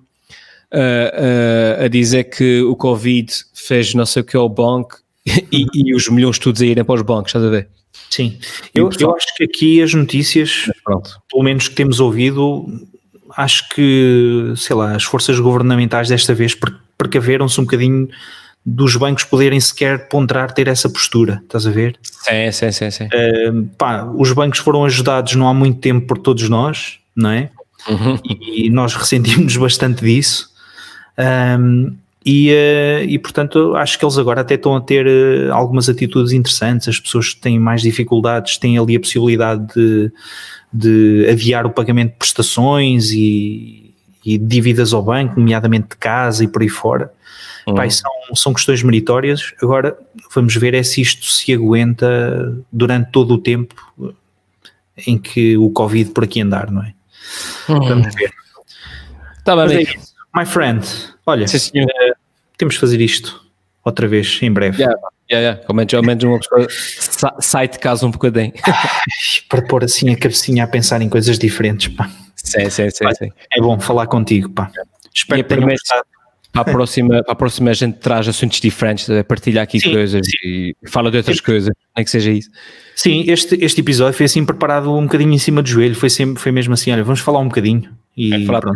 uh, 0.73 1.83
a 1.85 1.87
dizer 1.87 2.25
que 2.25 2.61
o 2.61 2.75
Covid 2.75 3.31
fez 3.53 3.93
não 3.93 4.05
sei 4.05 4.21
o 4.21 4.25
que 4.25 4.37
ao 4.37 4.49
banco 4.49 4.97
e, 5.51 5.65
e, 5.73 5.95
os 5.95 6.09
milhões 6.09 6.37
todos 6.37 6.61
a 6.61 6.65
irem 6.65 6.83
para 6.83 6.95
os 6.95 7.01
bancos, 7.01 7.29
estás 7.29 7.45
a 7.45 7.49
ver? 7.49 7.67
Sim, 8.09 8.37
eu, 8.75 8.89
eu 8.99 9.15
acho 9.15 9.27
que 9.35 9.43
aqui 9.43 9.81
as 9.81 9.93
notícias, 9.93 10.69
pelo 11.31 11.43
menos 11.43 11.67
que 11.67 11.75
temos 11.75 11.99
ouvido, 11.99 12.67
acho 13.35 13.67
que, 13.69 14.53
sei 14.55 14.75
lá, 14.75 14.95
as 14.95 15.03
forças 15.03 15.39
governamentais 15.39 16.09
desta 16.09 16.33
vez 16.33 16.55
precaveram-se 16.97 17.59
um 17.59 17.63
bocadinho 17.63 18.09
dos 18.65 18.95
bancos 18.95 19.23
poderem 19.25 19.59
sequer 19.59 20.07
ponderar 20.07 20.53
ter 20.53 20.67
essa 20.67 20.89
postura, 20.89 21.41
estás 21.43 21.67
a 21.67 21.71
ver? 21.71 21.97
Sim, 22.01 22.51
sim, 22.51 22.71
sim. 22.71 22.91
sim. 22.91 23.05
Uh, 23.05 23.67
pá, 23.77 24.03
os 24.03 24.31
bancos 24.31 24.59
foram 24.59 24.85
ajudados 24.85 25.35
não 25.35 25.47
há 25.47 25.53
muito 25.53 25.79
tempo 25.79 26.07
por 26.07 26.17
todos 26.17 26.47
nós, 26.47 26.99
não 27.15 27.29
é? 27.29 27.49
Uhum. 27.87 28.17
E, 28.23 28.67
e, 28.67 28.69
nós 28.69 28.95
ressentimos 28.95 29.57
bastante 29.57 30.05
disso. 30.05 30.49
Um, 31.59 31.95
e, 32.25 32.51
uh, 32.51 33.03
e 33.03 33.19
portanto 33.19 33.75
acho 33.75 33.99
que 33.99 34.05
eles 34.05 34.17
agora 34.17 34.39
até 34.41 34.55
estão 34.55 34.77
a 34.77 34.81
ter 34.81 35.05
uh, 35.05 35.53
algumas 35.53 35.89
atitudes 35.89 36.31
interessantes, 36.31 36.87
as 36.87 36.97
pessoas 36.97 37.33
que 37.33 37.41
têm 37.41 37.59
mais 37.59 37.81
dificuldades 37.81 38.57
têm 38.57 38.77
ali 38.77 38.95
a 38.95 38.99
possibilidade 38.99 39.67
de, 39.75 40.11
de 40.71 41.27
adiar 41.29 41.65
o 41.65 41.69
pagamento 41.69 42.13
de 42.13 42.17
prestações 42.17 43.11
e, 43.11 43.82
e 44.25 44.37
dívidas 44.37 44.93
ao 44.93 45.01
banco, 45.01 45.39
nomeadamente 45.39 45.89
de 45.89 45.97
casa 45.97 46.43
e 46.43 46.47
por 46.47 46.61
aí 46.61 46.69
fora. 46.69 47.11
Uhum. 47.67 47.75
Pai, 47.75 47.89
são, 47.89 48.11
são 48.35 48.53
questões 48.53 48.83
meritórias. 48.83 49.53
Agora 49.61 49.97
vamos 50.33 50.55
ver 50.55 50.73
é 50.73 50.83
se 50.83 51.01
isto 51.01 51.25
se 51.25 51.53
aguenta 51.53 52.55
durante 52.71 53.11
todo 53.11 53.33
o 53.33 53.37
tempo 53.37 53.75
em 55.07 55.17
que 55.17 55.57
o 55.57 55.69
Covid 55.69 56.11
por 56.11 56.23
aqui 56.23 56.41
andar, 56.41 56.69
não 56.71 56.83
é? 56.83 56.93
Uhum. 57.69 57.87
Vamos 57.87 58.15
ver. 58.15 58.31
Tá 59.43 59.55
bem, 59.67 59.83
é 59.83 60.13
My 60.35 60.45
friend, 60.45 60.87
olha, 61.27 61.47
Sim, 61.47 61.81
uh, 61.81 62.15
temos 62.57 62.73
de 62.73 62.79
fazer 62.79 62.99
isto 62.99 63.45
outra 63.85 64.07
vez 64.07 64.39
em 64.41 64.51
breve. 64.51 64.81
Yeah, 64.81 64.99
yeah, 65.29 65.47
yeah. 65.47 65.65
Ao, 65.67 65.75
menos, 65.75 65.93
ao 65.93 66.01
menos 66.01 66.23
uma 66.23 66.39
pessoa 66.39 66.67
sai 67.39 67.67
de 67.67 67.77
casa 67.77 68.05
um 68.07 68.11
bocadinho. 68.11 68.53
Para 69.47 69.61
pôr 69.61 69.83
assim 69.83 70.09
a 70.09 70.17
cabecinha 70.17 70.63
a 70.63 70.67
pensar 70.67 71.01
em 71.03 71.09
coisas 71.09 71.37
diferentes, 71.37 71.93
pá. 71.93 72.09
Sim, 72.35 72.69
sim, 72.69 72.89
sim, 72.89 73.05
sim. 73.17 73.29
É 73.51 73.61
bom 73.61 73.79
falar 73.79 74.07
contigo, 74.07 74.49
pá. 74.49 74.71
Espero 75.13 75.39
e 75.39 75.43
que 75.43 75.49
tenham 75.49 75.69
gostado 75.69 76.05
para 76.51 76.61
a 76.61 76.65
próxima, 76.65 77.23
para 77.23 77.33
a 77.33 77.35
próxima 77.35 77.71
a 77.71 77.73
gente 77.73 77.97
traz 77.97 78.27
assuntos 78.27 78.61
diferentes, 78.61 79.07
partilha 79.27 79.63
aqui 79.63 79.79
sim, 79.79 79.91
coisas 79.91 80.25
sim. 80.25 80.37
e 80.43 80.75
fala 80.87 81.09
de 81.09 81.17
outras 81.17 81.37
sim. 81.37 81.43
coisas, 81.43 81.73
nem 81.95 82.05
que 82.05 82.11
seja 82.11 82.31
isso. 82.31 82.49
Sim, 82.95 83.23
este, 83.27 83.55
este 83.55 83.81
episódio 83.81 84.13
foi 84.15 84.27
assim 84.27 84.45
preparado 84.45 84.95
um 84.95 85.03
bocadinho 85.03 85.33
em 85.33 85.39
cima 85.39 85.63
do 85.63 85.67
joelho, 85.67 85.95
foi, 85.95 86.11
sempre, 86.11 86.39
foi 86.39 86.51
mesmo 86.51 86.73
assim, 86.75 86.91
olha, 86.91 87.03
vamos 87.03 87.21
falar 87.21 87.39
um 87.39 87.47
bocadinho 87.47 87.91
e 88.15 88.33
é 88.35 88.45
pronto. 88.45 88.71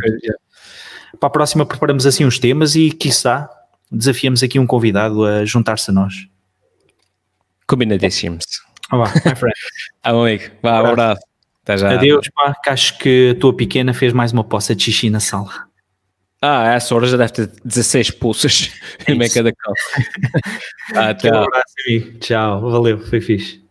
Para 1.20 1.28
a 1.28 1.30
próxima 1.30 1.66
preparamos 1.66 2.08
assim 2.08 2.26
uns 2.26 2.40
temas 2.40 2.76
e 2.76 2.90
quiçá 2.90 3.48
desafiamos 3.92 4.44
aqui 4.44 4.60
um 4.60 4.68
convidado 4.68 5.24
a 5.24 5.46
juntar-se 5.46 5.92
a 5.92 5.94
nós. 5.94 6.28
Combinadíssimos. 7.66 8.46
Ah, 8.90 8.98
vá, 8.98 9.14
my 9.26 9.36
friend. 9.36 9.56
ah, 10.04 10.10
amigo, 10.12 10.44
vá, 10.62 10.82
um 10.82 10.86
abraço. 10.88 11.22
Até 11.68 11.78
já. 11.78 11.94
Adeus, 11.96 12.30
pá, 12.34 12.56
que 12.64 12.70
acho 12.70 12.98
que 12.98 13.34
a 13.36 13.40
tua 13.40 13.54
pequena 13.54 13.94
fez 13.94 14.14
mais 14.14 14.32
uma 14.32 14.44
poça 14.44 14.74
de 14.74 14.84
xixi 14.84 15.10
na 15.10 15.20
sala. 15.20 15.68
Ah, 16.42 16.74
essa 16.74 16.96
hora 16.96 17.06
já 17.06 17.18
deve 17.18 17.34
ter 17.34 17.52
16 17.66 18.12
pulsas 18.12 18.72
em 19.06 19.30
cada 19.30 19.52
calça. 19.52 20.10
ah, 20.96 21.14
tchau. 21.14 21.32
Um 21.34 21.44
abraço, 21.44 21.74
amigo. 21.86 22.20
Tchau, 22.20 22.72
valeu, 22.72 23.00
foi 23.00 23.20
fixe. 23.20 23.67